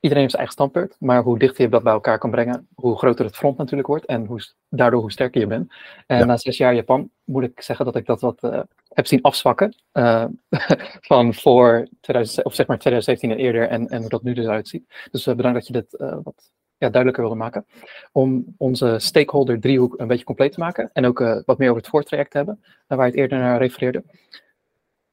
Iedereen 0.01 0.25
heeft 0.25 0.37
zijn 0.37 0.47
eigen 0.47 0.53
standpunt, 0.53 0.97
maar 1.01 1.23
hoe 1.23 1.38
dichter 1.38 1.64
je 1.64 1.71
dat 1.71 1.83
bij 1.83 1.92
elkaar 1.92 2.19
kan 2.19 2.31
brengen, 2.31 2.69
hoe 2.75 2.99
groter 2.99 3.25
het 3.25 3.37
front 3.37 3.57
natuurlijk 3.57 3.88
wordt 3.88 4.05
en 4.05 4.27
hoe, 4.27 4.40
daardoor 4.69 5.01
hoe 5.01 5.12
sterker 5.12 5.40
je 5.40 5.47
bent. 5.47 5.73
En 6.07 6.19
ja. 6.19 6.25
na 6.25 6.37
zes 6.37 6.57
jaar 6.57 6.75
Japan 6.75 7.11
moet 7.25 7.42
ik 7.42 7.61
zeggen 7.61 7.85
dat 7.85 7.97
ik 7.97 8.07
dat 8.07 8.21
wat 8.21 8.42
uh, 8.42 8.61
heb 8.88 9.07
zien 9.07 9.23
afzwakken. 9.23 9.75
van 11.11 11.35
voor 11.35 11.88
2000, 12.01 12.45
of 12.45 12.55
zeg 12.55 12.66
maar 12.66 12.79
2017 12.79 13.31
en 13.31 13.45
eerder 13.45 13.69
en, 13.69 13.88
en 13.88 14.01
hoe 14.01 14.09
dat 14.09 14.23
nu 14.23 14.35
dus 14.35 14.47
uitziet. 14.47 15.09
Dus 15.11 15.25
bedankt 15.25 15.55
dat 15.55 15.66
je 15.66 15.73
dit 15.73 16.21
wat 16.23 16.51
ja, 16.78 16.88
duidelijker 16.90 17.22
wilde 17.22 17.38
maken. 17.38 17.66
Om 18.12 18.54
onze 18.56 18.98
stakeholder 18.98 19.60
driehoek 19.60 19.98
een 19.98 20.06
beetje 20.06 20.24
compleet 20.24 20.52
te 20.52 20.60
maken. 20.60 20.90
En 20.92 21.06
ook 21.06 21.20
uh, 21.20 21.38
wat 21.44 21.58
meer 21.58 21.68
over 21.68 21.80
het 21.80 21.90
voortraject 21.90 22.30
te 22.30 22.36
hebben, 22.36 22.62
waar 22.86 22.98
je 22.98 23.04
het 23.04 23.14
eerder 23.14 23.38
naar 23.38 23.58
refereerde. 23.58 24.04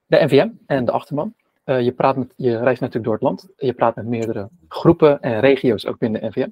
De 0.06 0.24
NVM 0.24 0.50
en 0.66 0.86
de 0.86 0.92
achterman. 0.92 1.34
Uh, 1.66 1.82
je, 1.82 1.92
praat 1.92 2.16
met, 2.16 2.34
je 2.36 2.58
reist 2.58 2.82
natuurlijk 2.82 3.04
door 3.04 3.14
het 3.14 3.24
land. 3.24 3.48
Je 3.58 3.74
praat 3.74 3.96
met 3.96 4.06
meerdere 4.06 4.50
groepen 4.68 5.22
en 5.22 5.40
regio's 5.40 5.86
ook 5.86 5.98
binnen 5.98 6.22
de 6.22 6.28
NVM. 6.28 6.50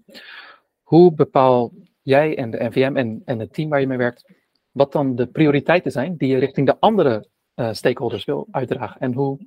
Hoe 0.81 1.13
bepaal 1.13 1.71
jij 2.01 2.37
en 2.37 2.51
de 2.51 2.63
NVM 2.63 2.95
en, 2.95 3.21
en 3.25 3.39
het 3.39 3.53
team 3.53 3.69
waar 3.69 3.79
je 3.79 3.87
mee 3.87 3.97
werkt, 3.97 4.25
wat 4.71 4.91
dan 4.91 5.15
de 5.15 5.25
prioriteiten 5.27 5.91
zijn 5.91 6.17
die 6.17 6.27
je 6.27 6.37
richting 6.37 6.67
de 6.67 6.77
andere 6.79 7.27
uh, 7.55 7.73
stakeholders 7.73 8.25
wil 8.25 8.47
uitdragen? 8.51 9.01
En 9.01 9.13
hoe 9.13 9.37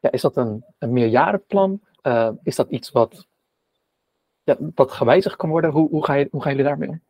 ja, 0.00 0.10
is 0.10 0.20
dat 0.20 0.36
een, 0.36 0.64
een 0.78 0.92
meerjarenplan? 0.92 1.80
is 2.42 2.56
dat 2.56 2.70
iets 2.70 2.90
wat 2.90 3.27
ja, 4.48 4.56
wat 4.74 4.92
gewijzigd 4.92 5.36
kan 5.36 5.48
worden. 5.48 5.70
Hoe, 5.70 5.88
hoe, 5.88 6.04
ga 6.04 6.14
je, 6.14 6.28
hoe 6.30 6.42
gaan 6.42 6.50
jullie 6.50 6.66
daarmee 6.66 6.88
om? 6.88 7.00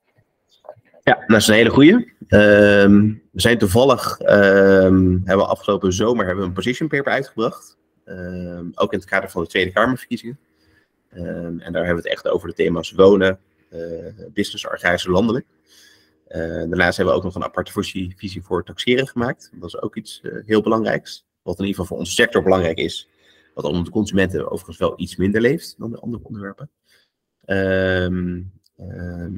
Ja, 1.03 1.25
dat 1.27 1.37
is 1.37 1.49
een 1.49 1.55
hele 1.55 1.71
goeie. 1.71 1.93
Um, 2.29 3.23
we 3.33 3.41
zijn 3.41 3.59
toevallig, 3.59 4.21
um, 4.21 5.23
hebben 5.25 5.47
we 5.47 5.53
afgelopen 5.53 5.93
zomer 5.93 6.25
hebben 6.27 6.43
we 6.43 6.49
een 6.49 6.55
position 6.55 6.89
paper 6.89 7.13
uitgebracht. 7.13 7.77
Um, 8.05 8.71
ook 8.75 8.93
in 8.93 8.99
het 8.99 9.09
kader 9.09 9.31
van 9.31 9.43
de 9.43 9.49
Tweede 9.49 9.73
Kamerverkiezingen. 9.73 10.39
en 11.11 11.59
daar 11.59 11.85
hebben 11.85 12.03
we 12.03 12.09
het 12.09 12.13
echt 12.13 12.29
over 12.29 12.49
de 12.49 12.55
thema's 12.55 12.93
wonen, 12.93 13.39
uh, 13.73 13.81
business, 14.33 14.67
agrarische, 14.67 15.11
landelijk. 15.11 15.47
Uh, 16.29 16.39
daarnaast 16.39 16.97
hebben 16.97 17.15
we 17.15 17.21
ook 17.21 17.27
nog 17.27 17.35
een 17.35 17.45
aparte 17.45 17.73
visie, 17.73 18.15
visie 18.17 18.43
voor 18.43 18.65
taxeren 18.65 19.09
gemaakt. 19.09 19.51
Dat 19.55 19.69
is 19.69 19.81
ook 19.81 19.97
iets 19.97 20.21
uh, 20.23 20.33
heel 20.47 20.63
belangrijks. 20.63 21.27
Wat 21.43 21.59
in 21.59 21.65
ieder 21.65 21.81
geval 21.81 21.87
voor 21.87 21.99
onze 21.99 22.13
sector 22.13 22.43
belangrijk 22.43 22.79
is. 22.79 23.09
Wat 23.55 23.65
onder 23.65 23.85
de 23.85 23.91
consumenten 23.91 24.51
overigens 24.51 24.79
wel 24.79 24.93
iets 24.97 25.17
minder 25.17 25.41
leeft 25.41 25.75
dan 25.79 25.91
de 25.91 25.99
andere 25.99 26.25
onderwerpen. 26.25 26.71
Um, 27.51 28.53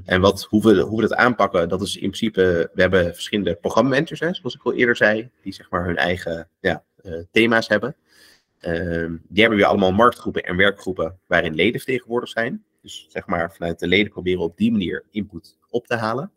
en 0.05 0.20
wat, 0.20 0.42
hoe, 0.42 0.62
we, 0.62 0.81
hoe 0.81 1.01
we 1.01 1.09
dat 1.09 1.18
aanpakken, 1.18 1.68
dat 1.68 1.83
is 1.83 1.94
in 1.94 2.11
principe, 2.11 2.70
we 2.75 2.81
hebben 2.81 3.14
verschillende 3.14 3.55
programmamanagers, 3.55 4.38
zoals 4.38 4.55
ik 4.55 4.62
al 4.62 4.73
eerder 4.73 4.96
zei, 4.96 5.31
die 5.42 5.53
zeg 5.53 5.70
maar 5.70 5.85
hun 5.85 5.96
eigen 5.96 6.49
ja, 6.61 6.85
uh, 7.03 7.23
thema's 7.31 7.68
hebben. 7.68 7.96
Um, 8.61 9.23
die 9.29 9.40
hebben 9.40 9.59
weer 9.59 9.68
allemaal 9.68 9.92
marktgroepen 9.92 10.42
en 10.42 10.57
werkgroepen 10.57 11.18
waarin 11.27 11.55
leden 11.55 11.81
vertegenwoordigd 11.81 12.33
zijn. 12.33 12.64
Dus 12.83 13.07
zeg 13.09 13.27
maar 13.27 13.53
vanuit 13.53 13.79
de 13.79 13.87
leden 13.87 14.12
proberen 14.12 14.41
op 14.41 14.57
die 14.57 14.70
manier 14.70 15.05
input 15.11 15.59
op 15.68 15.87
te 15.87 15.95
halen. 15.95 16.32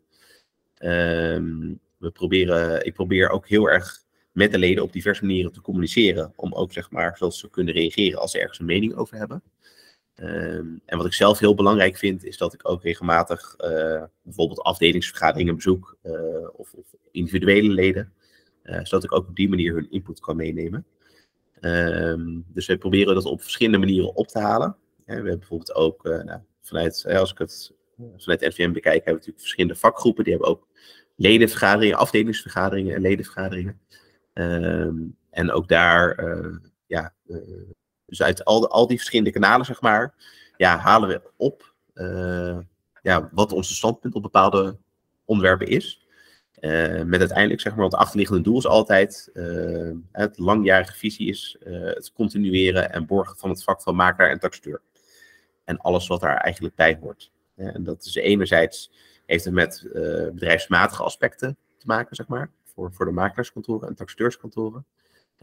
we 1.98 2.10
proberen, 2.12 2.86
ik 2.86 2.94
probeer 2.94 3.28
ook 3.28 3.48
heel 3.48 3.70
erg 3.70 4.02
met 4.32 4.52
de 4.52 4.58
leden 4.58 4.82
op 4.82 4.92
diverse 4.92 5.24
manieren 5.24 5.52
te 5.52 5.60
communiceren. 5.60 6.32
Om 6.36 6.52
ook 6.52 6.72
zeg 6.72 6.90
maar, 6.90 7.16
zodat 7.16 7.34
ze 7.34 7.50
kunnen 7.50 7.74
reageren 7.74 8.20
als 8.20 8.30
ze 8.30 8.38
ergens 8.38 8.58
een 8.58 8.66
mening 8.66 8.94
over 8.94 9.16
hebben. 9.16 9.42
Um, 10.16 10.80
en 10.84 10.96
wat 10.96 11.06
ik 11.06 11.12
zelf 11.12 11.38
heel 11.38 11.54
belangrijk 11.54 11.96
vind, 11.96 12.24
is 12.24 12.36
dat 12.36 12.54
ik 12.54 12.68
ook 12.68 12.82
regelmatig 12.82 13.54
uh, 13.58 14.02
bijvoorbeeld 14.22 14.60
afdelingsvergaderingen 14.60 15.54
bezoek 15.54 15.96
uh, 16.02 16.48
of, 16.52 16.72
of, 16.72 16.94
individuele 17.10 17.68
leden, 17.68 18.12
uh, 18.64 18.76
zodat 18.82 19.04
ik 19.04 19.12
ook 19.12 19.28
op 19.28 19.36
die 19.36 19.48
manier 19.48 19.74
hun 19.74 19.90
input 19.90 20.20
kan 20.20 20.36
meenemen. 20.36 20.86
Um, 21.60 22.44
dus 22.48 22.66
we 22.66 22.78
proberen 22.78 23.14
dat 23.14 23.24
op 23.24 23.42
verschillende 23.42 23.78
manieren 23.78 24.16
op 24.16 24.28
te 24.28 24.38
halen. 24.38 24.76
Ja, 24.96 25.04
we 25.04 25.12
hebben 25.12 25.38
bijvoorbeeld 25.38 25.74
ook 25.74 26.02
nou, 26.02 26.40
vanuit, 26.60 27.06
als 27.06 27.30
ik 27.30 27.38
het 27.38 27.72
vanuit 28.16 28.40
NVM 28.40 28.72
bekijk, 28.72 28.84
hebben 28.84 29.04
we 29.04 29.10
natuurlijk 29.10 29.40
verschillende 29.40 29.76
vakgroepen. 29.76 30.24
Die 30.24 30.32
hebben 30.32 30.50
ook 30.50 30.68
ledenvergaderingen, 31.16 31.96
afdelingsvergaderingen 31.96 32.94
en 32.94 33.00
ledenvergaderingen. 33.00 33.80
Um, 34.32 35.16
en 35.30 35.50
ook 35.50 35.68
daar 35.68 36.24
ja, 36.86 37.14
Dus 38.18 38.26
uit 38.26 38.44
al, 38.44 38.68
al 38.68 38.86
die 38.86 38.96
verschillende 38.96 39.32
kanalen, 39.32 39.66
zeg 39.66 39.80
maar, 39.80 40.14
ja, 40.56 40.76
halen 40.76 41.08
we 41.08 41.22
op 41.36 41.74
ja, 43.02 43.28
wat 43.32 43.52
onze 43.52 43.74
standpunt 43.74 44.14
op 44.14 44.22
bepaalde 44.22 44.76
onderwerpen 45.24 45.66
is. 45.66 46.06
met 47.04 47.20
uiteindelijk, 47.20 47.60
zeg 47.60 47.74
maar, 47.74 47.84
het 47.84 47.94
achterliggende 47.94 48.42
doel 48.42 48.58
is 48.58 48.66
altijd, 48.66 49.30
het 50.12 50.38
langjarige 50.38 50.96
visie 50.96 51.28
is 51.28 51.56
het 51.64 52.12
continueren 52.12 52.92
en 52.92 53.06
borgen 53.06 53.36
van 53.36 53.50
het 53.50 53.64
vak 53.64 53.82
van 53.82 53.94
makelaar 53.94 54.30
en 54.30 54.38
taxateur. 54.38 54.82
En 55.64 55.78
alles 55.78 56.06
wat 56.06 56.20
daar 56.20 56.36
eigenlijk 56.36 56.74
bij 56.74 56.98
hoort. 57.00 57.30
en 57.56 57.84
dat 57.84 58.04
is 58.04 58.14
enerzijds 58.14 58.90
heeft 59.26 59.44
het 59.44 59.54
met 59.54 59.86
bedrijfsmatige 60.32 61.02
aspecten 61.02 61.56
te 61.78 61.86
maken, 61.86 62.16
zeg 62.16 62.26
maar 62.26 62.50
voor, 62.64 62.92
voor 62.92 63.06
de 63.06 63.12
makelaarskantoren 63.12 63.88
en 63.88 63.94
taxateurskantoren. 63.94 64.86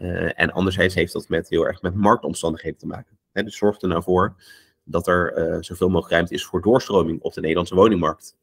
Uh, 0.02 0.40
en 0.40 0.52
anderzijds 0.52 0.96
heeft 0.96 1.14
dat 1.14 1.30
met, 1.30 1.50
heel 1.50 1.68
erg 1.68 1.82
met 1.82 1.96
marktomstandigheden 1.96 2.80
te 2.80 2.88
maken. 2.88 3.18
Dus 3.34 3.58
zorg 3.58 3.82
er 3.82 3.88
nou 3.88 4.04
voor 4.04 4.36
dat 4.84 5.08
er 5.08 5.38
uh, 5.38 5.58
zoveel 5.60 5.88
mogelijk 5.88 6.14
ruimte 6.14 6.34
is 6.34 6.46
voor 6.46 6.62
doorstroming 6.62 7.22
op 7.22 7.34
de 7.34 7.42
Nederlandse 7.42 7.76
woningmarkt. 7.76 8.36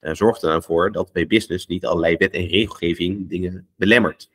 Uh, 0.00 0.14
zorg 0.14 0.40
er 0.40 0.48
nou 0.48 0.62
voor 0.62 0.92
dat 0.92 1.12
bij 1.12 1.26
business 1.26 1.66
niet 1.66 1.86
allerlei 1.86 2.16
wet 2.16 2.32
en 2.32 2.46
regelgeving 2.46 3.28
dingen 3.28 3.68
belemmert. 3.76 4.30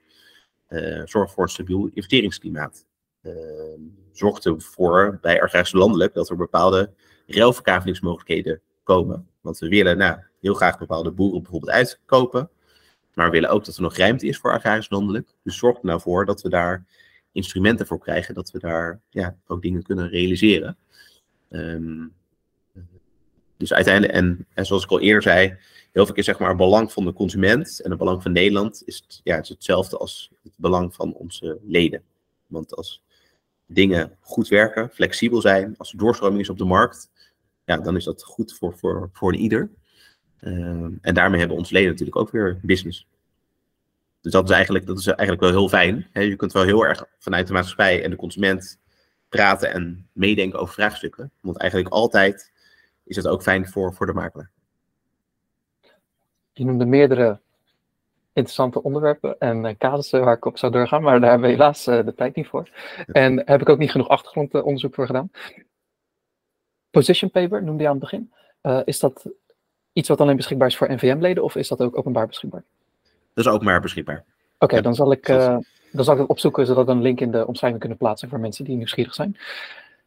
zorg 1.06 1.32
voor 1.32 1.44
een 1.44 1.50
stabiel 1.50 1.90
investeringsklimaat. 1.94 2.86
zorg 4.12 4.40
ervoor 4.40 5.18
bij 5.22 5.42
agrarisch 5.42 5.72
landelijk 5.72 6.14
dat 6.14 6.30
er 6.30 6.36
bepaalde 6.36 6.92
ruilverkavelingsmogelijkheden 7.26 8.62
komen. 8.84 9.28
Want 9.42 9.60
we 9.60 9.68
willen 9.68 9.98
nou, 9.98 10.18
heel 10.40 10.54
graag 10.54 10.78
bepaalde 10.78 11.12
boeren 11.12 11.42
bijvoorbeeld 11.42 11.72
uitkopen. 11.72 12.50
Maar 13.20 13.28
we 13.28 13.34
willen 13.34 13.50
ook 13.50 13.66
dat 13.66 13.76
er 13.76 13.82
nog 13.82 13.96
ruimte 13.96 14.28
is 14.28 14.38
voor 14.38 14.54
agrarisch 14.54 14.90
landelijk. 14.90 15.30
Dus 15.44 15.58
zorg 15.58 15.78
er 15.78 15.86
nou 15.86 16.02
voor 16.02 16.26
dat 16.26 16.42
we 16.42 16.50
daar 16.50 16.86
instrumenten 17.32 17.88
voor 17.88 18.00
krijgen, 18.00 18.34
dat 18.34 18.52
we 18.52 18.60
daar 18.60 19.00
ja, 19.10 19.36
ook 19.48 19.62
dingen 19.62 19.84
kunnen 19.84 20.10
realiseren. 20.10 20.78
Um, 21.50 22.14
dus 23.58 23.74
uiteindelijk, 23.74 24.14
en, 24.14 24.46
en, 24.54 24.66
zoals 24.66 24.84
ik 24.84 24.90
al 24.90 25.00
eerder 25.00 25.22
zei, 25.22 25.58
heel 25.92 26.06
veel 26.06 26.14
keer 26.14 26.24
zeg 26.24 26.40
maar 26.40 26.48
het 26.48 26.58
belang 26.58 26.92
van 26.92 27.06
de 27.06 27.14
consument 27.14 27.82
en 27.82 27.90
het 27.90 28.00
belang 28.00 28.22
van 28.22 28.32
Nederland 28.32 28.82
is, 28.86 29.22
ja, 29.24 29.38
is 29.38 29.50
hetzelfde 29.50 29.98
als 29.98 30.32
het 30.44 30.54
belang 30.56 30.96
van 30.96 31.14
onze 31.14 31.60
leden. 31.64 32.04
Want 32.48 32.76
als 32.76 33.04
dingen 33.66 34.18
goed 34.20 34.48
werken, 34.48 34.90
flexibel 34.90 35.42
zijn, 35.42 35.78
als 35.78 35.92
er 35.92 35.98
doorstroming 35.98 36.42
is 36.42 36.50
op 36.50 36.58
de 36.58 36.66
markt, 36.66 37.10
ja, 37.66 37.78
dan 37.78 37.96
is 37.96 38.04
dat 38.04 38.24
goed 38.24 38.54
voor, 38.54 38.78
voor, 38.78 39.10
voor 39.14 39.36
ieder. 39.36 39.70
Ehm, 40.42 40.92
en 41.02 41.14
daarmee 41.14 41.40
hebben 41.40 41.58
onze 41.58 41.74
leden 41.74 41.90
natuurlijk 41.90 42.18
ook 42.18 42.32
weer 42.32 42.60
business. 42.62 43.08
Dus 44.22 44.32
dat 44.32 44.50
is 44.50 44.56
eigenlijk, 44.56 44.86
dat 44.86 45.00
is 45.00 45.06
eigenlijk 45.06 45.42
wel 45.42 45.50
heel 45.50 45.70
fijn. 45.70 46.08
je 46.14 46.36
kunt 46.36 46.54
wel 46.54 46.64
heel 46.64 46.86
erg 46.86 47.06
vanuit 47.20 47.48
de 47.48 47.54
maatschappij 47.54 48.04
en 48.04 48.10
de 48.10 48.16
consument 48.16 48.80
praten 49.30 49.72
en 49.74 50.08
meedenken 50.12 50.60
over 50.60 50.74
vraagstukken. 50.74 51.32
Want 51.42 51.58
eigenlijk 51.58 51.94
altijd 51.94 52.52
is 53.04 53.16
dat 53.16 53.28
ook 53.28 53.42
fijn 53.42 53.68
voor, 53.68 53.94
voor 53.94 54.06
de 54.06 54.14
makelaar. 54.14 54.52
Je 56.54 56.66
noemde 56.66 56.86
meerdere 56.86 57.40
interessante 58.34 58.84
onderwerpen 58.84 59.40
en 59.40 59.66
uh, 59.66 59.72
casussen 59.78 60.24
waar 60.24 60.36
ik 60.36 60.46
op 60.46 60.58
zou 60.58 60.72
doorgaan, 60.72 61.02
maar 61.02 61.20
daar 61.20 61.30
hebben 61.30 61.48
we 61.50 61.56
helaas 61.56 61.88
uh, 61.88 62.06
de 62.06 62.16
tijd 62.16 62.36
niet 62.36 62.48
voor. 62.48 62.70
En 63.06 63.36
daar 63.36 63.46
heb 63.46 63.62
ik 63.62 63.70
ook 63.70 63.78
niet 63.78 63.92
genoeg 63.92 64.08
achtergrondonderzoek 64.08 64.96
voor 64.96 65.06
gedaan. 65.06 65.32
Position 66.90 67.30
paper 67.30 67.64
noemde 67.64 67.82
je 67.84 67.90
aan 67.90 68.00
het 68.00 68.04
begin. 68.04 68.34
Uh, 68.62 68.82
is 68.86 69.00
dat 69.00 69.30
iets 70.00 70.10
wat 70.10 70.22
alleen 70.22 70.36
beschikbaar 70.36 70.68
is 70.68 70.78
voor 70.78 70.92
NVM-leden 70.92 71.44
of 71.44 71.56
is 71.56 71.68
dat 71.68 71.82
ook 71.82 71.98
openbaar 71.98 72.28
beschikbaar? 72.28 72.64
Dat 73.34 73.46
is 73.46 73.52
openbaar 73.52 73.82
beschikbaar. 73.82 74.24
Oké, 74.58 74.82
dan 74.82 74.96
zal 74.96 75.12
ik 75.12 75.28
uh, 75.28 75.58
dan 75.92 76.04
zal 76.04 76.14
ik 76.14 76.20
het 76.20 76.30
opzoeken 76.30 76.66
zodat 76.66 76.86
we 76.86 76.92
een 76.92 77.02
link 77.02 77.20
in 77.20 77.32
de 77.32 77.48
omschrijving 77.48 77.82
kunnen 77.82 77.98
plaatsen 77.98 78.30
voor 78.30 78.40
mensen 78.40 78.66
die 78.66 78.76
nieuwsgierig 78.76 79.14
zijn. 79.14 79.38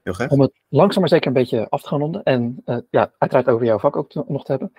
Heel 0.03 0.13
graag. 0.13 0.31
Om 0.31 0.41
het 0.41 0.53
langzaam 0.69 1.01
maar 1.01 1.11
zeker 1.11 1.27
een 1.27 1.33
beetje 1.33 1.67
af 1.69 1.83
te 1.83 1.89
gaan 1.89 2.01
ronden 2.01 2.23
en 2.23 2.63
uh, 2.67 2.77
ja, 2.91 3.13
uiteraard 3.19 3.49
over 3.49 3.67
jouw 3.67 3.79
vak 3.79 3.97
ook 3.97 4.15
nog 4.29 4.45
te 4.45 4.51
hebben. 4.51 4.73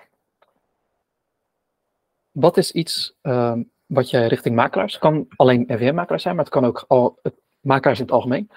Wat 2.30 2.56
is 2.56 2.72
iets 2.72 3.14
uh, 3.22 3.56
wat 3.86 4.10
jij 4.10 4.26
richting 4.26 4.54
makelaars, 4.54 4.98
kan 4.98 5.26
alleen 5.36 5.64
NVM-makelaars 5.66 6.22
zijn, 6.22 6.34
maar 6.34 6.44
het 6.44 6.52
kan 6.52 6.64
ook 6.64 6.84
al, 6.88 7.18
het, 7.22 7.34
makelaars 7.60 7.98
in 7.98 8.04
het 8.04 8.14
algemeen, 8.14 8.50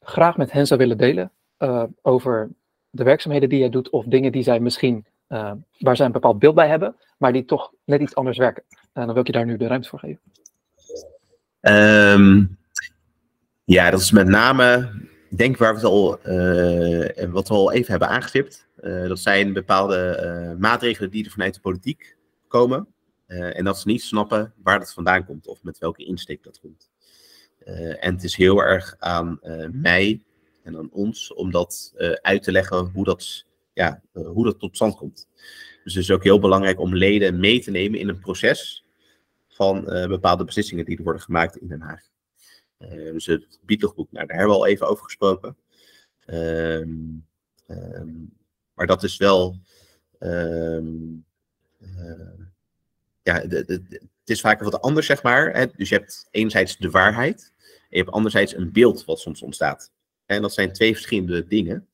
graag 0.00 0.36
met 0.36 0.52
hen 0.52 0.66
zou 0.66 0.80
willen 0.80 0.98
delen 0.98 1.30
uh, 1.58 1.84
over 2.02 2.50
de 2.90 3.04
werkzaamheden 3.04 3.48
die 3.48 3.58
jij 3.58 3.68
doet 3.68 3.90
of 3.90 4.04
dingen 4.04 4.32
die 4.32 4.42
zij 4.42 4.60
misschien, 4.60 5.06
uh, 5.32 5.52
waar 5.78 5.96
zij 5.96 6.06
een 6.06 6.12
bepaald 6.12 6.38
beeld 6.38 6.54
bij 6.54 6.68
hebben, 6.68 6.96
maar 7.18 7.32
die 7.32 7.44
toch 7.44 7.72
net 7.84 8.00
iets 8.00 8.14
anders 8.14 8.38
werken. 8.38 8.62
En 8.70 9.04
dan 9.04 9.12
wil 9.12 9.20
ik 9.20 9.26
je 9.26 9.32
daar 9.32 9.46
nu 9.46 9.56
de 9.56 9.66
ruimte 9.66 9.88
voor 9.88 9.98
geven. 9.98 10.20
Um, 11.60 12.58
ja, 13.64 13.90
dat 13.90 14.00
is 14.00 14.10
met 14.10 14.26
name, 14.26 14.92
ik 15.30 15.38
denk 15.38 15.56
waar 15.56 15.70
we 15.70 15.80
het 15.80 15.88
al, 15.88 16.18
uh, 16.26 17.30
wat 17.30 17.48
we 17.48 17.54
al 17.54 17.72
even 17.72 17.90
hebben 17.90 18.08
aangestipt. 18.08 18.66
Uh, 18.80 19.08
dat 19.08 19.18
zijn 19.18 19.52
bepaalde 19.52 20.56
maatregelen 20.58 21.10
die 21.10 21.24
er 21.24 21.30
vanuit 21.30 21.54
de 21.54 21.60
politiek 21.60 22.16
komen. 22.48 22.86
en 23.26 23.64
dat 23.64 23.78
ze 23.78 23.88
niet 23.88 24.02
snappen 24.02 24.52
waar 24.62 24.78
dat 24.78 24.92
vandaan 24.92 25.24
komt 25.24 25.46
of 25.46 25.62
met 25.62 25.78
welke 25.78 26.04
insteek 26.04 26.42
dat 26.42 26.60
komt. 26.60 26.90
en 28.00 28.14
het 28.14 28.24
is 28.24 28.36
heel 28.36 28.62
erg 28.62 28.96
aan 28.98 29.38
mij 29.72 30.22
en 30.62 30.76
aan 30.76 30.90
ons 30.92 31.34
om 31.34 31.50
dat 31.50 31.92
uh, 31.96 32.12
uit 32.12 32.42
te 32.42 32.52
leggen 32.52 32.90
hoe 32.94 33.04
dat, 33.04 33.46
ja, 33.72 34.02
uh, 34.14 34.26
hoe 34.26 34.44
dat 34.44 34.58
tot 34.58 34.74
stand 34.74 34.96
komt. 34.96 35.28
Dus 35.84 35.94
het 35.94 36.02
is 36.02 36.10
ook 36.10 36.22
heel 36.22 36.38
belangrijk 36.38 36.80
om 36.80 36.96
leden 36.96 37.40
mee 37.40 37.60
te 37.60 37.70
nemen 37.70 37.98
in 37.98 38.08
een 38.08 38.18
proces 38.18 38.84
van 39.48 39.94
uh, 39.94 40.06
bepaalde 40.06 40.44
beslissingen 40.44 40.84
die 40.84 40.96
er 40.96 41.02
worden 41.02 41.22
gemaakt 41.22 41.56
in 41.56 41.68
Den 41.68 41.80
Haag. 41.80 42.02
dus 43.12 43.26
het 43.26 43.60
biedlogboek, 43.62 44.12
nou, 44.12 44.26
daar 44.26 44.36
hebben 44.36 44.54
we 44.54 44.60
al 44.62 44.68
even 44.68 44.88
over 44.88 45.04
gesproken. 45.04 45.56
Um, 46.26 47.26
um, 47.68 48.32
maar 48.74 48.86
dat 48.86 49.02
is 49.02 49.16
wel. 49.16 49.58
Um, 50.18 51.24
ja, 53.22 53.40
het 53.42 53.80
is 54.24 54.40
vaak 54.40 54.62
wat 54.62 54.80
anders, 54.80 55.06
zeg 55.06 55.22
maar. 55.22 55.52
Hè? 55.52 55.66
Dus 55.76 55.88
je 55.88 55.94
hebt 55.94 56.28
enerzijds 56.30 56.76
de 56.76 56.90
waarheid. 56.90 57.52
En 57.58 57.86
je 57.88 57.96
hebt 57.96 58.10
anderzijds 58.10 58.56
een 58.56 58.72
beeld 58.72 59.04
wat 59.04 59.20
soms 59.20 59.42
ontstaat. 59.42 59.92
En 60.26 60.42
dat 60.42 60.52
zijn 60.52 60.72
twee 60.72 60.92
verschillende 60.92 61.46
dingen. 61.46 61.88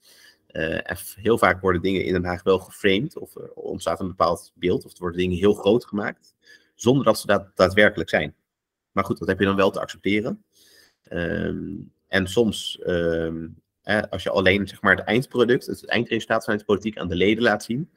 Uh, 0.59 0.79
heel 1.17 1.39
vaak 1.39 1.61
worden 1.61 1.83
dingen 1.83 2.05
in 2.05 2.13
Den 2.13 2.25
Haag 2.25 2.43
wel 2.43 2.59
geframed, 2.59 3.17
of 3.17 3.35
er 3.37 3.53
ontstaat 3.53 4.01
een 4.01 4.09
bepaald 4.09 4.53
beeld, 4.55 4.85
of 4.85 4.93
er 4.93 4.99
worden 4.99 5.19
dingen 5.19 5.39
heel 5.39 5.55
groot 5.55 5.85
gemaakt, 5.85 6.35
zonder 6.75 7.05
dat 7.05 7.19
ze 7.19 7.49
daadwerkelijk 7.55 8.11
zijn. 8.11 8.35
Maar 8.93 9.05
goed, 9.05 9.19
dat 9.19 9.29
heb 9.29 9.39
je 9.39 9.45
dan 9.45 9.57
wel 9.57 9.71
te 9.71 9.81
accepteren. 9.81 10.45
Um, 11.13 11.93
en 12.07 12.27
soms, 12.27 12.81
um, 12.87 13.63
als 14.11 14.23
je 14.23 14.31
alleen 14.31 14.69
zeg 14.69 14.83
maar, 14.83 14.97
het 14.97 15.05
eindproduct, 15.05 15.67
het 15.67 15.87
eindresultaat 15.87 16.43
vanuit 16.43 16.61
de 16.61 16.67
politiek 16.67 16.99
aan 16.99 17.09
de 17.09 17.17
leden 17.17 17.43
laat 17.43 17.65
zien, 17.65 17.91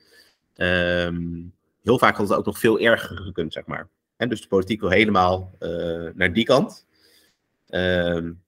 um, 0.55 1.53
heel 1.81 1.97
vaak 1.97 2.15
had 2.15 2.29
het 2.29 2.37
ook 2.37 2.45
nog 2.45 2.59
veel 2.59 2.79
erger 2.79 3.17
gekund, 3.17 3.53
zeg 3.53 3.65
maar. 3.65 3.89
En 4.15 4.29
dus 4.29 4.41
de 4.41 4.47
politiek 4.47 4.81
wil 4.81 4.89
helemaal 4.89 5.55
uh, 5.59 6.09
naar 6.13 6.33
die 6.33 6.45
kant. 6.45 6.85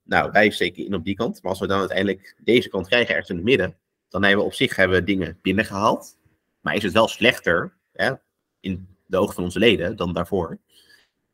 Nou, 0.04 0.32
wij 0.32 0.50
steken 0.50 0.86
in 0.86 0.94
op 0.94 1.04
die 1.04 1.16
kant. 1.16 1.42
Maar 1.42 1.52
als 1.52 1.60
we 1.60 1.68
dan 1.68 1.80
uiteindelijk 1.80 2.36
deze 2.44 2.70
kant 2.70 2.88
krijgen, 2.88 3.10
ergens 3.10 3.30
in 3.30 3.36
het 3.36 3.46
midden, 3.46 3.78
dan 4.14 4.24
hebben 4.24 4.42
we 4.42 4.52
op 4.52 4.54
zich 4.54 4.76
hebben 4.76 4.98
we 4.98 5.04
dingen 5.04 5.40
binnengehaald. 5.42 6.18
Maar 6.62 6.76
is 6.76 6.84
het 6.84 6.94
wel 6.94 7.08
slechter, 7.08 7.74
hè, 7.92 8.14
in 8.60 8.88
de 9.06 9.18
ogen 9.18 9.34
van 9.34 9.44
onze 9.44 9.60
leden, 9.60 9.96
dan 9.96 10.14
daarvoor. 10.14 10.60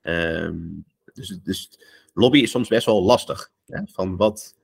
Um, 0.02 0.86
dus, 1.14 1.40
dus 1.44 1.80
lobby 2.14 2.40
is 2.40 2.52
soms 2.52 2.68
best 2.68 2.86
wel 2.86 3.04
lastig. 3.04 3.52
Hè, 3.66 3.82
van 3.86 4.18
wat, 4.18 4.56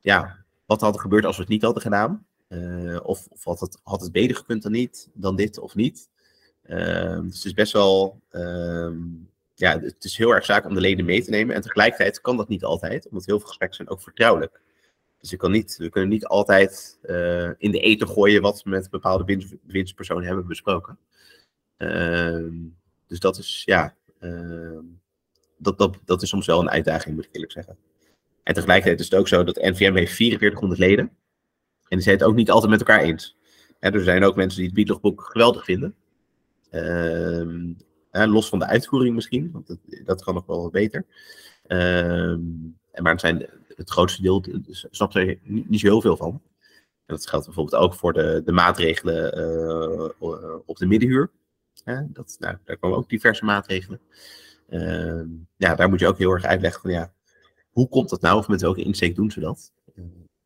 ja, 0.00 0.44
wat 0.66 0.80
had 0.80 0.94
er 0.94 1.00
gebeurd 1.00 1.24
als 1.24 1.36
we 1.36 1.42
het 1.42 1.50
niet 1.50 1.62
hadden 1.62 1.82
gedaan? 1.82 2.26
Uh, 2.48 3.00
of 3.02 3.26
of 3.28 3.44
had, 3.44 3.60
het, 3.60 3.80
had 3.82 4.00
het 4.00 4.12
beter 4.12 4.36
gekund 4.36 4.62
dan 4.62 4.72
niet, 4.72 5.08
dan 5.12 5.36
dit 5.36 5.58
of 5.58 5.74
niet? 5.74 6.08
Uh, 6.66 7.20
dus 7.20 7.36
het 7.36 7.44
is 7.44 7.54
best 7.54 7.72
wel 7.72 8.20
um, 8.30 9.30
ja, 9.54 9.80
het 9.80 10.04
is 10.04 10.16
heel 10.16 10.34
erg 10.34 10.44
zaak 10.44 10.66
om 10.66 10.74
de 10.74 10.80
leden 10.80 11.04
mee 11.04 11.22
te 11.22 11.30
nemen. 11.30 11.54
En 11.54 11.62
tegelijkertijd 11.62 12.20
kan 12.20 12.36
dat 12.36 12.48
niet 12.48 12.64
altijd, 12.64 13.08
omdat 13.08 13.24
heel 13.24 13.38
veel 13.38 13.48
gesprekken 13.48 13.76
zijn 13.76 13.88
ook 13.88 14.00
vertrouwelijk. 14.00 14.62
Dus 15.30 15.48
niet, 15.48 15.76
we 15.76 15.88
kunnen 15.88 16.10
niet 16.10 16.26
altijd 16.26 16.98
uh, 17.02 17.50
in 17.58 17.70
de 17.70 17.80
eten 17.80 18.08
gooien 18.08 18.42
wat 18.42 18.62
we 18.62 18.70
met 18.70 18.90
bepaalde 18.90 19.46
winstpersonen 19.66 20.26
hebben 20.26 20.46
besproken. 20.46 20.98
Uh, 21.78 22.46
dus 23.06 23.18
dat 23.18 23.38
is, 23.38 23.62
ja, 23.64 23.94
uh, 24.20 24.78
dat, 25.58 25.78
dat, 25.78 25.98
dat 26.04 26.22
is 26.22 26.28
soms 26.28 26.46
wel 26.46 26.60
een 26.60 26.70
uitdaging, 26.70 27.14
moet 27.14 27.24
ik 27.24 27.34
eerlijk 27.34 27.52
zeggen. 27.52 27.76
En 28.42 28.54
tegelijkertijd 28.54 29.00
is 29.00 29.04
het 29.04 29.18
ook 29.18 29.28
zo 29.28 29.44
dat 29.44 29.56
NVM 29.56 29.94
heeft 29.94 30.12
4400 30.12 30.80
leden. 30.80 31.04
En 31.88 31.96
die 31.96 32.00
zijn 32.00 32.16
het 32.16 32.24
ook 32.24 32.34
niet 32.34 32.50
altijd 32.50 32.70
met 32.70 32.80
elkaar 32.80 33.02
eens. 33.02 33.36
En 33.78 33.94
er 33.94 34.02
zijn 34.02 34.24
ook 34.24 34.36
mensen 34.36 34.58
die 34.58 34.66
het 34.66 34.76
biedlogboek 34.76 35.22
geweldig 35.22 35.64
vinden. 35.64 35.94
Ehm, 36.70 37.72
los 38.10 38.48
van 38.48 38.58
de 38.58 38.66
uitvoering 38.66 39.14
misschien, 39.14 39.50
want 39.52 39.66
dat, 39.66 39.78
dat 40.04 40.24
kan 40.24 40.34
nog 40.34 40.46
wel 40.46 40.70
beter. 40.70 41.04
Maar 43.02 43.12
het, 43.12 43.20
zijn, 43.20 43.48
het 43.74 43.90
grootste 43.90 44.22
deel 44.22 44.40
dus 44.40 44.86
snapt 44.90 45.14
er 45.14 45.38
niet, 45.42 45.80
zo 45.80 45.86
heel 45.86 46.00
veel 46.00 46.16
van. 46.16 46.42
En 47.06 47.14
dat 47.14 47.28
geldt 47.28 47.46
bijvoorbeeld 47.46 47.82
ook 47.82 47.94
voor 47.94 48.12
de, 48.12 48.42
de 48.44 48.52
maatregelen 48.52 49.38
uh, 49.38 50.08
op 50.66 50.76
de 50.76 50.86
middenhuur. 50.86 51.30
dat, 52.04 52.36
nou, 52.38 52.56
daar 52.64 52.76
komen 52.76 52.98
ook 52.98 53.08
diverse 53.08 53.44
maatregelen. 53.44 54.00
Uh, 54.68 55.22
ja, 55.56 55.74
daar 55.74 55.88
moet 55.88 56.00
je 56.00 56.06
ook 56.06 56.18
heel 56.18 56.30
erg 56.30 56.44
uitleggen 56.44 56.80
van 56.80 56.90
ja, 56.90 57.12
hoe 57.70 57.88
komt 57.88 58.08
dat 58.08 58.20
nou? 58.20 58.38
Of 58.38 58.48
met 58.48 58.60
welke 58.60 58.82
insteek 58.82 59.14
doen 59.14 59.30
ze 59.30 59.40
dat? 59.40 59.72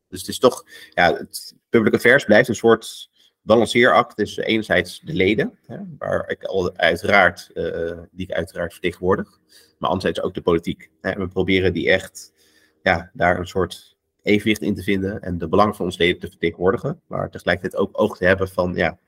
dus 0.08 0.20
het 0.20 0.28
is 0.28 0.38
toch, 0.38 0.64
ja, 0.90 1.16
het 1.16 1.54
public 1.68 1.94
affairs 1.94 2.24
blijft 2.24 2.48
een 2.48 2.54
soort 2.54 3.10
balanceeract 3.42 4.16
tussen 4.16 4.44
enerzijds 4.44 5.00
de 5.00 5.12
leden, 5.12 5.58
hè, 5.66 5.78
waar 5.98 6.30
ik 6.30 6.44
al 6.44 6.76
uiteraard, 6.76 7.50
die 8.10 8.26
ik 8.26 8.32
uiteraard 8.32 8.72
vertegenwoordig, 8.72 9.38
maar 9.78 9.90
anderzijds 9.90 10.20
ook 10.20 10.34
de 10.34 10.40
politiek. 10.40 10.90
Hè. 11.00 11.12
We 11.12 11.28
proberen 11.28 11.72
die 11.72 11.90
echt, 11.90 12.32
ja, 12.88 13.10
daar 13.12 13.38
een 13.38 13.46
soort 13.46 13.96
evenwicht 14.22 14.62
in 14.62 14.74
te 14.74 14.82
vinden 14.82 15.22
en 15.22 15.38
de 15.38 15.48
belangen 15.48 15.74
van 15.74 15.84
ons 15.84 15.96
leden 15.96 16.20
te 16.20 16.28
vertegenwoordigen, 16.28 17.00
maar 17.06 17.30
tegelijkertijd 17.30 17.82
ook 17.82 18.00
oog 18.00 18.16
te 18.16 18.24
hebben 18.24 18.48
van, 18.48 18.74
ja, 18.74 18.98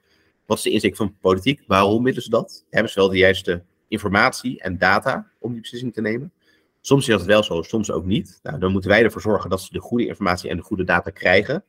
wat 0.47 0.57
is 0.57 0.63
de 0.63 0.71
insteek 0.71 0.97
van 0.97 1.17
politiek? 1.21 1.63
Waarom 1.67 2.05
willen 2.05 2.23
ze 2.23 2.31
dat? 2.31 2.65
Hebben 2.71 2.93
ze 2.93 2.99
wel 2.99 3.09
de 3.09 3.17
juiste 3.17 3.63
informatie 3.89 4.61
en 4.61 4.79
data 4.79 5.31
om 5.39 5.53
die 5.53 5.61
beslissing 5.61 5.93
te 5.93 6.01
nemen? 6.01 6.33
Soms 6.81 7.09
is 7.09 7.17
dat 7.17 7.27
wel 7.27 7.43
zo, 7.43 7.63
soms 7.63 7.91
ook 7.91 8.05
niet. 8.05 8.41
Nou, 8.43 8.59
dan 8.59 8.73
moeten 8.73 8.91
wij 8.91 9.03
ervoor 9.03 9.21
zorgen 9.21 9.51
dat 9.51 9.61
ze 9.61 9.73
de 9.73 9.81
goede 9.81 10.07
informatie 10.07 10.51
en 10.51 10.57
de 10.57 10.63
goede 10.63 10.85
data 10.85 11.11
krijgen, 11.11 11.65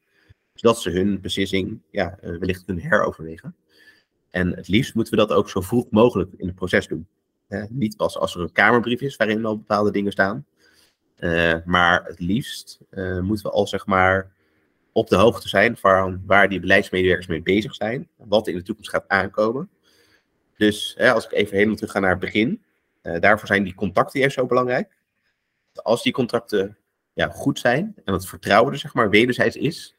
zodat 0.54 0.82
ze 0.82 0.90
hun 0.90 1.22
beslissing 1.22 1.82
ja, 1.92 2.18
eh, 2.22 2.30
wellicht 2.38 2.66
kunnen 2.66 2.84
heroverwegen. 2.84 3.56
En 4.30 4.56
het 4.56 4.68
liefst 4.68 4.96
moeten 4.96 5.14
we 5.14 5.20
dat 5.20 5.38
ook 5.38 5.50
zo 5.50 5.62
vroeg 5.62 5.86
mogelijk 5.90 6.32
in 6.38 6.48
het 6.48 6.56
proces 6.56 6.88
doen. 6.88 7.08
niet 7.70 7.98
pas 7.98 8.18
als 8.18 8.36
er 8.36 8.42
een 8.42 8.52
Kamerbrief 8.52 9.02
is 9.02 9.16
waarin 9.16 9.46
al 9.46 9.58
bepaalde 9.58 9.92
dingen 9.92 10.12
staan. 10.12 10.46
Uh, 11.22 11.54
maar 11.66 12.04
het 12.04 12.20
liefst 12.20 12.80
uh, 12.92 13.20
moeten 13.20 13.46
we 13.46 13.52
al 13.52 13.68
zeg 13.68 13.86
maar 13.86 14.32
op 14.92 15.08
de 15.08 15.16
hoogte 15.16 15.50
zijn 15.50 15.78
van 15.78 16.22
waar 16.26 16.50
die 16.50 16.60
beleidsmedewerkers 16.60 17.28
mee 17.28 17.42
bezig 17.42 17.76
zijn, 17.76 18.08
wat 18.18 18.48
in 18.48 18.56
de 18.56 18.64
toekomst 18.64 18.90
gaat 18.90 19.08
aankomen. 19.08 19.70
Dus 20.58 20.94
hè, 20.98 21.12
als 21.12 21.26
ik 21.26 21.32
even 21.32 21.56
helemaal 21.56 21.76
terug 21.76 21.92
ga 21.92 22.00
naar 22.00 22.10
het 22.10 22.20
begin, 22.20 22.64
uh, 23.04 23.20
daarvoor 23.20 23.48
zijn 23.48 23.64
die 23.64 23.76
contacten 23.76 24.20
juist 24.20 24.36
zo 24.36 24.46
belangrijk. 24.46 24.98
Als 25.74 26.04
die 26.04 26.14
contracten 26.14 26.78
ja, 27.14 27.28
goed 27.28 27.60
zijn 27.60 27.96
en 28.06 28.14
het 28.14 28.26
vertrouwen 28.26 28.74
er 28.74 28.80
zeg 28.80 28.94
maar 28.94 29.10
wederzijds 29.10 29.56
is, 29.56 29.96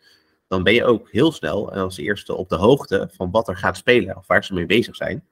dan 0.48 0.62
ben 0.62 0.74
je 0.74 0.84
ook 0.84 1.10
heel 1.10 1.32
snel 1.32 1.72
en 1.72 1.80
als 1.80 1.96
eerste 1.96 2.34
op 2.34 2.48
de 2.48 2.56
hoogte 2.56 3.08
van 3.12 3.30
wat 3.30 3.48
er 3.48 3.56
gaat 3.56 3.76
spelen 3.76 4.16
of 4.16 4.26
waar 4.26 4.44
ze 4.44 4.54
mee 4.54 4.66
bezig 4.66 4.96
zijn. 4.96 5.26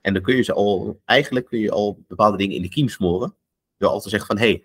En 0.00 0.12
dan 0.12 0.22
kun 0.22 0.36
je 0.36 0.42
ze 0.42 0.52
al, 0.52 1.00
eigenlijk 1.04 1.46
kun 1.46 1.58
je 1.58 1.70
al 1.70 2.04
bepaalde 2.08 2.36
dingen 2.36 2.56
in 2.56 2.62
de 2.62 2.68
kiem 2.68 2.88
smoren. 2.88 3.34
Door 3.76 3.90
al 3.90 4.00
te 4.00 4.08
zeggen 4.08 4.28
van, 4.28 4.38
hé, 4.38 4.48
hey, 4.48 4.64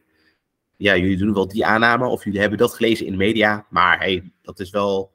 ja, 0.80 0.96
jullie 0.96 1.18
doen 1.18 1.34
wel 1.34 1.48
die 1.48 1.66
aanname 1.66 2.08
of 2.08 2.24
jullie 2.24 2.40
hebben 2.40 2.58
dat 2.58 2.74
gelezen 2.74 3.06
in 3.06 3.12
de 3.12 3.18
media, 3.18 3.66
maar 3.70 4.00
hey, 4.00 4.32
dat 4.42 4.60
is 4.60 4.70
wel, 4.70 5.12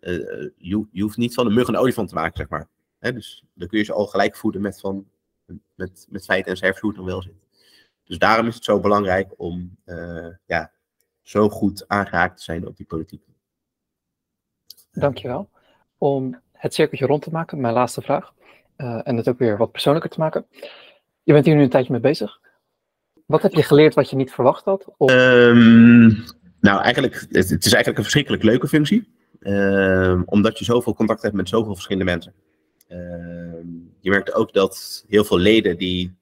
uh, 0.00 0.48
je, 0.56 0.86
je, 0.90 1.02
hoeft 1.02 1.16
niet 1.16 1.34
van 1.34 1.46
een 1.46 1.54
mug 1.54 1.68
een 1.68 1.76
olifant 1.76 2.08
te 2.08 2.14
maken, 2.14 2.36
zeg 2.36 2.48
maar. 2.48 2.68
Hè, 2.98 3.12
dus 3.12 3.44
dan 3.54 3.68
kun 3.68 3.78
je 3.78 3.84
ze 3.84 3.92
al 3.92 4.06
gelijk 4.06 4.36
voeden 4.36 4.60
met, 4.60 4.80
van, 4.80 5.06
met, 5.74 6.06
met 6.08 6.24
feiten 6.24 6.50
en 6.50 6.56
cijfers 6.56 6.80
hoe 6.80 6.94
dan 6.94 7.04
wel 7.04 7.22
zit. 7.22 7.34
Dus 8.04 8.18
daarom 8.18 8.46
is 8.46 8.54
het 8.54 8.64
zo 8.64 8.80
belangrijk 8.80 9.34
om 9.36 9.76
uh, 9.84 10.28
ja, 10.46 10.72
zo 11.22 11.48
goed 11.48 11.88
aangeraakt 11.88 12.36
te 12.36 12.42
zijn 12.42 12.66
op 12.66 12.76
die 12.76 12.86
politiek. 12.86 13.22
Dankjewel. 14.90 15.50
Om 15.98 16.40
het 16.52 16.74
cirkeltje 16.74 17.06
rond 17.06 17.22
te 17.22 17.30
maken, 17.30 17.60
mijn 17.60 17.74
laatste 17.74 18.02
vraag, 18.02 18.32
en 18.76 19.16
het 19.16 19.28
ook 19.28 19.38
weer 19.38 19.56
wat 19.56 19.72
persoonlijker 19.72 20.10
te 20.10 20.18
maken. 20.18 20.46
Je 21.22 21.32
bent 21.32 21.44
hier 21.44 21.54
nu 21.54 21.62
een 21.62 21.70
tijdje 21.70 21.92
mee 21.92 22.00
bezig. 22.00 22.40
Wat 23.26 23.42
heb 23.42 23.52
je 23.52 23.62
geleerd 23.62 23.94
wat 23.94 24.10
je 24.10 24.16
niet 24.16 24.32
verwacht 24.32 24.64
had? 24.64 24.88
Um, 24.98 26.24
nou, 26.60 26.82
eigenlijk, 26.82 27.14
het, 27.14 27.50
het, 27.50 27.64
is 27.64 27.72
eigenlijk 27.72 27.96
een 27.96 28.02
verschrikkelijk 28.02 28.42
leuke 28.42 28.68
functie. 28.68 29.08
Um, 29.40 30.22
omdat 30.26 30.58
je 30.58 30.64
zoveel 30.64 30.94
contact 30.94 31.22
hebt 31.22 31.34
met 31.34 31.48
zoveel 31.48 31.74
verschillende 31.74 32.10
mensen. 32.10 32.34
Um, 32.88 33.94
je 34.00 34.10
merkt 34.10 34.34
ook 34.34 34.52
dat 34.52 35.04
heel 35.08 35.24
veel 35.24 35.38
leden 35.38 35.76
die, 35.76 36.16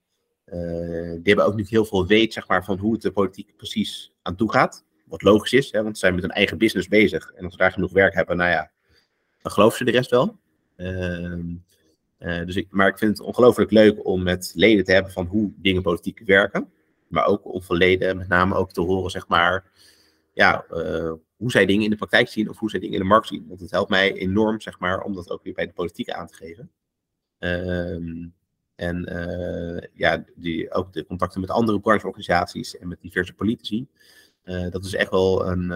uh, 0.46 1.10
die 1.10 1.20
hebben 1.22 1.44
ook 1.44 1.54
niet 1.54 1.68
heel 1.68 1.84
veel 1.84 2.06
weet 2.06 2.32
zeg 2.32 2.48
maar, 2.48 2.64
van 2.64 2.78
hoe 2.78 2.92
het 2.92 3.02
de 3.02 3.10
politiek 3.10 3.56
precies 3.56 4.12
aan 4.22 4.36
toe 4.36 4.52
gaat. 4.52 4.84
Wat 5.06 5.22
logisch 5.22 5.52
is, 5.52 5.72
hè, 5.72 5.82
want 5.82 5.94
ze 5.94 6.00
zijn 6.00 6.14
met 6.14 6.22
hun 6.22 6.32
eigen 6.32 6.58
business 6.58 6.88
bezig. 6.88 7.32
En 7.34 7.44
als 7.44 7.52
ze 7.52 7.58
daar 7.58 7.72
genoeg 7.72 7.92
werk 7.92 8.14
hebben, 8.14 8.36
nou 8.36 8.50
ja, 8.50 8.70
dan 9.42 9.52
geloven 9.52 9.78
ze 9.78 9.84
de 9.84 9.90
rest 9.90 10.10
wel. 10.10 10.38
Uh, 10.76 11.38
dus 12.18 12.56
ik, 12.56 12.66
maar 12.70 12.88
ik 12.88 12.98
vind 12.98 13.18
het 13.18 13.26
ongelooflijk 13.26 13.70
leuk 13.70 14.06
om 14.06 14.22
met 14.22 14.52
leden 14.54 14.84
te 14.84 14.92
hebben 14.92 15.12
van 15.12 15.26
hoe 15.26 15.52
dingen 15.56 15.82
politiek 15.82 16.22
werken 16.24 16.72
maar 17.10 17.26
ook 17.26 17.44
om 17.44 17.62
van 17.62 17.76
leden 17.76 18.16
met 18.16 18.28
name 18.28 18.54
ook 18.54 18.72
te 18.72 18.80
horen, 18.80 19.10
zeg 19.10 19.28
maar, 19.28 19.70
ja, 20.32 20.64
uh, 20.70 21.12
hoe 21.36 21.50
zij 21.50 21.66
dingen 21.66 21.84
in 21.84 21.90
de 21.90 21.96
praktijk 21.96 22.28
zien 22.28 22.48
of 22.48 22.58
hoe 22.58 22.70
zij 22.70 22.80
dingen 22.80 22.94
in 22.94 23.00
de 23.00 23.08
markt 23.08 23.26
zien. 23.26 23.46
Want 23.48 23.60
het 23.60 23.70
helpt 23.70 23.90
mij 23.90 24.12
enorm, 24.14 24.60
zeg 24.60 24.78
maar, 24.78 25.02
om 25.02 25.14
dat 25.14 25.30
ook 25.30 25.42
weer 25.42 25.54
bij 25.54 25.66
de 25.66 25.72
politiek 25.72 26.10
aan 26.10 26.26
te 26.26 26.34
geven. 26.34 26.70
Um, 27.38 28.34
en 28.74 29.12
uh, 29.12 29.82
ja, 29.92 30.24
die, 30.34 30.72
ook 30.72 30.92
de 30.92 31.06
contacten 31.06 31.40
met 31.40 31.50
andere 31.50 31.80
brancheorganisaties 31.80 32.78
en 32.78 32.88
met 32.88 33.00
diverse 33.00 33.32
politici. 33.32 33.86
Uh, 34.44 34.70
dat 34.70 34.84
is 34.84 34.94
echt 34.94 35.10
wel 35.10 35.46
een 35.46 35.66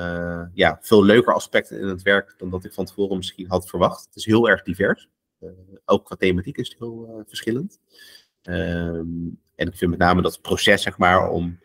ja, 0.55 0.79
veel 0.81 1.05
leuker 1.05 1.35
aspect 1.35 1.71
in 1.71 1.87
het 1.87 2.03
werk 2.03 2.35
dan 2.39 2.51
dat 2.51 2.65
ik 2.65 2.73
van 2.73 2.85
tevoren 2.85 3.17
misschien 3.17 3.49
had 3.49 3.69
verwacht. 3.69 4.05
Het 4.05 4.17
is 4.17 4.25
heel 4.25 4.49
erg 4.49 4.63
divers. 4.63 5.09
ook 5.85 6.05
qua 6.05 6.17
thematiek 6.17 6.59
is 6.59 6.69
het 6.69 6.79
heel 6.79 7.25
verschillend. 7.27 7.81
Um, 8.43 9.43
en 9.55 9.67
ik 9.67 9.77
vind 9.77 9.91
met 9.91 10.01
name 10.01 10.23
dat 10.23 10.41
proces, 10.41 10.83
zeg 10.83 10.99
maar, 10.99 11.29
om 11.29 11.59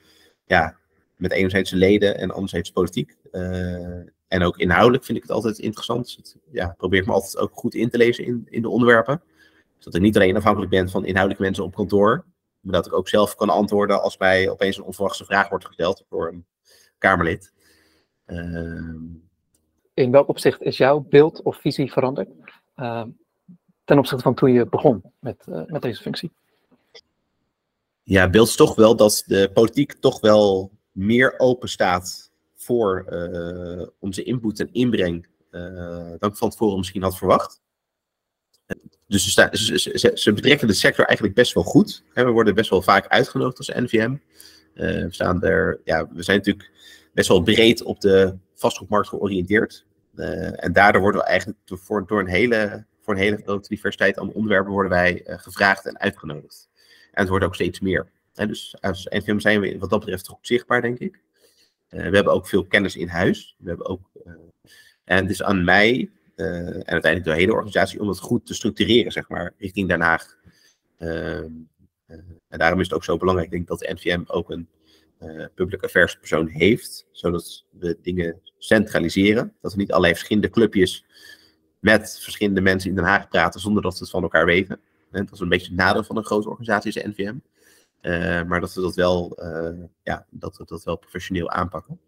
ja, 0.45 0.77
met 1.15 1.31
enerzijds 1.31 1.71
leden 1.71 2.17
en 2.17 2.31
anderzijds 2.31 2.71
politiek. 2.71 3.15
Uh, 3.31 4.01
en 4.27 4.41
ook 4.41 4.57
inhoudelijk 4.57 5.03
vind 5.03 5.17
ik 5.17 5.23
het 5.23 5.31
altijd 5.31 5.59
interessant. 5.59 6.05
Dus 6.05 6.15
het, 6.15 6.35
ja, 6.51 6.73
probeer 6.77 7.05
me 7.05 7.11
altijd 7.11 7.37
ook 7.37 7.53
goed 7.53 7.75
in 7.75 7.89
te 7.89 7.97
lezen 7.97 8.25
in, 8.25 8.47
in 8.49 8.61
de 8.61 8.69
onderwerpen. 8.69 9.21
Zodat 9.77 9.95
ik 9.95 10.01
niet 10.01 10.15
alleen 10.15 10.35
afhankelijk 10.35 10.71
ben 10.71 10.89
van 10.89 11.05
inhoudelijke 11.05 11.43
mensen 11.43 11.63
op 11.63 11.75
kantoor. 11.75 12.25
Maar 12.59 12.73
dat 12.73 12.85
ik 12.85 12.93
ook 12.93 13.09
zelf 13.09 13.35
kan 13.35 13.49
antwoorden 13.49 14.01
als 14.01 14.17
mij 14.17 14.49
opeens 14.49 14.77
een 14.77 14.83
onverwachte 14.83 15.25
vraag 15.25 15.49
wordt 15.49 15.65
gesteld 15.65 16.05
door 16.09 16.27
een 16.27 16.45
Kamerlid. 16.97 17.53
Uh, 18.25 18.93
in 19.93 20.11
welk 20.11 20.27
opzicht 20.27 20.61
is 20.61 20.77
jouw 20.77 20.99
beeld 20.99 21.41
of 21.41 21.57
visie 21.57 21.91
veranderd? 21.91 22.29
Uh, 22.75 23.03
ten 23.83 23.97
opzichte 23.97 24.23
van 24.23 24.35
toen 24.35 24.51
je 24.51 24.65
begon 24.65 25.01
met, 25.19 25.45
uh, 25.49 25.65
met 25.65 25.81
deze 25.81 26.01
functie? 26.01 26.31
Ja, 28.09 28.29
beeld 28.29 28.57
toch 28.57 28.75
wel 28.75 28.95
dat 28.95 29.23
de 29.25 29.49
politiek 29.53 29.93
toch 29.93 30.19
wel 30.19 30.71
meer 30.91 31.39
open 31.39 31.69
staat 31.69 32.31
voor 32.55 33.05
uh, 33.09 33.87
onze 33.99 34.23
input 34.23 34.59
en 34.59 34.69
inbreng 34.71 35.27
uh, 35.51 36.11
dan 36.19 36.29
ik 36.29 36.35
van 36.35 36.49
tevoren 36.49 36.77
misschien 36.77 37.01
had 37.01 37.17
verwacht. 37.17 37.61
Dus 39.07 39.33
ze, 39.33 39.49
ze, 39.51 40.11
ze, 40.13 40.33
betrekken 40.33 40.67
de 40.67 40.73
sector 40.73 41.05
eigenlijk 41.05 41.37
best 41.37 41.53
wel 41.53 41.63
goed. 41.63 42.03
We 42.13 42.25
worden 42.25 42.55
best 42.55 42.69
wel 42.69 42.81
vaak 42.81 43.07
uitgenodigd 43.07 43.57
als 43.57 43.67
NVM. 43.67 44.11
Uh, 44.11 45.03
we, 45.03 45.07
staan 45.09 45.43
er, 45.43 45.81
ja, 45.83 46.07
we 46.13 46.23
zijn 46.23 46.37
natuurlijk 46.37 46.71
best 47.13 47.27
wel 47.27 47.41
breed 47.41 47.83
op 47.83 48.01
de 48.01 48.37
vastgoedmarkt 48.55 49.07
georiënteerd. 49.07 49.85
en 50.55 50.73
daardoor 50.73 51.01
worden 51.01 51.21
we 51.21 51.27
eigenlijk 51.27 51.59
voor, 51.65 52.07
door 52.07 52.19
een 52.19 52.27
hele, 52.27 52.85
voor 53.01 53.13
een 53.13 53.19
hele 53.19 53.41
grote 53.43 53.69
diversiteit 53.69 54.19
aan 54.19 54.33
onderwerpen 54.33 54.71
worden 54.71 54.91
wij 54.91 55.23
gevraagd 55.25 55.85
en 55.85 55.99
uitgenodigd. 55.99 56.68
En 57.19 57.25
het 57.25 57.33
wordt 57.33 57.45
ook 57.45 57.55
steeds 57.55 57.79
meer. 57.79 58.07
dus 58.33 58.75
als 58.81 59.05
NVM 59.09 59.39
zijn 59.39 59.59
we 59.59 59.77
wat 59.77 59.89
dat 59.89 59.99
betreft 59.99 60.27
goed 60.27 60.47
zichtbaar, 60.47 60.81
denk 60.81 60.99
ik. 60.99 61.21
Uh, 61.89 62.09
we 62.09 62.15
hebben 62.15 62.33
ook 62.33 62.47
veel 62.47 62.65
kennis 62.65 62.95
in 62.95 63.07
huis. 63.07 63.55
We 63.57 63.67
hebben 63.69 63.87
ook, 63.87 64.09
uh, 64.25 64.33
en 65.03 65.21
het 65.21 65.29
is 65.29 65.43
aan 65.43 65.63
mij 65.63 66.09
uh, 66.35 66.45
en 66.57 66.85
uiteindelijk 66.85 67.23
de 67.23 67.33
hele 67.33 67.53
organisatie 67.53 67.99
om 68.01 68.07
het 68.07 68.19
goed 68.19 68.45
te 68.45 68.53
structureren, 68.53 69.11
zeg 69.11 69.29
maar, 69.29 69.53
richting 69.57 69.87
Den 69.87 70.01
Haag. 70.01 70.37
Ehm, 70.97 71.51
en 72.47 72.57
daarom 72.57 72.79
is 72.79 72.85
het 72.85 72.95
ook 72.95 73.03
zo 73.03 73.17
belangrijk, 73.17 73.49
denk 73.49 73.61
ik, 73.61 73.67
dat 73.67 73.79
de 73.79 73.93
NVM 73.93 74.23
ook 74.27 74.49
een 74.49 74.67
public 75.55 75.83
affairs 75.83 76.15
persoon 76.15 76.47
heeft, 76.47 77.07
zodat 77.11 77.65
we 77.69 77.97
dingen 78.01 78.41
centraliseren. 78.57 79.55
Dat 79.61 79.71
we 79.71 79.79
niet 79.79 79.91
allerlei 79.91 80.13
verschillende 80.13 80.49
clubjes 80.49 81.05
met 81.79 82.19
verschillende 82.19 82.61
mensen 82.61 82.89
in 82.89 82.95
Den 82.95 83.05
Haag 83.05 83.27
praten 83.27 83.59
zonder 83.59 83.83
dat 83.83 83.97
ze 83.97 84.03
het 84.03 84.11
van 84.11 84.23
elkaar 84.23 84.45
weten. 84.45 84.79
Dat 85.11 85.31
is 85.31 85.39
een 85.39 85.49
beetje 85.49 85.67
het 85.67 85.75
nadeel 85.75 86.03
van 86.03 86.17
een 86.17 86.25
grote 86.25 86.49
organisatie 86.49 86.93
als 86.93 87.15
NVM. 87.15 87.35
Uh, 88.01 88.43
maar 88.43 88.59
dat 88.59 88.73
we 88.73 88.81
dat 88.81 88.95
wel, 88.95 89.37
uh, 89.43 89.83
ja, 90.03 90.25
dat 90.29 90.57
we 90.57 90.65
dat 90.65 90.83
wel 90.83 90.97
professioneel 90.97 91.49
aanpakken. 91.49 91.99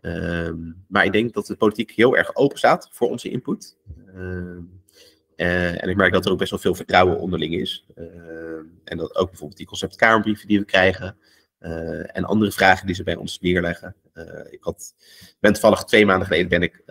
Uh, 0.00 0.50
maar 0.88 1.04
ik 1.04 1.12
denk 1.12 1.32
dat 1.34 1.46
de 1.46 1.56
politiek 1.56 1.90
heel 1.90 2.16
erg 2.16 2.34
open 2.34 2.58
staat 2.58 2.88
voor 2.92 3.10
onze 3.10 3.30
input. 3.30 3.76
Ehm, 4.14 4.60
eh, 5.36 5.82
en 5.82 5.88
ik 5.88 5.96
merk 5.96 6.12
dat 6.12 6.24
er 6.24 6.32
ook 6.32 6.38
best 6.38 6.50
wel 6.50 6.58
veel 6.58 6.74
vertrouwen 6.74 7.18
onderling 7.18 7.54
is. 7.54 7.86
Ehm, 7.94 8.64
en 8.84 8.96
dat 8.96 9.16
ook 9.16 9.28
bijvoorbeeld 9.28 9.58
die 9.58 9.66
conceptkamerbrieven 9.66 10.48
die 10.48 10.58
we 10.58 10.64
krijgen. 10.64 11.16
Eh, 11.58 12.16
en 12.16 12.24
andere 12.24 12.52
vragen 12.52 12.86
die 12.86 12.94
ze 12.94 13.02
bij 13.02 13.16
ons 13.16 13.40
neerleggen. 13.40 13.94
ik 14.50 14.62
had, 14.62 14.94
ben 15.40 15.52
toevallig 15.52 15.84
twee 15.84 16.06
maanden 16.06 16.26
geleden 16.26 16.48
ben 16.48 16.62
ik 16.62 16.82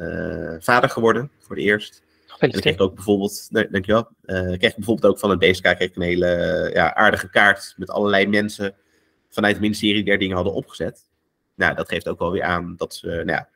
vader 0.64 0.90
geworden 0.90 1.32
voor 1.40 1.56
het 1.56 1.66
eerst. 1.66 2.04
En 2.40 2.50
dan 2.50 2.62
kreeg 2.62 2.74
ik 2.74 2.82
ook 2.82 2.96
bijvoorbeeld, 2.96 3.48
nee, 3.50 3.68
dankjewel, 3.70 4.08
uh, 4.26 4.42
kreeg 4.42 4.70
ik 4.70 4.76
bijvoorbeeld 4.76 5.14
ook 5.14 5.20
van 5.20 5.30
het 5.30 5.62
kreeg 5.62 5.80
ik 5.80 5.96
een 5.96 6.02
hele 6.02 6.70
ja, 6.74 6.96
aardige 6.96 7.30
kaart 7.30 7.74
met 7.78 7.90
allerlei 7.90 8.28
mensen 8.28 8.76
vanuit 9.30 9.54
het 9.54 9.62
ministerie 9.62 9.96
die 9.96 10.06
daar 10.06 10.18
dingen 10.18 10.36
hadden 10.36 10.54
opgezet. 10.54 11.10
Nou, 11.56 11.76
dat 11.76 11.90
geeft 11.90 12.08
ook 12.08 12.20
wel 12.20 12.32
weer 12.32 12.44
aan 12.44 12.76
dat 12.76 12.96
ze, 12.96 13.08
nou 13.08 13.26
ja, 13.26 13.50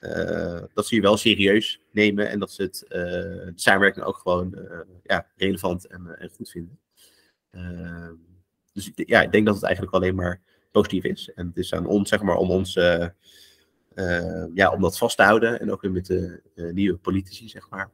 uh, 0.00 0.62
dat 0.74 0.86
ze 0.86 0.94
je 0.94 1.00
wel 1.00 1.16
serieus 1.16 1.80
nemen 1.90 2.28
en 2.28 2.38
dat 2.38 2.50
ze 2.50 2.62
het, 2.62 2.84
uh, 2.88 2.90
de 2.90 3.52
samenwerking 3.54 4.04
ook 4.04 4.16
gewoon 4.16 4.68
ja, 5.02 5.26
relevant 5.36 5.86
en, 5.86 6.18
en 6.18 6.30
goed 6.30 6.50
vinden. 6.50 6.78
Ehm, 7.50 8.14
dus 8.72 8.90
ja, 8.94 9.22
ik 9.22 9.32
denk 9.32 9.46
dat 9.46 9.54
het 9.54 9.64
eigenlijk 9.64 9.94
alleen 9.94 10.14
maar 10.14 10.40
positief 10.70 11.04
is. 11.04 11.30
En 11.34 11.46
het 11.46 11.56
is 11.56 11.74
aan 11.74 11.86
ons, 11.86 12.08
zeg 12.08 12.22
maar, 12.22 12.36
om 12.36 12.50
ons 12.50 12.72
ja, 14.54 14.72
om 14.72 14.80
dat 14.80 14.98
vast 14.98 15.16
te 15.16 15.22
houden. 15.22 15.60
En 15.60 15.72
ook 15.72 15.80
weer 15.80 15.90
met 15.90 16.06
de 16.06 16.42
nieuwe 16.72 16.98
politici, 16.98 17.48
zeg 17.48 17.70
maar. 17.70 17.90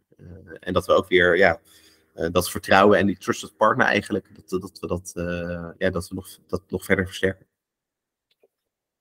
En 0.61 0.73
dat 0.73 0.87
we 0.87 0.93
ook 0.93 1.09
weer 1.09 1.37
ja, 1.37 1.61
dat 2.31 2.51
vertrouwen 2.51 2.99
en 2.99 3.07
die 3.07 3.19
trusted 3.19 3.57
partner 3.57 3.87
eigenlijk, 3.87 4.29
dat, 4.35 4.61
dat 4.61 4.79
we 4.81 4.87
dat, 4.87 5.13
ja, 5.79 5.91
dat 5.91 6.09
we 6.09 6.15
nog, 6.15 6.29
dat 6.47 6.63
nog 6.69 6.85
verder 6.85 7.07
versterken. 7.07 7.47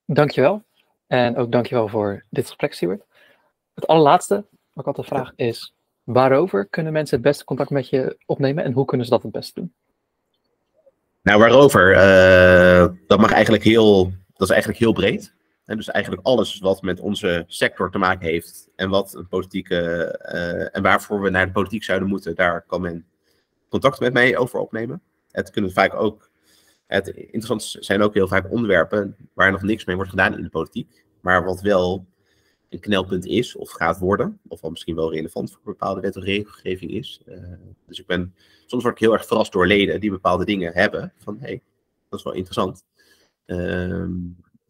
Dankjewel. 0.06 0.62
En 1.06 1.36
ook 1.36 1.52
dankjewel 1.52 1.88
voor 1.88 2.24
dit 2.30 2.46
gesprek, 2.46 2.74
Siewert. 2.74 3.04
Het 3.74 3.86
allerlaatste 3.86 4.34
wat 4.72 4.86
ik 4.86 4.86
altijd 4.86 5.06
vraag 5.06 5.32
is, 5.36 5.74
waarover 6.04 6.66
kunnen 6.66 6.92
mensen 6.92 7.16
het 7.16 7.24
beste 7.24 7.44
contact 7.44 7.70
met 7.70 7.88
je 7.88 8.18
opnemen 8.26 8.64
en 8.64 8.72
hoe 8.72 8.84
kunnen 8.84 9.06
ze 9.06 9.12
dat 9.12 9.22
het 9.22 9.32
beste 9.32 9.60
doen? 9.60 9.72
Nou, 11.22 11.38
waarover? 11.38 11.90
Uh, 11.92 12.96
dat 13.06 13.20
mag 13.20 13.32
eigenlijk 13.32 13.64
heel, 13.64 14.04
dat 14.04 14.48
is 14.48 14.50
eigenlijk 14.50 14.78
heel 14.78 14.92
breed. 14.92 15.34
En 15.64 15.76
dus 15.76 15.90
eigenlijk 15.90 16.26
alles 16.26 16.58
wat 16.58 16.82
met 16.82 17.00
onze 17.00 17.44
sector 17.46 17.90
te 17.90 17.98
maken 17.98 18.28
heeft 18.28 18.68
en 18.76 18.90
wat 18.90 19.14
een 19.14 19.28
politieke 19.28 19.74
uh, 20.32 20.76
en 20.76 20.82
waarvoor 20.82 21.20
we 21.20 21.30
naar 21.30 21.46
de 21.46 21.52
politiek 21.52 21.84
zouden 21.84 22.08
moeten, 22.08 22.34
daar 22.34 22.62
kan 22.62 22.80
men 22.80 23.06
contact 23.68 24.00
met 24.00 24.12
mij 24.12 24.36
over 24.36 24.58
opnemen. 24.58 25.02
Het 25.30 25.50
kunnen 25.50 25.72
vaak 25.72 25.94
ook, 25.94 26.30
het 26.86 27.08
interessant 27.08 27.76
zijn 27.80 28.02
ook 28.02 28.14
heel 28.14 28.28
vaak 28.28 28.50
onderwerpen 28.50 29.16
waar 29.34 29.52
nog 29.52 29.62
niks 29.62 29.84
mee 29.84 29.96
wordt 29.96 30.10
gedaan 30.10 30.36
in 30.36 30.42
de 30.42 30.48
politiek, 30.48 31.04
maar 31.20 31.44
wat 31.44 31.60
wel 31.60 32.06
een 32.68 32.80
knelpunt 32.80 33.26
is 33.26 33.56
of 33.56 33.70
gaat 33.70 33.98
worden, 33.98 34.40
of 34.48 34.60
wat 34.60 34.70
misschien 34.70 34.94
wel 34.94 35.12
relevant 35.12 35.50
voor 35.50 35.60
bepaalde 35.64 36.00
wet 36.00 36.16
of 36.16 36.24
regelgeving 36.24 36.90
is. 36.90 37.22
Uh, 37.26 37.36
dus 37.86 38.00
ik 38.00 38.06
ben, 38.06 38.34
soms 38.66 38.82
word 38.82 38.94
ik 38.94 39.00
heel 39.00 39.12
erg 39.12 39.26
verrast 39.26 39.52
door 39.52 39.66
leden 39.66 40.00
die 40.00 40.10
bepaalde 40.10 40.44
dingen 40.44 40.72
hebben, 40.72 41.12
van 41.18 41.38
hé, 41.38 41.46
hey, 41.46 41.62
dat 42.08 42.18
is 42.18 42.24
wel 42.24 42.34
interessant. 42.34 42.84
Uh, 43.46 44.06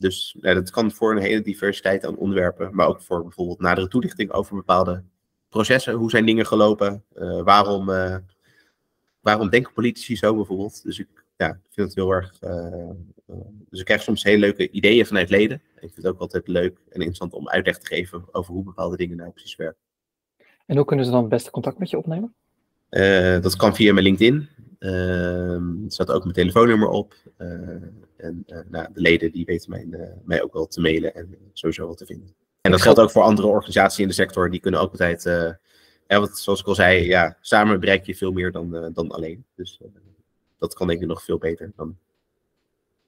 dus 0.03 0.37
ja, 0.41 0.55
dat 0.55 0.71
kan 0.71 0.93
voor 0.93 1.11
een 1.11 1.23
hele 1.23 1.41
diversiteit 1.41 2.07
aan 2.07 2.17
onderwerpen, 2.17 2.75
maar 2.75 2.87
ook 2.87 3.01
voor 3.01 3.23
bijvoorbeeld 3.23 3.61
nadere 3.61 3.89
toelichting 3.89 4.31
over 4.31 4.57
bepaalde 4.57 5.03
processen. 5.49 5.95
Hoe 5.95 6.11
zijn 6.11 6.27
dingen 6.27 6.47
gelopen? 6.47 7.05
Uh, 7.15 7.43
waarom, 7.43 7.89
uh, 7.89 8.17
waarom 9.21 9.51
denken 9.51 9.73
politici 9.73 10.17
zo 10.17 10.35
bijvoorbeeld? 10.35 10.83
Dus 10.83 10.99
ik 10.99 11.09
ja, 11.37 11.61
vind 11.71 11.87
het 11.87 11.97
heel 11.97 12.11
erg. 12.11 12.43
Uh, 12.43 12.91
dus 13.71 13.79
ik 13.81 13.85
krijg 13.85 14.03
soms 14.03 14.23
hele 14.23 14.39
leuke 14.39 14.71
ideeën 14.71 15.07
vanuit 15.07 15.31
leden. 15.31 15.63
Ik 15.75 15.81
vind 15.81 15.97
het 15.97 16.07
ook 16.07 16.21
altijd 16.21 16.49
leuk 16.49 16.79
en 16.89 16.99
interessant 16.99 17.33
om 17.33 17.49
uitleg 17.49 17.79
te 17.79 17.87
geven 17.87 18.25
over 18.33 18.53
hoe 18.53 18.65
bepaalde 18.65 18.97
dingen 18.97 19.17
nou 19.17 19.31
precies 19.31 19.57
werken. 19.57 19.81
En 20.67 20.77
hoe 20.77 20.85
kunnen 20.85 21.05
ze 21.05 21.11
dan 21.11 21.21
het 21.21 21.31
beste 21.31 21.51
contact 21.51 21.79
met 21.79 21.91
je 21.91 21.99
opnemen? 21.99 22.35
Dat 23.43 23.57
kan 23.57 23.75
via 23.75 23.93
mijn 23.93 24.05
LinkedIn. 24.05 24.49
Uh, 24.83 25.53
er 25.55 25.85
staat 25.87 26.11
ook 26.11 26.23
mijn 26.23 26.35
telefoonnummer 26.35 26.89
op. 26.89 27.15
en 28.17 28.47
nou, 28.69 28.87
de 28.93 29.01
leden 29.01 29.33
die 29.33 29.45
weten 29.45 29.71
mij, 29.71 29.87
mij 30.25 30.43
ook 30.43 30.53
wel 30.53 30.67
te 30.67 30.81
mailen 30.81 31.15
en 31.15 31.37
sowieso 31.53 31.87
wel 31.87 31.95
te 31.95 32.07
vinden. 32.07 32.35
En 32.61 32.71
dat 32.71 32.83
geldt 32.83 33.01
ook 33.01 33.11
voor 33.11 33.23
andere 33.23 33.49
organisaties 33.49 33.99
in 33.99 34.09
de 34.09 34.15
sector. 34.15 34.51
Die 34.51 34.61
kunnen 34.61 34.81
ook 34.81 34.91
altijd, 34.91 35.23
ja, 36.07 36.21
wat, 36.21 36.39
zoals 36.39 36.61
ik 36.61 36.67
al 36.67 36.75
zei, 36.75 37.07
ja, 37.07 37.37
samen 37.41 37.81
bereik 37.81 38.07
je 38.07 38.15
veel 38.15 38.33
meer 38.33 38.53
dan, 38.53 38.91
dan 38.95 39.11
alleen. 39.11 39.45
Dus 39.55 39.81
dat 40.59 40.75
kan 40.75 40.87
denk 40.87 41.01
ik 41.01 41.07
nog 41.07 41.23
veel 41.23 41.39
beter 41.39 41.73
dan. 41.77 41.97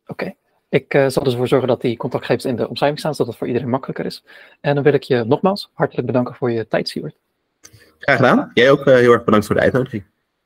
Oké. 0.07 0.35
Ik 0.68 0.95
uh, 0.95 1.09
zal 1.09 1.22
dus 1.22 1.33
ervoor 1.33 1.49
zorgen 1.49 1.68
dat 1.68 1.81
die 1.81 1.97
contactgegevens 1.97 2.51
in 2.51 2.57
de 2.57 2.68
omschrijving 2.68 3.01
staan, 3.01 3.14
zodat 3.14 3.27
het 3.27 3.37
voor 3.37 3.47
iedereen 3.47 3.68
makkelijker 3.68 4.07
is. 4.07 4.25
En 4.61 4.75
dan 4.75 4.85
wil 4.85 4.93
ik 4.93 5.03
je 5.03 5.25
nogmaals 5.25 5.70
hartelijk 5.72 6.07
bedanken 6.07 6.35
voor 6.35 6.51
je 6.51 6.68
tijd, 6.68 6.89
Siewert. 6.89 7.16
Graag 7.99 8.16
gedaan. 8.16 8.51
Jij 8.55 8.70
ook 8.70 8.87
uh, 8.87 8.95
heel 8.95 9.12
erg 9.12 9.25
bedankt 9.25 9.47
voor 9.47 9.55
de 9.55 9.61
uitnodiging. 9.61 10.05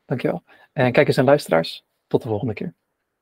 Dankjewel. 0.08 0.42
En 0.72 0.92
kijkers 0.92 1.16
en 1.16 1.24
luisteraars, 1.24 1.86
tot 2.06 2.22
de 2.22 2.28
volgende 2.28 2.54
keer. 2.54 2.74